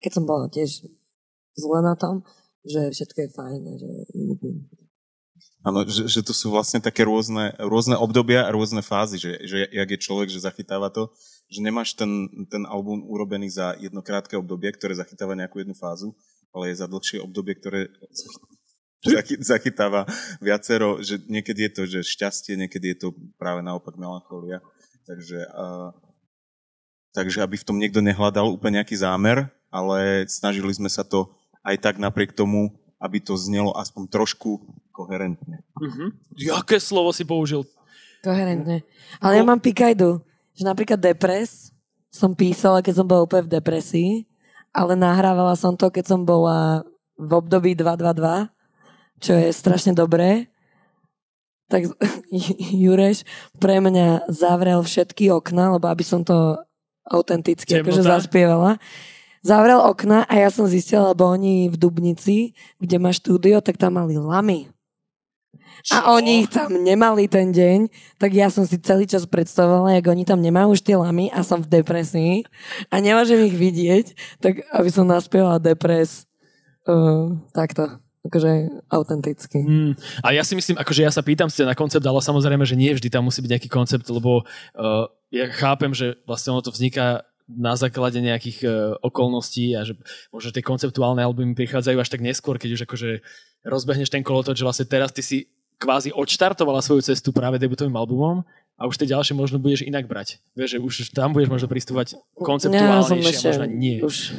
keď 0.00 0.10
som 0.16 0.24
bola 0.24 0.48
tiež 0.48 0.84
zle 1.56 1.80
na 1.82 1.96
tom, 1.96 2.22
že 2.62 2.92
všetko 2.92 3.18
je 3.24 3.28
fajn. 3.32 3.60
a 3.64 3.74
Že... 3.80 3.90
Áno, 5.66 5.82
že, 5.82 6.06
že 6.06 6.20
to 6.22 6.30
sú 6.30 6.54
vlastne 6.54 6.78
také 6.78 7.02
rôzne, 7.02 7.50
rôzne 7.58 7.98
obdobia 7.98 8.46
a 8.46 8.54
rôzne 8.54 8.86
fázy, 8.86 9.18
že, 9.18 9.32
že 9.42 9.56
jak 9.66 9.88
je 9.90 9.98
človek, 9.98 10.28
že 10.30 10.46
zachytáva 10.46 10.94
to, 10.94 11.10
že 11.50 11.58
nemáš 11.58 11.98
ten, 11.98 12.30
ten 12.46 12.62
album 12.70 13.02
urobený 13.02 13.50
za 13.50 13.74
jedno 13.78 13.98
krátke 13.98 14.38
obdobie, 14.38 14.70
ktoré 14.74 14.94
zachytáva 14.94 15.34
nejakú 15.34 15.58
jednu 15.58 15.74
fázu, 15.74 16.14
ale 16.54 16.70
je 16.70 16.80
za 16.80 16.86
dlhšie 16.86 17.18
obdobie, 17.18 17.58
ktoré 17.58 17.90
zachy- 19.02 19.42
zachytáva 19.42 20.06
viacero, 20.38 21.02
že 21.02 21.18
niekedy 21.26 21.66
je 21.66 21.72
to 21.72 21.82
že 21.86 22.00
šťastie, 22.02 22.54
niekedy 22.58 22.94
je 22.94 22.98
to 23.06 23.08
práve 23.38 23.62
naopak 23.62 23.94
melancholia. 23.98 24.62
Takže, 25.06 25.50
uh, 25.54 25.94
takže 27.14 27.42
aby 27.42 27.54
v 27.58 27.66
tom 27.66 27.78
niekto 27.78 28.02
nehľadal 28.02 28.50
úplne 28.50 28.82
nejaký 28.82 28.98
zámer, 28.98 29.50
ale 29.70 30.26
snažili 30.26 30.74
sme 30.74 30.90
sa 30.90 31.06
to 31.06 31.30
aj 31.66 31.76
tak 31.82 31.94
napriek 31.98 32.30
tomu, 32.30 32.70
aby 33.02 33.18
to 33.18 33.34
znelo 33.34 33.74
aspoň 33.74 34.06
trošku 34.06 34.62
koherentne. 34.94 35.66
Mhm. 35.76 36.14
Jaké 36.38 36.78
slovo 36.78 37.10
si 37.10 37.26
použil? 37.26 37.66
Koherentne. 38.22 38.86
Ale 39.20 39.32
ja 39.36 39.44
mám 39.44 39.60
pikajdu, 39.60 40.22
že 40.56 40.62
napríklad 40.64 40.96
depres 40.96 41.74
som 42.08 42.32
písala, 42.32 42.80
keď 42.80 43.02
som 43.02 43.06
bola 43.06 43.28
úplne 43.28 43.44
v 43.44 43.54
depresii, 43.60 44.12
ale 44.72 44.96
nahrávala 44.96 45.52
som 45.52 45.76
to, 45.76 45.92
keď 45.92 46.16
som 46.16 46.24
bola 46.24 46.80
v 47.20 47.30
období 47.36 47.76
222, 47.76 48.48
čo 49.20 49.32
je 49.36 49.48
strašne 49.52 49.92
dobré. 49.92 50.48
tak 51.68 51.92
Jureš 52.84 53.26
pre 53.60 53.82
mňa 53.84 54.32
zavrel 54.32 54.80
všetky 54.80 55.28
okna, 55.34 55.76
lebo 55.76 55.92
aby 55.92 56.04
som 56.06 56.24
to 56.24 56.56
autenticky 57.04 57.80
akože 57.80 58.02
zaspievala. 58.02 58.80
Zavrel 59.46 59.78
okna 59.78 60.26
a 60.26 60.34
ja 60.42 60.50
som 60.50 60.66
zistila, 60.66 61.14
lebo 61.14 61.30
oni 61.30 61.70
v 61.70 61.78
Dubnici, 61.78 62.50
kde 62.82 62.98
má 62.98 63.14
štúdio, 63.14 63.62
tak 63.62 63.78
tam 63.78 63.94
mali 63.94 64.18
lamy. 64.18 64.66
Čo? 65.86 65.94
A 65.94 66.18
oni 66.18 66.42
ich 66.42 66.50
tam 66.50 66.74
nemali 66.74 67.30
ten 67.30 67.54
deň, 67.54 67.86
tak 68.18 68.34
ja 68.34 68.50
som 68.50 68.66
si 68.66 68.74
celý 68.82 69.06
čas 69.06 69.22
predstavovala, 69.22 69.94
jak 69.94 70.10
oni 70.10 70.26
tam 70.26 70.42
nemajú 70.42 70.74
už 70.74 70.82
tie 70.82 70.98
lamy 70.98 71.30
a 71.30 71.46
som 71.46 71.62
v 71.62 71.70
depresii 71.78 72.42
a 72.90 72.98
nemôžem 72.98 73.38
ich 73.46 73.54
vidieť, 73.54 74.06
tak 74.42 74.66
aby 74.74 74.88
som 74.90 75.06
naspievala 75.06 75.62
depres 75.62 76.26
uh, 76.90 77.30
takto 77.54 78.02
akože 78.26 78.82
autenticky. 78.90 79.62
Mm. 79.62 79.94
A 80.26 80.34
ja 80.34 80.42
si 80.42 80.58
myslím, 80.58 80.74
akože 80.82 81.06
ja 81.06 81.14
sa 81.14 81.22
pýtam 81.22 81.46
ste 81.46 81.62
na 81.62 81.78
koncept, 81.78 82.02
ale 82.02 82.18
samozrejme, 82.18 82.66
že 82.66 82.74
nie 82.74 82.90
vždy 82.90 83.06
tam 83.06 83.30
musí 83.30 83.38
byť 83.38 83.50
nejaký 83.54 83.70
koncept, 83.70 84.10
lebo 84.10 84.42
uh, 84.42 85.06
ja 85.30 85.46
chápem, 85.54 85.94
že 85.94 86.18
vlastne 86.26 86.50
ono 86.50 86.66
to 86.66 86.74
vzniká 86.74 87.22
na 87.46 87.78
základe 87.78 88.18
nejakých 88.18 88.58
uh, 88.66 88.72
okolností 89.06 89.78
a 89.78 89.86
že 89.86 89.94
možno 90.34 90.50
tie 90.50 90.66
konceptuálne 90.66 91.22
albumy 91.22 91.54
prichádzajú 91.54 91.96
až 92.02 92.10
tak 92.10 92.22
neskôr, 92.22 92.58
keď 92.58 92.70
už 92.74 92.80
akože 92.90 93.10
rozbehneš 93.62 94.10
ten 94.10 94.26
kolotoč, 94.26 94.58
že 94.58 94.66
vlastne 94.66 94.86
teraz 94.86 95.14
ty 95.14 95.22
si 95.22 95.38
kvázi 95.78 96.10
odštartovala 96.10 96.82
svoju 96.82 97.06
cestu 97.06 97.30
práve 97.30 97.62
debutovým 97.62 97.94
albumom 97.94 98.42
a 98.76 98.82
už 98.84 98.98
tie 98.98 99.08
ďalšie 99.08 99.36
možno 99.36 99.62
budeš 99.62 99.86
inak 99.86 100.08
brať. 100.10 100.42
Vieš, 100.58 100.76
že 100.76 100.78
už 100.82 100.94
tam 101.14 101.32
budeš 101.32 101.48
možno 101.48 101.68
pristúvať 101.70 102.18
konceptuálnejšie 102.36 103.38
ja, 103.40 103.48
možno 103.54 103.66
nie. 103.70 104.02
Už, 104.02 104.34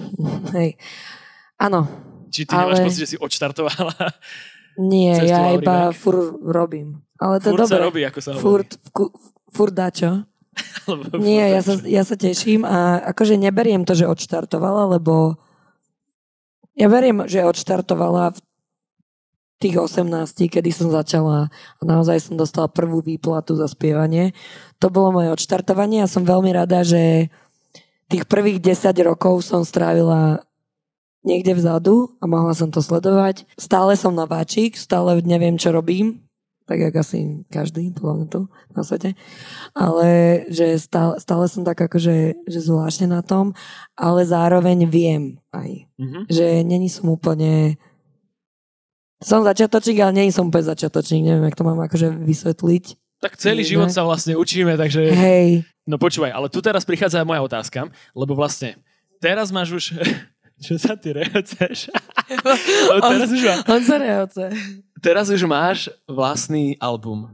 hej. 0.58 0.78
Áno. 1.58 1.90
Či 2.30 2.44
ty 2.44 2.54
ale... 2.54 2.76
nemáš 2.76 2.92
pocit, 2.92 3.02
že 3.08 3.10
si 3.16 3.18
odštartovala? 3.18 3.96
Nie, 4.78 5.26
ja 5.26 5.58
iba 5.58 5.90
fur 5.90 6.38
robím. 6.38 7.02
Ale 7.18 7.42
to 7.42 7.58
dobre. 7.58 7.66
sa 7.66 7.82
robí, 7.82 8.02
ako 8.06 8.20
sa 8.22 8.30
hovorí. 8.38 8.46
Furt, 8.46 8.70
furt 9.50 9.74
dačo. 9.74 10.22
Nie, 11.20 11.52
ja 11.52 11.62
sa, 11.62 11.76
ja 11.84 12.04
sa 12.08 12.16
teším 12.16 12.64
a 12.64 13.02
akože 13.12 13.36
neberiem 13.36 13.84
to, 13.84 13.94
že 13.94 14.08
odštartovala, 14.08 14.98
lebo 14.98 15.36
ja 16.78 16.88
verím, 16.88 17.26
že 17.26 17.44
odštartovala 17.44 18.38
v 18.38 18.40
tých 19.58 19.76
18, 19.82 20.54
kedy 20.54 20.70
som 20.70 20.94
začala 20.94 21.50
a 21.50 21.82
naozaj 21.82 22.30
som 22.30 22.36
dostala 22.38 22.70
prvú 22.70 23.02
výplatu 23.02 23.58
za 23.58 23.66
spievanie. 23.66 24.38
To 24.78 24.94
bolo 24.94 25.18
moje 25.18 25.34
odštartovanie 25.34 26.06
a 26.06 26.12
som 26.12 26.22
veľmi 26.22 26.54
rada, 26.54 26.86
že 26.86 27.34
tých 28.08 28.30
prvých 28.30 28.62
10 28.62 28.94
rokov 29.02 29.44
som 29.44 29.66
strávila 29.66 30.46
niekde 31.26 31.58
vzadu 31.58 32.16
a 32.22 32.30
mohla 32.30 32.54
som 32.54 32.70
to 32.70 32.80
sledovať. 32.80 33.50
Stále 33.60 33.98
som 34.00 34.16
nováčik, 34.16 34.78
stále 34.78 35.20
neviem, 35.26 35.58
čo 35.60 35.74
robím, 35.74 36.27
tak 36.68 36.84
jak 36.84 36.96
asi 37.00 37.48
každý 37.48 37.96
tu 37.96 38.04
na 38.76 38.84
svete. 38.84 39.16
Ale 39.72 40.44
že 40.52 40.76
stále, 40.76 41.16
stále 41.24 41.48
som 41.48 41.64
tak 41.64 41.80
akože 41.80 42.44
že 42.44 42.60
zvláštne 42.60 43.08
na 43.08 43.24
tom, 43.24 43.56
ale 43.96 44.28
zároveň 44.28 44.84
viem 44.84 45.40
aj, 45.56 45.88
mm-hmm. 45.96 46.24
že 46.28 46.68
není 46.68 46.92
som 46.92 47.08
úplne 47.08 47.80
som 49.24 49.42
začiatočník, 49.42 49.98
ale 50.04 50.14
nie 50.14 50.30
som 50.30 50.52
úplne 50.52 50.70
začiatočník, 50.70 51.26
neviem, 51.26 51.48
jak 51.50 51.58
to 51.58 51.66
mám 51.66 51.80
akože 51.82 52.14
vysvetliť. 52.22 52.86
Tak 53.18 53.34
celý 53.34 53.66
nie, 53.66 53.74
život 53.74 53.90
sa 53.90 54.06
vlastne 54.06 54.38
učíme, 54.38 54.78
takže... 54.78 55.10
Hej. 55.10 55.66
No 55.90 55.98
počúvaj, 55.98 56.36
ale 56.36 56.54
tu 56.54 56.62
teraz 56.62 56.86
prichádza 56.86 57.26
moja 57.26 57.42
otázka, 57.42 57.90
lebo 58.14 58.38
vlastne 58.38 58.78
teraz 59.18 59.50
máš 59.50 59.74
už... 59.74 59.86
Čo 60.66 60.74
sa 60.82 60.98
ty 60.98 61.14
rehoceš? 61.14 61.94
teraz 63.14 63.30
už 63.30 63.42
má... 63.46 63.56
On 63.70 63.82
sa 63.86 64.02
rehoce. 64.02 64.50
Teraz 65.02 65.30
už 65.30 65.46
máš 65.46 65.92
vlastný 66.10 66.76
album. 66.82 67.30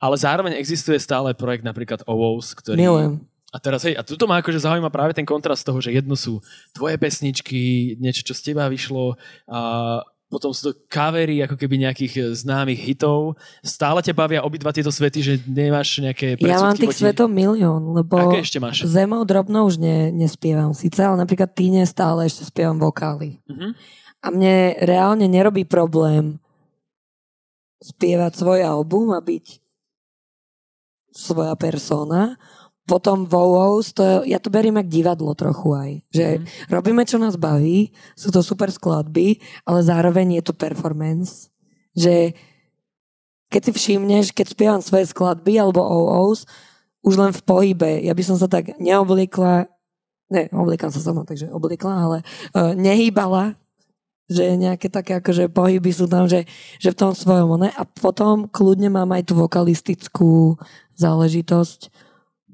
Ale 0.00 0.16
zároveň 0.18 0.58
existuje 0.58 0.98
stále 0.98 1.32
projekt 1.36 1.62
napríklad 1.62 2.02
OWOS, 2.04 2.56
ktorý... 2.58 2.78
Milujem. 2.80 3.14
A 3.52 3.60
teraz, 3.60 3.84
hej, 3.84 4.00
a 4.00 4.02
tuto 4.02 4.24
ma 4.24 4.40
akože 4.40 4.64
zaujíma 4.64 4.88
práve 4.88 5.12
ten 5.12 5.28
kontrast 5.28 5.60
toho, 5.60 5.76
že 5.76 5.92
jedno 5.92 6.16
sú 6.16 6.40
tvoje 6.72 6.96
pesničky, 6.96 7.94
niečo, 8.00 8.24
čo 8.24 8.32
z 8.32 8.48
teba 8.48 8.64
vyšlo, 8.64 9.20
a 9.44 10.00
potom 10.32 10.48
sú 10.56 10.72
to 10.72 10.80
kavery 10.88 11.44
ako 11.44 11.60
keby 11.60 11.84
nejakých 11.84 12.14
e, 12.16 12.20
známych 12.32 12.80
hitov. 12.80 13.36
Stále 13.60 14.00
ťa 14.00 14.16
bavia 14.16 14.40
obidva 14.40 14.72
tieto 14.72 14.88
svety, 14.88 15.20
že 15.20 15.34
nemáš 15.44 16.00
nejaké 16.00 16.40
predsudky? 16.40 16.48
Ja 16.48 16.64
mám 16.64 16.80
tých 16.80 16.96
svetov 16.96 17.28
milión, 17.28 17.92
lebo 17.92 18.16
Aké 18.16 18.40
ešte 18.40 18.56
máš? 18.56 18.88
zemou 18.88 19.28
drobnou 19.28 19.68
už 19.68 19.76
ne, 19.76 20.08
nespievam 20.08 20.72
síce, 20.72 21.04
ale 21.04 21.20
napríklad 21.20 21.52
Týne 21.52 21.84
stále 21.84 22.24
ešte 22.24 22.48
spievam 22.48 22.80
vokály. 22.80 23.44
Uh-huh. 23.44 23.76
A 24.24 24.32
mne 24.32 24.80
reálne 24.80 25.28
nerobí 25.28 25.68
problém 25.68 26.40
spievať 27.82 28.32
svoj 28.38 28.62
album 28.62 29.10
a 29.12 29.20
byť 29.20 29.58
svoja 31.12 31.52
persona, 31.58 32.40
potom 32.82 33.30
Vowos, 33.30 33.94
to, 33.94 34.26
ja 34.26 34.42
to 34.42 34.50
beriem 34.50 34.74
ako 34.74 34.90
divadlo 34.90 35.32
trochu 35.38 35.68
aj. 35.70 35.90
Že 36.10 36.26
mm. 36.42 36.46
robíme, 36.66 37.02
čo 37.06 37.20
nás 37.22 37.38
baví, 37.38 37.94
sú 38.18 38.34
to 38.34 38.42
super 38.42 38.74
skladby, 38.74 39.38
ale 39.62 39.86
zároveň 39.86 40.40
je 40.40 40.42
to 40.42 40.54
performance. 40.56 41.46
Že 41.94 42.34
keď 43.52 43.60
si 43.68 43.72
všimneš, 43.76 44.26
keď 44.34 44.46
spievam 44.50 44.82
svoje 44.82 45.06
skladby 45.12 45.62
alebo 45.62 45.84
OOs, 45.84 46.48
už 47.06 47.14
len 47.18 47.30
v 47.34 47.42
pohybe, 47.42 47.92
ja 48.02 48.14
by 48.14 48.22
som 48.24 48.38
sa 48.38 48.50
tak 48.50 48.78
neobliekla, 48.78 49.66
ne, 50.30 50.42
obliekam 50.54 50.90
sa 50.90 51.02
sama, 51.02 51.26
takže 51.26 51.50
obliekla, 51.50 51.92
ale 51.92 52.18
uh, 52.54 52.72
nehýbala, 52.78 53.58
že 54.32 54.56
nejaké 54.56 54.88
také 54.88 55.20
akože 55.20 55.52
pohyby 55.52 55.92
sú 55.92 56.08
tam, 56.08 56.24
že, 56.26 56.48
že 56.80 56.90
v 56.92 56.98
tom 56.98 57.12
svojom, 57.12 57.60
ne? 57.60 57.70
A 57.76 57.84
potom 57.84 58.48
kľudne 58.48 58.88
mám 58.88 59.12
aj 59.12 59.28
tú 59.28 59.38
vokalistickú 59.38 60.56
záležitosť, 60.96 61.80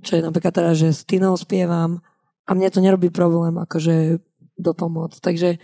čo 0.02 0.12
je 0.18 0.22
napríklad 0.22 0.54
teraz, 0.54 0.74
že 0.78 0.94
s 0.94 1.02
Tinou 1.06 1.34
spievam 1.38 2.02
a 2.46 2.50
mne 2.54 2.68
to 2.70 2.82
nerobí 2.82 3.10
problém 3.10 3.56
akože 3.58 4.22
dopomôcť. 4.58 5.18
Takže 5.22 5.58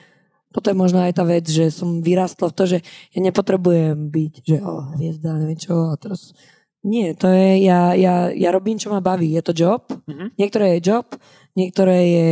toto 0.54 0.70
je 0.70 0.76
možno 0.78 1.02
aj 1.02 1.18
tá 1.18 1.26
vec, 1.26 1.50
že 1.50 1.74
som 1.74 1.98
vyrastla 1.98 2.46
v 2.50 2.56
to, 2.56 2.64
že 2.70 2.78
ja 2.86 3.18
nepotrebujem 3.18 4.06
byť, 4.06 4.32
že 4.46 4.56
o, 4.62 4.94
hviezda, 4.94 5.34
neviem 5.34 5.58
čo, 5.58 5.90
a 5.90 5.98
teraz... 5.98 6.30
Nie, 6.84 7.16
to 7.16 7.32
je, 7.32 7.64
ja, 7.64 7.96
ja, 7.96 8.28
ja 8.28 8.52
robím, 8.52 8.76
čo 8.76 8.92
ma 8.92 9.00
baví. 9.00 9.32
Je 9.32 9.40
to 9.40 9.56
job, 9.56 9.88
mm-hmm. 9.88 10.36
niektoré 10.36 10.76
je 10.76 10.92
job, 10.92 11.08
niektoré 11.56 11.96
je... 12.06 12.30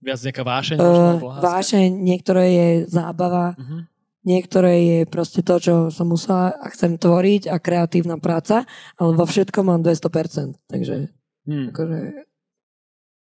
Viac 0.00 0.20
nejaká 0.24 0.42
vášeň? 0.44 0.76
Uh, 0.80 1.40
vášeň, 1.44 1.88
niektoré 1.92 2.44
je 2.52 2.68
zábava, 2.88 3.52
mm-hmm. 3.54 3.80
niektoré 4.24 4.72
je 4.80 4.98
proste 5.04 5.44
to, 5.44 5.54
čo 5.60 5.74
som 5.92 6.08
musela 6.08 6.56
a 6.56 6.66
chcem 6.72 6.96
tvoriť 6.96 7.52
a 7.52 7.60
kreatívna 7.60 8.16
práca, 8.16 8.64
ale 8.96 9.10
vo 9.12 9.28
všetkom 9.28 9.68
mám 9.68 9.80
200%, 9.84 10.56
takže 10.72 11.12
Hmm. 11.50 11.72
Akože... 11.72 12.29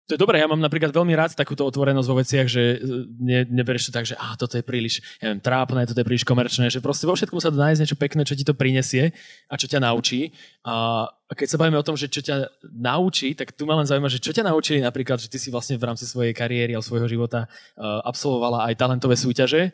To 0.04 0.12
je 0.12 0.20
dobré, 0.20 0.36
ja 0.36 0.44
mám 0.44 0.60
napríklad 0.60 0.92
veľmi 0.92 1.16
rád 1.16 1.32
takúto 1.32 1.64
otvorenosť 1.64 2.08
vo 2.12 2.20
veciach, 2.20 2.44
že 2.44 2.76
e, 2.76 3.08
ne, 3.24 3.48
neberieš 3.48 3.88
to 3.88 3.92
tak, 3.96 4.04
že 4.04 4.12
ah, 4.20 4.36
toto 4.36 4.60
je 4.60 4.64
príliš 4.64 5.00
ja 5.16 5.32
neviem, 5.32 5.40
trápne, 5.40 5.88
toto 5.88 5.96
je 5.96 6.04
príliš 6.04 6.28
komerčné, 6.28 6.68
že 6.68 6.84
proste 6.84 7.08
vo 7.08 7.16
všetkom 7.16 7.40
sa 7.40 7.48
dá 7.48 7.72
nájsť 7.72 7.80
niečo 7.80 7.96
pekné, 7.96 8.20
čo 8.28 8.36
ti 8.36 8.44
to 8.44 8.52
prinesie 8.52 9.16
a 9.48 9.56
čo 9.56 9.64
ťa 9.64 9.80
naučí. 9.80 10.36
A, 10.60 11.08
a 11.08 11.32
keď 11.32 11.48
sa 11.48 11.56
bavíme 11.56 11.80
o 11.80 11.86
tom, 11.88 11.96
že 11.96 12.12
čo 12.12 12.20
ťa 12.20 12.52
naučí, 12.68 13.32
tak 13.32 13.56
tu 13.56 13.64
ma 13.64 13.80
len 13.80 13.88
zaujíma, 13.88 14.12
že 14.12 14.20
čo 14.20 14.36
ťa 14.36 14.44
naučili 14.44 14.84
napríklad, 14.84 15.24
že 15.24 15.32
ty 15.32 15.40
si 15.40 15.48
vlastne 15.48 15.80
v 15.80 15.88
rámci 15.88 16.04
svojej 16.04 16.36
kariéry 16.36 16.76
alebo 16.76 16.84
svojho 16.84 17.08
života 17.08 17.48
uh, 17.48 18.04
absolvovala 18.04 18.68
aj 18.68 18.76
talentové 18.76 19.16
súťaže, 19.16 19.72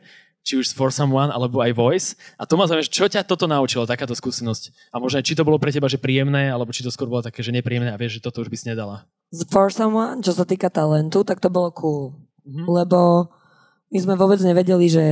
či 0.51 0.59
už 0.59 0.75
For 0.75 0.91
Someone, 0.91 1.31
alebo 1.31 1.63
aj 1.63 1.79
Voice. 1.79 2.19
A 2.35 2.43
to 2.43 2.59
ma 2.59 2.67
zaujíma, 2.67 2.91
čo 2.91 3.07
ťa 3.07 3.23
toto 3.23 3.47
naučilo, 3.47 3.87
takáto 3.87 4.19
skúsenosť? 4.19 4.91
A 4.91 4.99
možno 4.99 5.23
či 5.23 5.39
to 5.39 5.47
bolo 5.47 5.63
pre 5.63 5.71
teba, 5.71 5.87
že 5.87 6.03
príjemné, 6.03 6.51
alebo 6.51 6.75
či 6.75 6.83
to 6.83 6.91
skôr 6.91 7.07
bolo 7.07 7.23
také, 7.23 7.47
že 7.47 7.55
nepríjemné 7.55 7.95
a 7.95 8.01
vieš, 8.01 8.19
že 8.19 8.27
toto 8.27 8.43
už 8.43 8.51
by 8.51 8.59
si 8.59 8.67
nedala. 8.67 9.07
For 9.47 9.71
Someone, 9.71 10.27
čo 10.27 10.35
sa 10.35 10.43
týka 10.43 10.67
talentu, 10.67 11.23
tak 11.23 11.39
to 11.39 11.47
bolo 11.47 11.71
cool. 11.71 12.19
Mm-hmm. 12.43 12.67
Lebo 12.67 13.31
my 13.95 13.99
sme 14.03 14.19
vôbec 14.19 14.43
nevedeli, 14.43 14.91
že 14.91 15.07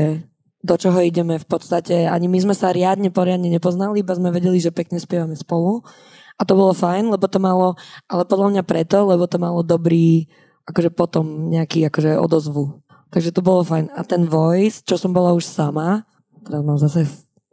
do 0.59 0.75
čoho 0.75 0.99
ideme 0.99 1.39
v 1.39 1.47
podstate. 1.47 2.11
Ani 2.11 2.27
my 2.27 2.43
sme 2.43 2.55
sa 2.59 2.75
riadne, 2.75 3.15
poriadne 3.15 3.47
nepoznali, 3.47 4.03
iba 4.03 4.19
sme 4.19 4.35
vedeli, 4.35 4.59
že 4.59 4.75
pekne 4.75 4.99
spievame 4.99 5.39
spolu. 5.39 5.87
A 6.35 6.43
to 6.43 6.59
bolo 6.59 6.75
fajn, 6.75 7.15
lebo 7.15 7.31
to 7.31 7.39
malo, 7.39 7.79
ale 8.11 8.27
podľa 8.27 8.59
mňa 8.59 8.63
preto, 8.67 9.07
lebo 9.07 9.31
to 9.31 9.39
malo 9.39 9.63
dobrý, 9.63 10.27
akože 10.67 10.91
potom 10.91 11.51
nejaký 11.51 11.87
akože 11.87 12.19
odozvu 12.19 12.83
Takže 13.09 13.33
to 13.33 13.41
bolo 13.41 13.65
fajn. 13.65 13.93
A 13.97 14.05
ten 14.05 14.29
voice, 14.29 14.85
čo 14.85 15.01
som 15.01 15.13
bola 15.13 15.33
už 15.33 15.45
sama, 15.45 16.05
teraz 16.45 16.61
mám 16.65 16.79
zase 16.81 17.09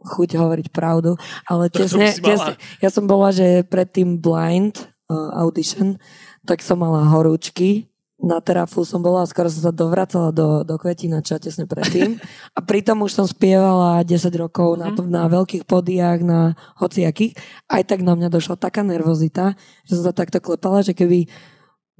chuť 0.06 0.38
hovoriť 0.38 0.66
pravdu, 0.70 1.18
ale 1.50 1.66
tesne, 1.66 2.14
tesne, 2.14 2.54
ja 2.78 2.90
som 2.92 3.10
bola, 3.10 3.34
že 3.34 3.66
predtým 3.66 4.22
blind 4.22 4.86
uh, 5.10 5.34
audition, 5.42 5.98
tak 6.46 6.62
som 6.62 6.78
mala 6.78 7.02
horúčky, 7.10 7.90
na 8.16 8.40
terafu 8.40 8.80
som 8.80 9.04
bola 9.04 9.22
a 9.22 9.28
skoro 9.28 9.52
som 9.52 9.68
sa 9.68 9.72
dovracala 9.72 10.32
do, 10.32 10.64
do 10.64 10.80
čo 11.20 11.36
tesne 11.36 11.68
predtým. 11.68 12.16
A 12.56 12.64
pritom 12.64 13.04
už 13.04 13.12
som 13.12 13.26
spievala 13.28 14.00
10 14.00 14.32
rokov 14.40 14.80
na, 14.80 14.88
mhm. 14.88 15.04
na 15.04 15.28
veľkých 15.28 15.68
podiách, 15.68 16.24
na 16.24 16.56
hociakých. 16.80 17.36
Aj 17.68 17.84
tak 17.84 18.00
na 18.00 18.16
mňa 18.16 18.32
došla 18.32 18.56
taká 18.56 18.80
nervozita, 18.80 19.52
že 19.84 20.00
som 20.00 20.08
sa 20.08 20.16
takto 20.16 20.40
klepala, 20.40 20.80
že 20.80 20.96
keby 20.96 21.28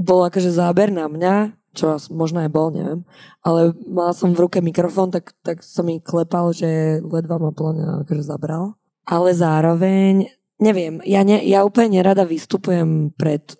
bol 0.00 0.24
akože 0.24 0.52
záber 0.52 0.88
na 0.88 1.08
mňa, 1.08 1.52
čo 1.76 2.00
možno 2.08 2.40
aj 2.40 2.50
bol, 2.50 2.72
neviem. 2.72 3.04
Ale 3.44 3.76
mala 3.84 4.16
som 4.16 4.32
v 4.32 4.48
ruke 4.48 4.64
mikrofón, 4.64 5.12
tak, 5.12 5.36
tak 5.44 5.60
som 5.60 5.84
mi 5.84 6.00
klepal, 6.00 6.56
že 6.56 7.04
ledva 7.04 7.36
ma 7.36 7.52
plne 7.52 8.02
akože 8.08 8.24
zabral. 8.24 8.74
ale 9.06 9.30
zároveň, 9.32 10.34
neviem, 10.58 10.98
ja, 11.06 11.22
ne, 11.22 11.38
ja 11.46 11.62
úplne 11.62 12.02
nerada 12.02 12.26
vystupujem 12.26 13.14
pred 13.14 13.54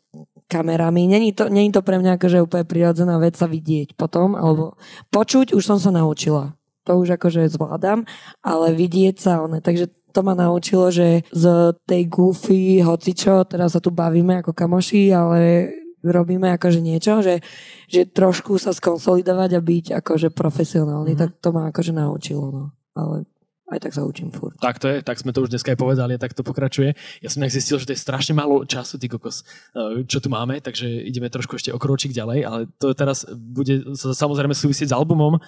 kamerami. 0.51 1.07
Není 1.07 1.33
to, 1.33 1.47
není 1.47 1.71
to 1.71 1.83
pre 1.83 2.03
mňa 2.03 2.19
akože 2.19 2.43
úplne 2.43 2.67
prirodzená 2.67 3.19
vec 3.23 3.39
sa 3.39 3.47
vidieť 3.47 3.95
potom, 3.95 4.35
alebo 4.35 4.75
počuť 5.15 5.55
už 5.55 5.63
som 5.63 5.79
sa 5.79 5.95
naučila. 5.95 6.59
To 6.87 7.03
už 7.03 7.19
akože 7.19 7.51
zvládam, 7.51 8.07
ale 8.47 8.71
vidieť 8.75 9.19
sa 9.19 9.43
one. 9.43 9.59
Takže 9.59 9.91
to 10.15 10.23
ma 10.23 10.39
naučilo, 10.39 10.87
že 10.95 11.27
z 11.35 11.45
tej 11.83 12.07
goofy 12.07 12.79
hocičo, 12.79 13.43
teraz 13.51 13.75
sa 13.75 13.83
tu 13.83 13.91
bavíme 13.91 14.39
ako 14.39 14.55
kamoši, 14.55 15.11
ale 15.11 15.71
robíme 16.11 16.53
akože 16.57 16.81
niečo, 16.83 17.23
že, 17.23 17.43
že 17.91 18.07
trošku 18.07 18.59
sa 18.59 18.75
skonsolidovať 18.75 19.51
a 19.57 19.61
byť 19.61 19.87
akože 20.03 20.29
profesionálny, 20.33 21.15
mm-hmm. 21.15 21.23
tak 21.23 21.43
to 21.43 21.49
ma 21.55 21.69
akože 21.71 21.93
naučilo. 21.95 22.47
No. 22.51 22.65
Ale 22.97 23.29
aj 23.67 23.83
tak 23.83 23.93
sa 23.99 24.07
učím 24.07 24.31
furt. 24.31 24.55
Tak 24.63 24.79
to 24.79 24.87
je, 24.87 25.03
tak 25.03 25.19
sme 25.19 25.35
to 25.35 25.43
už 25.43 25.51
dneska 25.51 25.75
aj 25.75 25.79
povedali 25.83 26.15
a 26.15 26.23
tak 26.23 26.39
to 26.39 26.47
pokračuje. 26.47 26.95
Ja 27.19 27.27
som 27.27 27.43
zistil, 27.51 27.83
že 27.83 27.91
to 27.91 27.95
je 27.99 28.05
strašne 28.05 28.39
málo 28.39 28.63
času, 28.63 28.95
ty 28.95 29.11
kokos, 29.11 29.43
eh, 29.75 30.07
čo 30.07 30.23
tu 30.23 30.31
máme, 30.31 30.63
takže 30.63 30.87
ideme 30.87 31.27
trošku 31.27 31.59
ešte 31.59 31.75
okročiť 31.75 32.15
ďalej, 32.15 32.39
ale 32.47 32.71
to 32.79 32.95
teraz 32.95 33.27
bude 33.35 33.99
sa 33.99 34.15
samozrejme 34.15 34.55
súvisieť 34.55 34.95
s 34.95 34.97
albumom, 34.97 35.39
eh, 35.39 35.43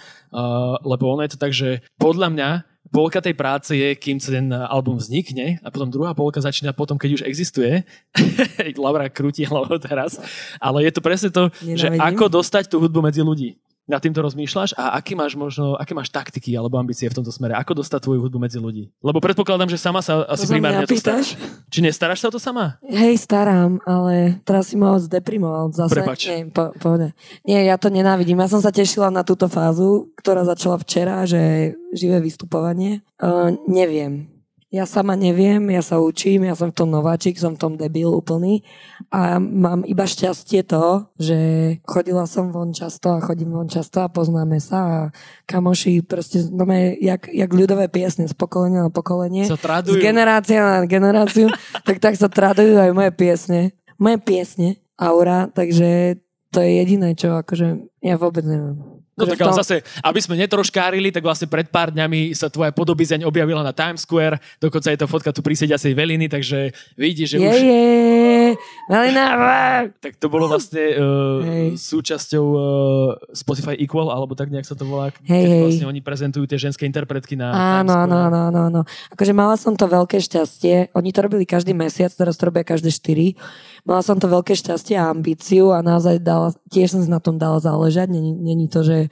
lebo 0.83 1.15
ono 1.15 1.23
je 1.23 1.33
to 1.35 1.39
tak, 1.39 1.55
že 1.55 1.87
podľa 1.95 2.29
mňa 2.35 2.49
polka 2.89 3.21
tej 3.21 3.35
práce 3.37 3.73
je, 3.77 3.95
kým 3.97 4.17
ten 4.19 4.51
album 4.53 4.97
vznikne 4.97 5.61
a 5.61 5.69
potom 5.69 5.89
druhá 5.93 6.17
polka 6.17 6.41
začína 6.41 6.73
potom, 6.73 6.97
keď 6.97 7.21
už 7.21 7.23
existuje. 7.29 7.85
Laura 8.83 9.09
krúti 9.13 9.45
hlavou 9.45 9.77
teraz. 9.79 10.19
Ale 10.59 10.89
je 10.89 10.93
to 10.93 11.01
presne 11.05 11.31
to, 11.31 11.53
Nenavidím. 11.61 11.77
že 11.77 11.89
ako 12.01 12.25
dostať 12.41 12.65
tú 12.73 12.81
hudbu 12.81 13.01
medzi 13.05 13.21
ľudí 13.21 13.61
nad 13.89 14.05
týmto 14.05 14.21
rozmýšľaš 14.21 14.77
a 14.77 15.01
aký 15.01 15.17
máš 15.17 15.35
možno, 15.35 15.75
aké 15.81 15.97
máš 15.97 16.13
taktiky 16.13 16.53
alebo 16.55 16.77
ambície 16.77 17.09
v 17.09 17.17
tomto 17.17 17.33
smere? 17.33 17.57
Ako 17.57 17.81
dostať 17.81 18.05
tvoju 18.05 18.21
hudbu 18.29 18.39
medzi 18.39 18.61
ľudí? 18.61 18.93
Lebo 19.01 19.19
predpokladám, 19.19 19.73
že 19.73 19.81
sama 19.81 20.05
sa 20.05 20.29
asi 20.29 20.45
to 20.45 20.53
primárne 20.53 20.85
to 20.85 20.95
staráš. 20.95 21.35
Či 21.73 21.81
nestaráš 21.81 22.21
sa 22.21 22.29
o 22.29 22.35
to 22.37 22.41
sama? 22.41 22.77
Hej, 22.85 23.25
starám, 23.25 23.81
ale 23.89 24.39
teraz 24.45 24.71
si 24.71 24.77
ma 24.77 24.95
zdeprimoval 25.01 25.73
zase. 25.73 25.97
Prepač. 25.97 26.21
Nie, 26.29 26.53
po, 26.53 26.71
pohode. 26.77 27.17
Nie, 27.49 27.65
ja 27.65 27.81
to 27.81 27.89
nenávidím. 27.89 28.39
Ja 28.45 28.53
som 28.53 28.61
sa 28.61 28.71
tešila 28.71 29.09
na 29.09 29.25
túto 29.25 29.49
fázu, 29.49 30.13
ktorá 30.21 30.45
začala 30.45 30.77
včera, 30.79 31.25
že 31.25 31.75
živé 31.97 32.21
vystupovanie. 32.21 33.01
Uh, 33.19 33.57
neviem 33.67 34.38
ja 34.69 34.85
sama 34.85 35.17
neviem, 35.17 35.65
ja 35.73 35.81
sa 35.81 35.97
učím, 35.97 36.45
ja 36.45 36.53
som 36.53 36.69
v 36.69 36.77
tom 36.77 36.93
nováčik, 36.93 37.41
som 37.41 37.57
v 37.57 37.61
tom 37.61 37.73
debil 37.81 38.13
úplný 38.13 38.61
a 39.09 39.41
mám 39.41 39.81
iba 39.89 40.05
šťastie 40.05 40.61
to, 40.69 41.09
že 41.17 41.39
chodila 41.89 42.29
som 42.29 42.53
von 42.53 42.77
často 42.77 43.17
a 43.17 43.25
chodím 43.25 43.57
von 43.57 43.73
často 43.73 44.05
a 44.05 44.13
poznáme 44.13 44.61
sa 44.61 44.79
a 44.85 44.99
kamoši 45.49 46.05
proste 46.05 46.53
no 46.53 46.69
jak, 47.01 47.33
jak 47.33 47.49
ľudové 47.49 47.89
piesne 47.89 48.29
z 48.29 48.37
pokolenia 48.37 48.85
na 48.85 48.93
pokolenie, 48.93 49.49
sa 49.49 49.57
tradujú. 49.57 49.97
z 49.97 50.05
generácia 50.05 50.61
na 50.61 50.85
generáciu, 50.85 51.49
tak 51.89 52.05
tak 52.05 52.21
sa 52.21 52.29
tradujú 52.29 52.77
aj 52.77 52.93
moje 52.93 53.13
piesne. 53.17 53.73
Moje 53.99 54.21
piesne, 54.21 54.79
aura, 55.01 55.49
takže 55.51 56.21
to 56.53 56.61
je 56.61 56.71
jediné, 56.85 57.17
čo 57.17 57.41
akože 57.41 57.89
ja 58.05 58.15
vôbec 58.21 58.45
neviem. 58.45 58.98
No 59.19 59.27
tak 59.27 59.43
ale 59.43 59.59
zase, 59.59 59.83
aby 60.07 60.21
sme 60.23 60.39
netroškárili, 60.39 61.11
tak 61.11 61.27
vlastne 61.27 61.51
pred 61.51 61.67
pár 61.67 61.91
dňami 61.91 62.31
sa 62.39 62.47
tvoja 62.47 62.71
podobizeň 62.71 63.27
objavila 63.27 63.67
na 63.67 63.75
Times 63.75 64.07
Square, 64.07 64.39
dokonca 64.63 64.95
je 64.95 64.99
to 65.03 65.11
fotka 65.11 65.35
tu 65.35 65.43
prísediacej 65.43 65.99
Veliny, 65.99 66.31
takže 66.31 66.71
vidíš, 66.95 67.35
že 67.35 67.39
je, 67.43 67.49
už... 67.51 67.59
Je, 67.59 67.83
Velina, 68.87 69.27
tak 69.99 70.23
to 70.23 70.31
bolo 70.31 70.47
vlastne 70.47 70.95
uh, 70.95 71.75
súčasťou 71.75 72.47
uh, 72.47 72.63
Spotify 73.35 73.75
Equal, 73.75 74.15
alebo 74.15 74.39
tak 74.39 74.55
nejak 74.55 74.71
sa 74.71 74.79
to 74.79 74.87
volá, 74.87 75.11
hej, 75.27 75.43
keď 75.43 75.59
vlastne 75.67 75.87
oni 75.91 76.01
prezentujú 76.01 76.47
tie 76.47 76.63
ženské 76.63 76.87
interpretky 76.87 77.35
na 77.35 77.51
áno, 77.51 77.59
Times 77.59 77.91
Square. 77.91 78.07
Áno, 78.07 78.17
áno, 78.23 78.39
áno, 78.39 78.61
áno. 78.71 78.81
Akože 79.11 79.33
mala 79.35 79.59
som 79.59 79.75
to 79.75 79.91
veľké 79.91 80.23
šťastie, 80.23 80.95
oni 80.95 81.11
to 81.11 81.21
robili 81.27 81.43
každý 81.43 81.75
mesiac, 81.75 82.15
teraz 82.15 82.39
to 82.39 82.47
robia 82.47 82.63
každé 82.63 82.95
štyri. 82.95 83.35
Mala 83.89 84.05
som 84.05 84.21
to 84.21 84.29
veľké 84.29 84.53
šťastie 84.53 85.01
a 85.01 85.09
ambíciu 85.09 85.73
a 85.73 85.81
naozaj 85.81 86.21
dala, 86.21 86.53
tiež 86.69 86.95
som 86.95 87.01
na 87.09 87.25
tom 87.25 87.41
dala 87.41 87.57
záležať. 87.57 88.13
Není, 88.13 88.37
není 88.37 88.69
to, 88.69 88.85
že 88.85 89.08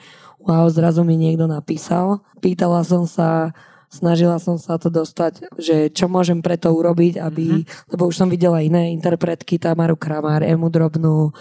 wow, 0.47 0.67
zrazu 0.71 1.03
mi 1.03 1.19
niekto 1.19 1.51
napísal. 1.51 2.23
Pýtala 2.39 2.87
som 2.87 3.05
sa, 3.05 3.51
snažila 3.91 4.39
som 4.39 4.57
sa 4.57 4.79
to 4.79 4.89
dostať, 4.89 5.51
že 5.59 5.91
čo 5.91 6.07
môžem 6.07 6.39
preto 6.39 6.71
urobiť, 6.71 7.19
aby, 7.19 7.47
mm-hmm. 7.63 7.91
lebo 7.93 8.07
už 8.07 8.17
som 8.17 8.29
videla 8.31 8.63
iné 8.63 8.95
interpretky, 8.95 9.59
Tamaru 9.59 9.99
Kramár, 9.99 10.47
Emu 10.47 10.71
Drobnú, 10.71 11.35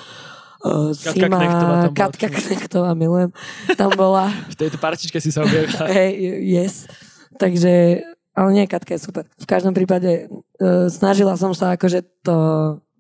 uh, 0.66 0.90
Katka 0.92 1.30
Sima, 1.30 1.38
Knechtová 1.38 1.76
tam 1.78 1.94
Katka 1.94 2.28
Knechtová, 2.34 2.92
milujem, 2.98 3.30
tam 3.78 3.94
bola. 3.94 4.34
v 4.54 4.58
tejto 4.58 4.78
partičke 4.82 5.22
si 5.22 5.30
sa 5.30 5.46
objavila. 5.46 5.86
hey, 5.96 6.18
yes. 6.42 6.90
Takže, 7.38 8.02
ale 8.34 8.50
nie, 8.56 8.66
Katka 8.66 8.98
je 8.98 9.06
super. 9.06 9.30
V 9.38 9.46
každom 9.46 9.78
prípade 9.78 10.32
uh, 10.32 10.88
snažila 10.90 11.38
som 11.38 11.54
sa 11.54 11.78
akože 11.78 12.02
to 12.26 12.38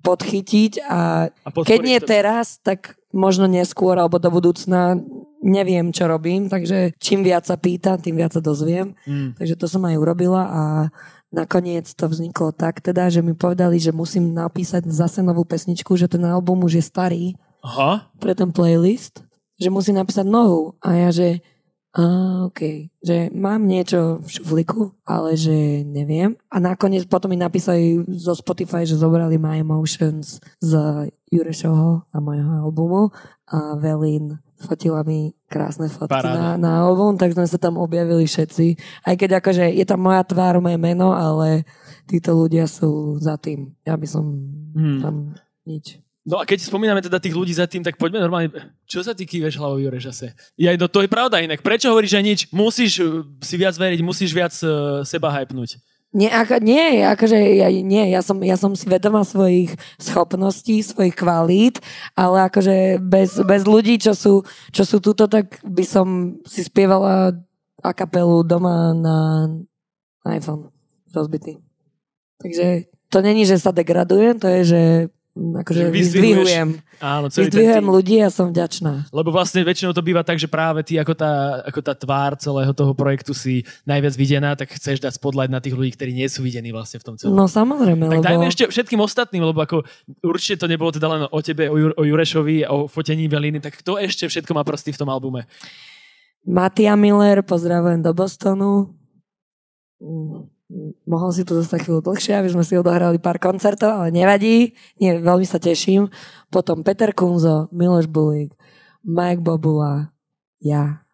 podchytiť 0.05 0.85
a, 0.85 1.33
a 1.33 1.49
keď 1.49 1.79
nie 1.81 1.97
to... 1.97 2.05
teraz, 2.13 2.61
tak 2.61 2.93
možno 3.09 3.49
neskôr 3.49 3.97
alebo 3.97 4.21
do 4.21 4.29
budúcna 4.29 5.01
neviem, 5.45 5.93
čo 5.93 6.09
robím, 6.09 6.49
takže 6.49 6.97
čím 6.97 7.21
viac 7.21 7.45
sa 7.45 7.55
pýtam, 7.55 8.01
tým 8.01 8.17
viac 8.17 8.33
sa 8.33 8.41
dozviem. 8.41 8.97
Mm. 9.05 9.37
Takže 9.37 9.55
to 9.55 9.69
som 9.69 9.85
aj 9.85 9.95
urobila 10.01 10.43
a 10.49 10.61
nakoniec 11.29 11.85
to 11.93 12.09
vzniklo 12.09 12.49
tak 12.49 12.81
teda, 12.81 13.13
že 13.13 13.21
mi 13.21 13.37
povedali, 13.37 13.77
že 13.77 13.93
musím 13.93 14.33
napísať 14.33 14.89
zase 14.89 15.21
novú 15.21 15.45
pesničku, 15.45 15.93
že 15.93 16.09
ten 16.09 16.25
album 16.25 16.65
už 16.65 16.81
je 16.81 16.83
starý 16.83 17.25
Aha. 17.61 18.09
pre 18.17 18.33
ten 18.33 18.49
playlist, 18.49 19.21
že 19.61 19.69
musím 19.69 20.01
napísať 20.01 20.25
novú. 20.25 20.73
A 20.81 20.97
ja, 20.97 21.09
že 21.13 21.45
a, 21.95 22.03
OK. 22.51 22.91
Že 22.99 23.31
mám 23.31 23.63
niečo 23.63 24.19
v 24.19 24.27
šufliku, 24.27 24.91
ale 25.07 25.39
že 25.39 25.87
neviem. 25.87 26.35
A 26.51 26.59
nakoniec 26.59 27.07
potom 27.07 27.31
mi 27.31 27.39
napísali 27.39 28.03
zo 28.19 28.35
Spotify, 28.35 28.83
že 28.83 28.99
zobrali 28.99 29.39
My 29.39 29.63
Emotions 29.63 30.43
z 30.59 30.71
Jurešovho 31.31 32.03
a 32.11 32.17
mojho 32.19 32.67
albumu 32.67 33.15
a 33.47 33.79
Velin 33.79 34.43
fotila 34.59 35.03
mi 35.03 35.35
krásne 35.51 35.91
fotky 35.91 36.25
na, 36.25 36.55
na 36.55 36.83
album, 36.83 37.19
tak 37.19 37.35
sme 37.35 37.43
sa 37.47 37.59
tam 37.59 37.75
objavili 37.75 38.23
všetci. 38.23 38.79
Aj 39.03 39.15
keď 39.15 39.43
akože 39.43 39.67
je 39.75 39.85
tam 39.85 40.03
moja 40.03 40.23
tvár, 40.23 40.63
moje 40.63 40.79
meno, 40.79 41.11
ale 41.11 41.67
títo 42.07 42.33
ľudia 42.35 42.69
sú 42.69 43.19
za 43.19 43.35
tým. 43.35 43.75
Ja 43.83 43.99
by 43.99 44.07
som 44.07 44.23
hmm. 44.75 44.99
tam 45.03 45.15
nič. 45.67 45.99
No 46.25 46.41
a 46.41 46.43
keď 46.43 46.65
spomíname 46.65 47.05
teda 47.05 47.21
tých 47.21 47.37
ľudí 47.37 47.53
za 47.53 47.69
tým, 47.69 47.85
tak 47.85 48.01
poďme 48.01 48.17
normálne, 48.17 48.49
čo 48.89 49.05
sa 49.05 49.13
ty 49.13 49.29
kýveš 49.29 49.61
hlavou, 49.61 49.77
Jure, 49.77 50.01
zase? 50.01 50.33
Ja, 50.57 50.73
no 50.73 50.89
to 50.89 51.05
je 51.05 51.09
pravda 51.09 51.37
inak. 51.37 51.61
Prečo 51.61 51.93
hovoríš, 51.93 52.17
že 52.17 52.25
nič? 52.25 52.39
Musíš 52.49 52.97
uh, 52.97 53.21
si 53.45 53.61
viac 53.61 53.77
veriť, 53.77 54.01
musíš 54.01 54.33
viac 54.33 54.53
uh, 54.65 55.05
seba 55.05 55.29
hypnúť. 55.29 55.77
Nie, 56.15 56.31
ako, 56.31 56.63
nie, 56.63 57.03
akože 57.03 57.35
ja, 57.35 57.67
nie, 57.67 58.07
ja 58.07 58.23
som, 58.23 58.39
ja 58.39 58.55
som 58.55 58.71
si 58.71 58.87
vedomá 58.87 59.27
svojich 59.27 59.75
schopností, 59.99 60.79
svojich 60.79 61.11
kvalít, 61.11 61.83
ale 62.15 62.47
akože 62.47 63.03
bez, 63.03 63.35
bez 63.43 63.67
ľudí, 63.67 63.99
čo 63.99 64.15
sú, 64.15 64.47
čo 64.71 64.87
sú 64.87 65.03
tuto, 65.03 65.27
tak 65.27 65.59
by 65.67 65.83
som 65.83 66.39
si 66.47 66.63
spievala 66.63 67.35
a 67.83 67.91
kapelu 67.91 68.47
doma 68.47 68.95
na 68.95 69.17
iPhone 70.31 70.71
rozbitý. 71.11 71.59
Takže 72.39 72.87
to 73.11 73.19
není, 73.19 73.43
že 73.43 73.59
sa 73.59 73.75
degradujem, 73.75 74.39
to 74.39 74.47
je, 74.47 74.61
že 74.63 74.81
akože 75.35 75.91
vyzdvihujem. 75.91 76.79
Áno, 77.03 77.27
celý 77.27 77.51
vyzdvihujem 77.51 77.87
ľudí 77.91 78.23
a 78.23 78.31
som 78.31 78.55
vďačná. 78.55 79.11
Lebo 79.11 79.35
vlastne 79.35 79.67
väčšinou 79.67 79.91
to 79.91 79.99
býva 79.99 80.23
tak, 80.23 80.39
že 80.39 80.47
práve 80.47 80.79
ty 80.87 80.95
ako 80.95 81.11
tá, 81.11 81.59
ako 81.67 81.79
tá 81.83 81.91
tvár 81.91 82.39
celého 82.39 82.71
toho 82.71 82.95
projektu 82.95 83.35
si 83.35 83.67
najviac 83.83 84.15
videná, 84.15 84.55
tak 84.55 84.71
chceš 84.71 85.03
dať 85.03 85.19
spotlight 85.19 85.51
na 85.51 85.59
tých 85.59 85.75
ľudí, 85.75 85.91
ktorí 85.91 86.15
nie 86.15 86.31
sú 86.31 86.39
videní 86.39 86.71
vlastne 86.71 87.03
v 87.03 87.05
tom 87.11 87.15
celom. 87.19 87.35
No 87.35 87.51
samozrejme. 87.51 88.07
Tak 88.07 88.23
lebo... 88.23 88.27
dajme 88.31 88.45
ešte 88.47 88.63
všetkým 88.71 89.03
ostatným, 89.03 89.43
lebo 89.43 89.59
ako 89.59 89.83
určite 90.23 90.63
to 90.63 90.71
nebolo 90.71 90.95
teda 90.95 91.07
len 91.11 91.21
o 91.27 91.39
tebe, 91.43 91.67
o, 91.67 91.75
Jur- 91.75 91.95
o 91.99 92.03
Jurešovi, 92.07 92.63
o 92.71 92.87
fotení 92.87 93.27
Veliny, 93.27 93.59
tak 93.59 93.75
kto 93.83 93.99
ešte 93.99 94.31
všetko 94.31 94.55
má 94.55 94.63
prsty 94.63 94.95
v 94.95 94.99
tom 95.03 95.11
albume? 95.11 95.43
Matia 96.47 96.95
Miller, 96.95 97.43
pozdravujem 97.43 97.99
do 97.99 98.15
Bostonu 98.15 98.95
mohol 101.07 101.31
si 101.31 101.47
tu 101.47 101.55
zostať 101.55 101.87
chvíľu 101.87 102.01
dlhšie, 102.03 102.35
aby 102.35 102.49
sme 102.51 102.63
si 102.63 102.75
odohrali 102.75 103.17
pár 103.17 103.39
koncertov, 103.39 103.95
ale 103.95 104.11
nevadí. 104.11 104.75
Nie, 104.99 105.17
veľmi 105.19 105.47
sa 105.47 105.57
teším. 105.57 106.11
Potom 106.51 106.83
Peter 106.83 107.11
Kunzo, 107.15 107.71
Miloš 107.71 108.11
Bulík, 108.11 108.53
Mike 109.03 109.41
Bobula, 109.41 110.11
ja, 110.59 111.05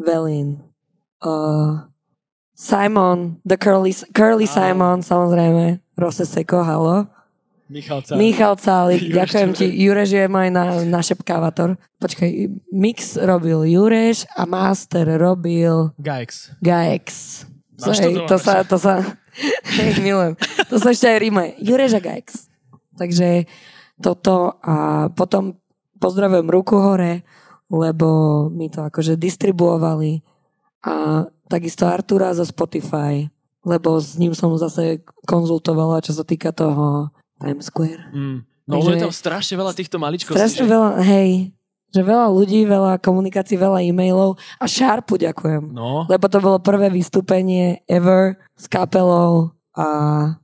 Velin, 0.00 0.64
uh, 1.20 1.84
Simon, 2.56 3.40
The 3.44 3.56
Curly, 3.56 3.92
Curly 4.12 4.48
Simon, 4.48 5.04
samozrejme, 5.04 5.80
Rose 5.96 6.24
Seko, 6.24 6.64
halo. 6.64 7.08
Michal 7.70 8.02
Cálik. 8.02 8.18
Michal 8.18 8.54
Cálik, 8.58 9.02
ďakujem 9.14 9.50
ti. 9.54 9.66
Jureš 9.70 10.10
je 10.10 10.26
môj 10.26 10.50
na, 10.50 10.82
našepkávator. 10.82 11.78
Počkaj, 12.02 12.30
mix 12.74 13.14
robil 13.14 13.62
Jureš 13.70 14.26
a 14.34 14.42
master 14.42 15.06
robil... 15.14 15.94
Gaex. 16.58 17.46
Gaex. 17.80 17.98
Hej, 18.00 18.14
to, 18.28 18.36
sa, 18.36 18.54
to 18.62 18.76
sa, 18.76 19.00
hej, 19.80 20.00
milujem. 20.04 20.34
To 20.68 20.76
sa 20.76 20.92
ešte 20.92 21.08
aj 21.08 21.18
rímuje. 21.18 21.48
Jureža 21.64 22.00
Gajks. 22.04 22.52
Takže 23.00 23.48
toto 24.00 24.60
a 24.60 25.08
potom 25.12 25.56
pozdravujem 25.96 26.48
ruku 26.48 26.76
hore, 26.76 27.24
lebo 27.72 28.48
mi 28.52 28.68
to 28.68 28.84
akože 28.84 29.16
distribuovali 29.16 30.20
a 30.84 31.24
takisto 31.48 31.88
Artura 31.88 32.32
zo 32.32 32.44
Spotify 32.44 33.28
lebo 33.64 34.00
s 34.00 34.16
ním 34.16 34.32
som 34.32 34.52
zase 34.56 35.04
konzultovala, 35.28 36.00
čo 36.00 36.16
sa 36.16 36.24
týka 36.24 36.52
toho 36.52 37.12
Times 37.40 37.68
Square. 37.68 38.12
Mm. 38.12 38.38
No 38.68 38.74
Takže- 38.80 38.92
je 38.96 39.04
tam 39.04 39.14
strašne 39.14 39.54
veľa 39.58 39.72
týchto 39.74 39.96
maličkostí. 39.98 40.38
Strašne 40.38 40.64
veľa, 40.70 40.90
hej, 41.02 41.50
že 41.90 42.00
veľa 42.00 42.30
ľudí, 42.30 42.64
veľa 42.64 42.98
komunikácií, 42.98 43.54
veľa 43.54 43.82
e-mailov 43.82 44.34
a 44.56 44.64
Sharpu 44.64 45.18
ďakujem. 45.18 45.70
No, 45.70 46.06
Lebo 46.06 46.26
to 46.26 46.38
bolo 46.38 46.58
prvé 46.58 46.86
vystúpenie 46.88 47.82
ever 47.84 48.38
s 48.54 48.66
kapelou 48.66 49.50
a 49.74 49.86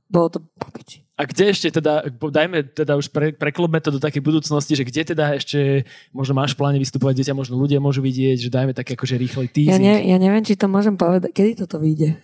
bolo 0.07 0.27
to 0.29 0.39
popiči. 0.55 1.03
a 1.17 1.25
kde 1.25 1.49
ešte 1.49 1.67
teda, 1.73 2.05
dajme 2.07 2.63
teda 2.71 2.93
už 2.93 3.09
pre, 3.09 3.33
preklopme 3.33 3.79
to 3.79 3.89
do 3.89 3.99
takej 3.99 4.21
budúcnosti, 4.21 4.71
že 4.71 4.85
kde 4.85 5.15
teda 5.15 5.33
ešte 5.33 5.83
možno 6.11 6.35
máš 6.35 6.53
v 6.53 6.59
pláne 6.61 6.79
vystupovať, 6.79 7.13
kde 7.17 7.27
ťa 7.31 7.35
možno 7.35 7.55
ľudia 7.55 7.79
môžu 7.79 7.99
vidieť, 7.99 8.37
že 8.37 8.53
dajme 8.53 8.71
tak 8.71 8.87
akože 8.87 9.17
rýchly 9.17 9.47
Ja, 9.47 9.53
teasing. 9.75 9.83
ne, 9.83 9.95
ja 10.05 10.17
neviem, 10.17 10.43
či 10.43 10.53
to 10.53 10.67
môžem 10.67 10.93
povedať. 10.93 11.33
Kedy 11.33 11.65
toto 11.65 11.81
vyjde? 11.81 12.15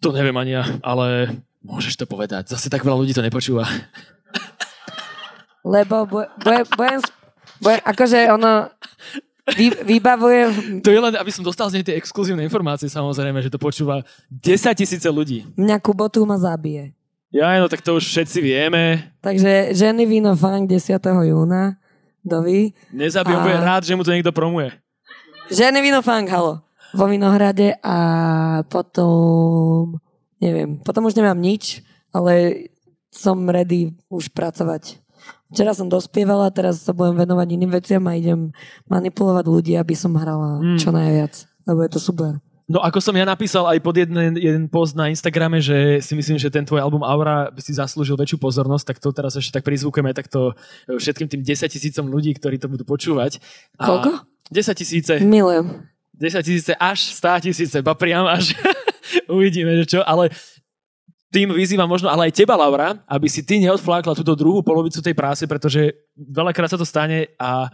To 0.00 0.10
neviem 0.10 0.34
ani 0.34 0.54
ja, 0.54 0.64
ale 0.80 1.34
môžeš 1.60 1.98
to 1.98 2.06
povedať. 2.06 2.48
Zase 2.48 2.70
tak 2.70 2.82
veľa 2.82 2.96
ľudí 2.96 3.12
to 3.12 3.20
nepočúva. 3.20 3.66
Lebo 5.62 6.06
bude, 6.06 6.26
bude, 6.40 6.64
budem, 6.72 7.00
budem, 7.58 7.80
akože 7.82 8.18
ono, 8.30 8.70
vy, 9.56 9.66
vybavujem, 9.84 10.80
To 10.84 10.90
je 10.92 11.00
len, 11.00 11.14
aby 11.16 11.30
som 11.32 11.42
dostal 11.42 11.68
z 11.68 11.80
nej 11.80 11.84
tie 11.84 11.96
exkluzívne 11.96 12.44
informácie, 12.44 12.86
samozrejme, 12.86 13.40
že 13.40 13.50
to 13.50 13.56
počúva 13.56 14.04
10 14.30 14.74
tisíce 14.76 15.08
ľudí. 15.08 15.48
mňa 15.56 15.76
Kubotu 15.80 16.22
ma 16.28 16.36
zabije. 16.36 16.92
Ja, 17.28 17.60
no 17.60 17.68
tak 17.68 17.84
to 17.84 18.00
už 18.00 18.08
všetci 18.08 18.38
vieme. 18.40 19.12
Takže 19.20 19.76
ženy 19.76 20.08
víno 20.08 20.32
funk 20.32 20.64
10. 20.64 20.96
júna. 21.28 21.76
Dovi. 22.24 22.72
Nezabijem, 22.92 23.40
A- 23.40 23.44
bude 23.44 23.56
rád, 23.56 23.82
že 23.84 23.96
mu 23.96 24.04
to 24.04 24.12
niekto 24.12 24.32
promuje. 24.32 24.72
Ženy 25.48 25.80
víno 25.80 26.00
funk, 26.04 26.28
halo. 26.28 26.60
Vo 26.96 27.04
Vinohrade 27.04 27.76
a 27.84 27.96
potom, 28.68 29.96
neviem, 30.40 30.80
potom 30.80 31.04
už 31.04 31.16
nemám 31.16 31.36
nič, 31.36 31.84
ale 32.12 32.64
som 33.12 33.44
ready 33.44 33.92
už 34.08 34.32
pracovať. 34.32 34.96
Včera 35.48 35.72
som 35.72 35.88
dospievala, 35.88 36.52
teraz 36.52 36.84
sa 36.84 36.92
budem 36.92 37.16
venovať 37.18 37.48
iným 37.50 37.72
veciam 37.72 38.04
a 38.04 38.12
idem 38.12 38.52
manipulovať 38.86 39.44
ľudí, 39.44 39.72
aby 39.74 39.96
som 39.96 40.12
hrala 40.12 40.60
Mm. 40.60 40.76
čo 40.76 40.90
najviac. 40.90 41.34
Lebo 41.64 41.80
je 41.82 41.90
to 41.90 42.00
super. 42.00 42.36
No 42.68 42.84
ako 42.84 43.00
som 43.00 43.16
ja 43.16 43.24
napísal 43.24 43.64
aj 43.64 43.80
pod 43.80 43.96
jeden, 43.96 44.12
jeden 44.36 44.68
post 44.68 44.92
na 44.92 45.08
Instagrame, 45.08 45.56
že 45.56 46.04
si 46.04 46.12
myslím, 46.12 46.36
že 46.36 46.52
ten 46.52 46.68
tvoj 46.68 46.84
album 46.84 47.00
Aura 47.00 47.48
by 47.48 47.64
si 47.64 47.72
zaslúžil 47.72 48.12
väčšiu 48.12 48.36
pozornosť, 48.36 48.84
tak 48.84 48.96
to 49.00 49.08
teraz 49.08 49.32
ešte 49.32 49.56
tak 49.56 49.64
prizvukujeme 49.64 50.12
takto 50.12 50.52
všetkým 50.84 51.32
tým 51.32 51.40
10 51.40 51.64
tisícom 51.64 52.04
ľudí, 52.04 52.36
ktorí 52.36 52.60
to 52.60 52.68
budú 52.68 52.84
počúvať. 52.84 53.40
A 53.80 53.88
Koľko? 53.88 54.10
10 54.52 54.76
tisíce. 54.76 55.16
Milujem. 55.18 55.88
10 56.12 56.44
tisíce 56.44 56.76
až 56.76 57.08
100 57.16 57.48
tisíce, 57.48 57.76
ba 57.80 57.96
priam 57.96 58.28
až 58.28 58.52
uvidíme, 59.32 59.72
že 59.80 59.96
čo, 59.96 60.00
ale 60.04 60.28
tým 61.28 61.52
vyzývam 61.52 61.88
možno, 61.88 62.08
ale 62.08 62.32
aj 62.32 62.40
teba, 62.40 62.56
Laura, 62.56 63.04
aby 63.04 63.28
si 63.28 63.44
ty 63.44 63.60
neodflákla 63.60 64.16
túto 64.16 64.32
druhú 64.32 64.64
polovicu 64.64 65.04
tej 65.04 65.12
práce, 65.12 65.44
pretože 65.44 65.92
veľakrát 66.16 66.72
sa 66.72 66.80
to 66.80 66.88
stane 66.88 67.36
a 67.36 67.68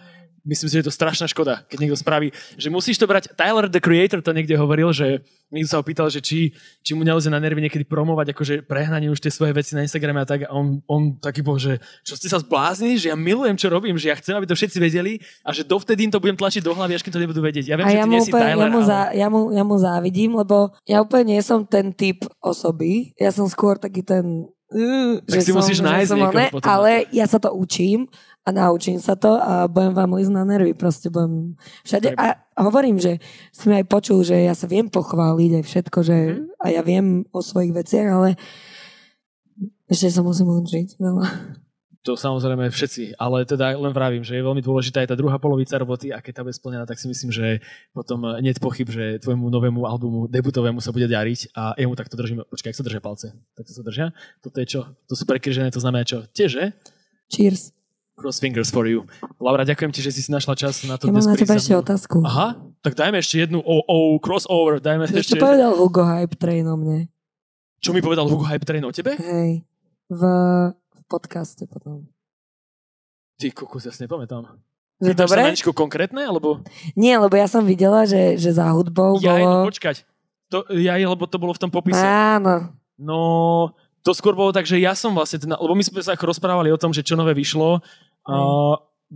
myslím 0.44 0.68
si, 0.68 0.74
že 0.76 0.80
je 0.84 0.88
to 0.88 0.94
strašná 0.94 1.24
škoda, 1.24 1.64
keď 1.66 1.78
niekto 1.80 1.98
spraví, 1.98 2.28
že 2.60 2.68
musíš 2.68 3.00
to 3.00 3.08
brať, 3.08 3.32
Tyler 3.32 3.66
the 3.66 3.80
Creator 3.80 4.20
to 4.20 4.36
niekde 4.36 4.54
hovoril, 4.60 4.92
že 4.92 5.24
niekto 5.48 5.72
sa 5.72 5.80
opýtal, 5.80 6.12
že 6.12 6.20
či, 6.20 6.52
či 6.84 6.92
mu 6.92 7.00
nelze 7.00 7.32
na 7.32 7.40
nervy 7.40 7.64
niekedy 7.64 7.88
promovať 7.88 8.36
akože 8.36 8.54
prehnanie 8.68 9.08
už 9.08 9.24
tie 9.24 9.32
svoje 9.32 9.56
veci 9.56 9.72
na 9.72 9.82
Instagrame 9.82 10.20
a 10.20 10.28
tak 10.28 10.44
a 10.44 10.52
on, 10.52 10.84
on 10.84 11.16
taký 11.16 11.40
bol, 11.40 11.56
že 11.56 11.80
čo 12.04 12.14
ste 12.14 12.28
sa 12.28 12.42
zbláznili, 12.44 13.00
že 13.00 13.08
ja 13.10 13.16
milujem, 13.16 13.56
čo 13.56 13.72
robím, 13.72 13.96
že 13.96 14.12
ja 14.12 14.16
chcem, 14.20 14.36
aby 14.36 14.44
to 14.44 14.58
všetci 14.58 14.78
vedeli 14.78 15.22
a 15.40 15.56
že 15.56 15.64
dovtedy 15.64 16.06
im 16.06 16.12
to 16.12 16.20
budem 16.20 16.36
tlačiť 16.36 16.60
do 16.60 16.76
hlavy, 16.76 16.92
až 16.98 17.02
kým 17.02 17.14
to 17.14 17.22
nebudú 17.24 17.40
vedieť. 17.40 17.64
Ja 17.72 17.76
viem, 17.80 17.88
A 17.88 17.90
že 17.90 17.98
ja 17.98 18.04
ty 18.04 18.16
si 18.20 18.30
úplne, 18.30 18.44
Tyler, 18.44 18.68
ja, 18.68 18.72
mu 18.72 18.80
ale... 18.84 19.06
ja, 19.16 19.26
mu, 19.32 19.40
ja 19.54 19.62
mu 19.64 19.76
závidím, 19.80 20.30
lebo 20.36 20.56
ja 20.84 21.00
úplne 21.00 21.36
nie 21.36 21.40
som 21.40 21.64
ten 21.64 21.94
typ 21.96 22.28
osoby. 22.44 23.16
Ja 23.16 23.32
som 23.32 23.48
skôr 23.48 23.80
taký 23.80 24.04
ten... 24.04 24.50
Uh, 24.74 25.22
Tak 25.22 25.44
si 25.44 25.54
musíš 25.54 25.78
nájsť 25.80 26.08
som 26.10 26.18
niekoho 26.18 26.34
oné, 26.34 26.50
potom. 26.50 26.66
Ale 26.66 27.06
ja 27.14 27.30
sa 27.30 27.38
to 27.38 27.54
učím 27.54 28.10
a 28.44 28.52
naučím 28.52 29.00
sa 29.00 29.16
to 29.16 29.40
a 29.40 29.64
budem 29.64 29.96
vám 29.96 30.12
lísť 30.20 30.32
na 30.36 30.44
nervy. 30.44 30.76
Proste 30.76 31.08
budem 31.08 31.56
všade. 31.80 32.12
A 32.12 32.36
hovorím, 32.60 33.00
že 33.00 33.16
si 33.50 33.72
mi 33.72 33.80
aj 33.80 33.88
počul, 33.88 34.20
že 34.20 34.36
ja 34.36 34.52
sa 34.52 34.68
viem 34.68 34.92
pochváliť 34.92 35.50
aj 35.58 35.64
všetko, 35.64 35.98
že 36.04 36.16
Mhm. 36.36 36.44
a 36.60 36.66
ja 36.68 36.82
viem 36.84 37.24
o 37.32 37.40
svojich 37.40 37.72
veciach, 37.72 38.08
ale 38.12 38.36
ešte 39.88 40.12
sa 40.12 40.20
musím 40.20 40.52
učiť 40.52 41.00
veľa. 41.00 41.26
To 42.04 42.20
samozrejme 42.20 42.68
všetci, 42.68 43.16
ale 43.16 43.48
teda 43.48 43.80
len 43.80 43.88
vravím, 43.96 44.20
že 44.20 44.36
je 44.36 44.44
veľmi 44.44 44.60
dôležitá 44.60 45.00
aj 45.00 45.08
tá 45.08 45.16
druhá 45.16 45.40
polovica 45.40 45.72
roboty 45.80 46.12
a 46.12 46.20
keď 46.20 46.32
tá 46.36 46.42
bude 46.44 46.52
splnená, 46.52 46.84
tak 46.84 47.00
si 47.00 47.08
myslím, 47.08 47.32
že 47.32 47.64
potom 47.96 48.28
nie 48.44 48.52
je 48.52 48.60
pochyb, 48.60 48.84
že 48.84 49.24
tvojmu 49.24 49.48
novému 49.48 49.88
albumu, 49.88 50.28
debutovému 50.28 50.84
sa 50.84 50.92
bude 50.92 51.08
dariť 51.08 51.56
a 51.56 51.72
jemu 51.80 51.96
takto 51.96 52.20
držíme. 52.20 52.44
Počkaj, 52.44 52.70
ak 52.72 52.76
sa 52.76 52.84
držia 52.84 53.00
palce. 53.00 53.32
Tak 53.56 53.64
sa 53.72 53.80
držia. 53.80 54.12
Toto 54.44 54.60
je 54.60 54.68
čo? 54.68 54.80
To 55.08 55.16
sú 55.16 55.24
prekryžené, 55.24 55.72
to 55.72 55.80
znamená 55.80 56.04
čo? 56.04 56.28
Tieže? 56.28 56.76
Cheers. 57.32 57.72
Cross 58.14 58.38
fingers 58.38 58.70
for 58.70 58.86
you. 58.86 59.02
Laura, 59.42 59.66
ďakujem 59.66 59.90
ti, 59.90 59.98
že 59.98 60.14
si 60.14 60.22
si 60.22 60.30
našla 60.30 60.54
čas 60.54 60.86
na 60.86 60.94
to. 60.94 61.10
Ja 61.10 61.12
mám 61.18 61.26
na 61.26 61.34
teba 61.34 61.58
ešte 61.58 61.74
otázku. 61.74 62.22
Aha, 62.22 62.62
tak 62.78 62.94
dajme 62.94 63.18
ešte 63.18 63.42
jednu 63.42 63.58
o, 63.58 63.82
o 63.82 63.96
crossover, 64.22 64.78
dajme 64.78 65.10
Čo 65.10 65.18
ešte. 65.18 65.42
povedal 65.42 65.74
Hugo 65.74 66.06
Hype 66.06 66.38
Train 66.38 66.62
o 66.70 66.78
mne? 66.78 67.10
Čo 67.82 67.90
mi 67.90 67.98
povedal 67.98 68.30
Hugo 68.30 68.46
Hype 68.46 68.62
Train 68.62 68.86
o 68.86 68.94
tebe? 68.94 69.18
Hej, 69.18 69.66
v, 70.06 70.22
v 70.70 71.00
podcaste 71.10 71.66
potom. 71.66 72.06
Ty 73.34 73.50
kokos, 73.50 73.82
ja 73.82 73.90
si 73.90 74.06
nepamätám. 74.06 74.46
Že 75.02 75.10
Pýtaš 75.10 75.26
sa 75.26 75.34
dobre? 75.34 75.42
na 75.42 75.50
niečo 75.50 75.74
konkrétne, 75.74 76.22
alebo... 76.22 76.62
Nie, 76.94 77.18
lebo 77.18 77.34
ja 77.34 77.50
som 77.50 77.66
videla, 77.66 78.06
že, 78.06 78.38
že 78.38 78.54
za 78.54 78.70
hudbou 78.70 79.18
Ja, 79.18 79.34
bolo... 79.42 79.66
počkať. 79.66 80.06
To, 80.54 80.62
ja, 80.70 80.94
lebo 81.02 81.26
to 81.26 81.34
bolo 81.42 81.50
v 81.50 81.60
tom 81.66 81.70
popise. 81.74 81.98
Áno. 81.98 82.70
No, 82.94 83.74
to 84.04 84.12
skôr 84.12 84.36
bolo 84.36 84.52
tak, 84.52 84.68
že 84.68 84.76
ja 84.76 84.92
som 84.92 85.16
vlastne, 85.16 85.40
ten, 85.40 85.48
lebo 85.48 85.72
my 85.72 85.80
sme 85.80 86.04
sa 86.04 86.12
ako 86.12 86.28
rozprávali 86.36 86.68
o 86.68 86.76
tom, 86.76 86.92
že 86.92 87.00
čo 87.00 87.16
nové 87.16 87.32
vyšlo. 87.32 87.80
A 88.28 88.36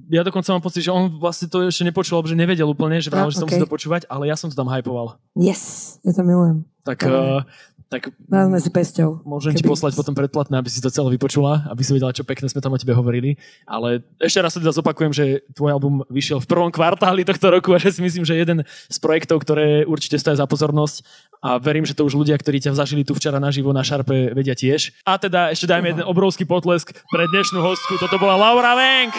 ja 0.08 0.24
dokonca 0.24 0.48
mám 0.56 0.64
pocit, 0.64 0.84
že 0.84 0.92
on 0.92 1.12
vlastne 1.20 1.52
to 1.52 1.68
ešte 1.68 1.84
nepočul, 1.84 2.24
že 2.24 2.32
nevedel 2.32 2.64
úplne, 2.64 2.96
že, 3.04 3.12
A, 3.12 3.28
že 3.28 3.36
som 3.36 3.48
okej. 3.48 3.60
si 3.60 3.62
to 3.62 3.68
počúvať, 3.68 4.08
ale 4.08 4.32
ja 4.32 4.36
som 4.36 4.48
to 4.48 4.56
tam 4.56 4.72
hypoval. 4.72 5.20
Yes, 5.36 5.96
ja 6.06 6.16
to 6.16 6.24
milujem. 6.24 6.64
Tak, 6.88 7.04
uh, 7.04 7.44
tak 7.88 8.12
Dávame 8.20 8.60
si 8.60 8.68
pesťou. 8.68 9.24
môžem 9.24 9.56
ti 9.56 9.64
Keby- 9.64 9.72
poslať 9.72 9.96
potom 9.96 10.12
predplatné, 10.12 10.60
aby 10.60 10.68
si 10.68 10.84
to 10.84 10.92
celé 10.92 11.16
vypočula, 11.16 11.64
aby 11.72 11.80
si 11.80 11.96
vedela, 11.96 12.12
čo 12.12 12.20
pekné 12.20 12.44
sme 12.44 12.60
tam 12.60 12.76
o 12.76 12.78
tebe 12.78 12.92
hovorili. 12.92 13.40
Ale 13.64 14.04
ešte 14.20 14.44
raz 14.44 14.52
sa 14.52 14.60
teda 14.60 14.76
zopakujem, 14.76 15.08
že 15.16 15.24
tvoj 15.56 15.72
album 15.72 16.04
vyšiel 16.12 16.36
v 16.36 16.48
prvom 16.52 16.68
kvartáli 16.68 17.24
tohto 17.24 17.48
roku 17.48 17.72
a 17.72 17.80
že 17.80 17.96
si 17.96 18.04
myslím, 18.04 18.28
že 18.28 18.36
jeden 18.36 18.68
z 18.68 18.96
projektov, 19.00 19.40
ktoré 19.40 19.88
určite 19.88 20.20
stojí 20.20 20.36
za 20.36 20.44
pozornosť 20.44 21.00
a 21.40 21.56
verím, 21.56 21.88
že 21.88 21.96
to 21.96 22.04
už 22.04 22.12
ľudia, 22.12 22.36
ktorí 22.36 22.60
ťa 22.60 22.76
zažili 22.76 23.08
tu 23.08 23.16
včera 23.16 23.40
naživo 23.40 23.72
na 23.72 23.80
Šarpe, 23.80 24.36
vedia 24.36 24.52
tiež. 24.52 24.92
A 25.08 25.16
teda 25.16 25.48
ešte 25.48 25.64
dajme 25.64 25.88
jeden 25.96 26.04
obrovský 26.04 26.44
potlesk 26.44 26.92
pre 27.08 27.24
dnešnú 27.24 27.64
hostku. 27.64 27.96
Toto 27.96 28.20
bola 28.20 28.36
Laura 28.36 28.76
Venk. 28.76 29.16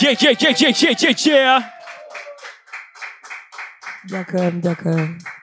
Je, 0.00 0.08
je, 0.16 0.32
je, 0.32 0.50
je, 0.56 0.68
je, 0.72 0.90
je, 0.96 1.12
je. 1.12 1.44
Ďakujem, 4.08 4.54
ďakujem. 4.64 5.35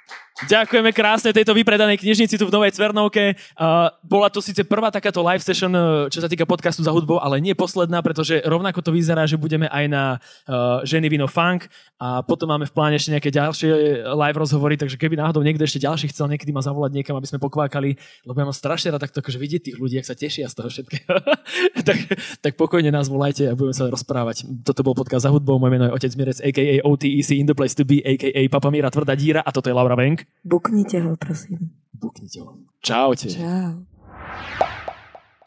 Ďakujeme 0.43 0.91
krásne 0.91 1.31
tejto 1.31 1.55
vypredanej 1.55 2.01
knižnici 2.01 2.35
tu 2.35 2.43
v 2.43 2.53
Novej 2.53 2.75
Cvernovke. 2.75 3.39
Uh, 3.55 3.87
bola 4.03 4.27
to 4.27 4.43
síce 4.43 4.59
prvá 4.67 4.91
takáto 4.91 5.23
live 5.23 5.39
session, 5.39 5.71
uh, 5.71 6.11
čo 6.11 6.19
sa 6.19 6.27
týka 6.27 6.43
podcastu 6.43 6.83
za 6.83 6.91
hudbou, 6.91 7.21
ale 7.21 7.39
nie 7.39 7.55
posledná, 7.55 8.03
pretože 8.03 8.43
rovnako 8.43 8.83
to 8.83 8.91
vyzerá, 8.91 9.23
že 9.23 9.39
budeme 9.39 9.71
aj 9.71 9.85
na 9.87 10.03
uh, 10.19 10.83
Ženy 10.83 11.07
Vino 11.07 11.31
Funk 11.31 11.71
a 11.95 12.19
potom 12.25 12.51
máme 12.51 12.67
v 12.67 12.73
pláne 12.75 12.99
ešte 12.99 13.15
nejaké 13.15 13.31
ďalšie 13.31 13.69
live 14.03 14.37
rozhovory, 14.37 14.75
takže 14.75 14.99
keby 14.99 15.15
náhodou 15.15 15.39
niekto 15.39 15.63
ešte 15.63 15.79
ďalší 15.79 16.11
chcel 16.11 16.27
niekedy 16.27 16.51
ma 16.51 16.59
zavolať 16.59 16.91
niekam, 16.91 17.15
aby 17.15 17.27
sme 17.29 17.39
pokvákali, 17.39 17.95
lebo 18.27 18.35
ja 18.35 18.45
mám 18.45 18.55
strašne 18.55 18.91
rád 18.91 19.07
takto 19.07 19.23
akože 19.23 19.39
vidieť 19.39 19.61
tých 19.71 19.77
ľudí, 19.79 19.95
ak 20.01 20.07
sa 20.07 20.15
tešia 20.17 20.51
z 20.51 20.55
toho 20.59 20.67
všetkého, 20.67 21.15
tak, 21.87 21.97
tak 22.43 22.53
pokojne 22.59 22.91
nás 22.91 23.07
volajte 23.07 23.47
a 23.47 23.55
budeme 23.55 23.71
sa 23.71 23.87
rozprávať. 23.87 24.43
Toto 24.67 24.83
bol 24.83 24.97
podcast 24.97 25.23
za 25.23 25.31
hudbou, 25.31 25.55
moje 25.55 25.79
meno 25.79 25.87
je 25.87 25.95
Otec 25.95 26.13
Mirec, 26.19 26.39
a.k.a. 26.43 26.83
OTEC 26.83 27.29
in 27.39 27.47
the 27.47 27.55
place 27.55 27.77
to 27.77 27.87
be, 27.87 28.03
a.k.a. 28.03 28.41
Papa 28.51 28.67
Míra 28.67 28.91
Tvrdá 28.91 29.15
díra 29.15 29.39
a 29.39 29.49
toto 29.55 29.71
je 29.71 29.75
Laura 29.75 29.95
Venk. 29.95 30.32
Buknite 30.43 30.99
ho, 30.99 31.17
prosím. 31.17 31.57
Buknite 31.93 32.39
ho. 32.39 32.57
Čaute. 32.81 33.29
Čau. 33.29 33.85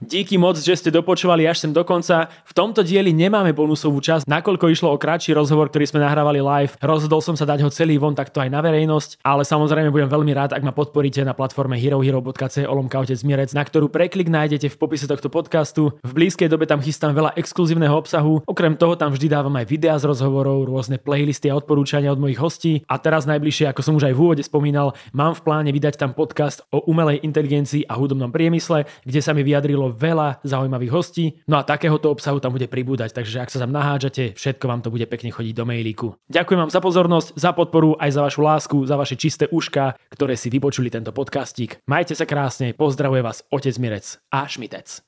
Díky 0.05 0.37
moc, 0.37 0.61
že 0.61 0.77
ste 0.77 0.93
dopočúvali 0.93 1.49
až 1.49 1.65
sem 1.65 1.73
do 1.73 1.81
konca. 1.81 2.29
V 2.45 2.53
tomto 2.53 2.85
dieli 2.85 3.17
nemáme 3.17 3.57
bonusovú 3.57 3.97
časť, 4.05 4.29
nakoľko 4.29 4.69
išlo 4.69 4.93
o 4.93 5.01
kratší 5.01 5.33
rozhovor, 5.33 5.73
ktorý 5.73 5.89
sme 5.89 6.05
nahrávali 6.05 6.45
live. 6.45 6.77
Rozhodol 6.85 7.25
som 7.25 7.33
sa 7.33 7.49
dať 7.49 7.65
ho 7.65 7.73
celý 7.73 7.97
von 7.97 8.13
takto 8.13 8.45
aj 8.45 8.53
na 8.53 8.61
verejnosť, 8.61 9.25
ale 9.25 9.49
samozrejme 9.49 9.89
budem 9.89 10.13
veľmi 10.13 10.37
rád, 10.37 10.53
ak 10.53 10.61
ma 10.61 10.77
podporíte 10.77 11.25
na 11.25 11.33
platforme 11.33 11.81
herohero.co 11.81 12.61
lomka 12.69 13.01
otec 13.01 13.17
Mirec, 13.25 13.57
na 13.57 13.65
ktorú 13.65 13.89
preklik 13.89 14.29
nájdete 14.29 14.69
v 14.69 14.77
popise 14.77 15.09
tohto 15.09 15.33
podcastu. 15.33 15.97
V 16.05 16.13
blízkej 16.13 16.53
dobe 16.53 16.69
tam 16.69 16.85
chystám 16.85 17.17
veľa 17.17 17.33
exkluzívneho 17.41 17.97
obsahu. 17.97 18.45
Okrem 18.45 18.77
toho 18.77 19.01
tam 19.01 19.17
vždy 19.17 19.33
dávam 19.33 19.57
aj 19.57 19.65
videá 19.65 19.97
z 19.97 20.13
rozhovorov, 20.13 20.69
rôzne 20.69 21.01
playlisty 21.01 21.49
a 21.49 21.57
odporúčania 21.57 22.13
od 22.13 22.21
mojich 22.21 22.37
hostí. 22.37 22.85
A 22.85 23.01
teraz 23.01 23.25
najbližšie, 23.25 23.73
ako 23.73 23.81
som 23.81 23.97
už 23.97 24.13
aj 24.13 24.15
v 24.15 24.21
úvode 24.21 24.45
spomínal, 24.45 24.93
mám 25.17 25.33
v 25.33 25.41
pláne 25.41 25.73
vydať 25.73 25.97
tam 25.97 26.13
podcast 26.13 26.69
o 26.69 26.85
umelej 26.85 27.25
inteligencii 27.25 27.89
a 27.89 27.97
hudobnom 27.97 28.29
priemysle, 28.29 28.85
kde 29.09 29.21
sa 29.25 29.33
mi 29.33 29.41
vyjadrilo 29.41 29.86
bolo 29.87 29.95
veľa 29.95 30.43
zaujímavých 30.43 30.91
hostí, 30.91 31.39
no 31.47 31.63
a 31.63 31.63
takéhoto 31.63 32.11
obsahu 32.11 32.43
tam 32.43 32.51
bude 32.51 32.67
pribúdať, 32.67 33.15
takže 33.15 33.47
ak 33.47 33.53
sa 33.55 33.63
tam 33.63 33.71
nahádžate, 33.71 34.35
všetko 34.35 34.65
vám 34.67 34.83
to 34.83 34.91
bude 34.91 35.07
pekne 35.07 35.31
chodiť 35.31 35.55
do 35.55 35.63
mailíku. 35.63 36.09
Ďakujem 36.27 36.67
vám 36.67 36.75
za 36.75 36.83
pozornosť, 36.83 37.29
za 37.39 37.51
podporu, 37.55 37.95
aj 38.03 38.11
za 38.11 38.21
vašu 38.27 38.41
lásku, 38.43 38.77
za 38.83 38.99
vaše 38.99 39.15
čisté 39.15 39.47
uška, 39.47 39.95
ktoré 40.11 40.35
si 40.35 40.51
vypočuli 40.51 40.91
tento 40.91 41.15
podcastík. 41.15 41.87
Majte 41.87 42.19
sa 42.19 42.27
krásne, 42.27 42.75
pozdravuje 42.75 43.23
vás 43.23 43.47
otec 43.55 43.79
Mirec 43.79 44.19
a 44.35 44.51
Šmitec. 44.51 45.05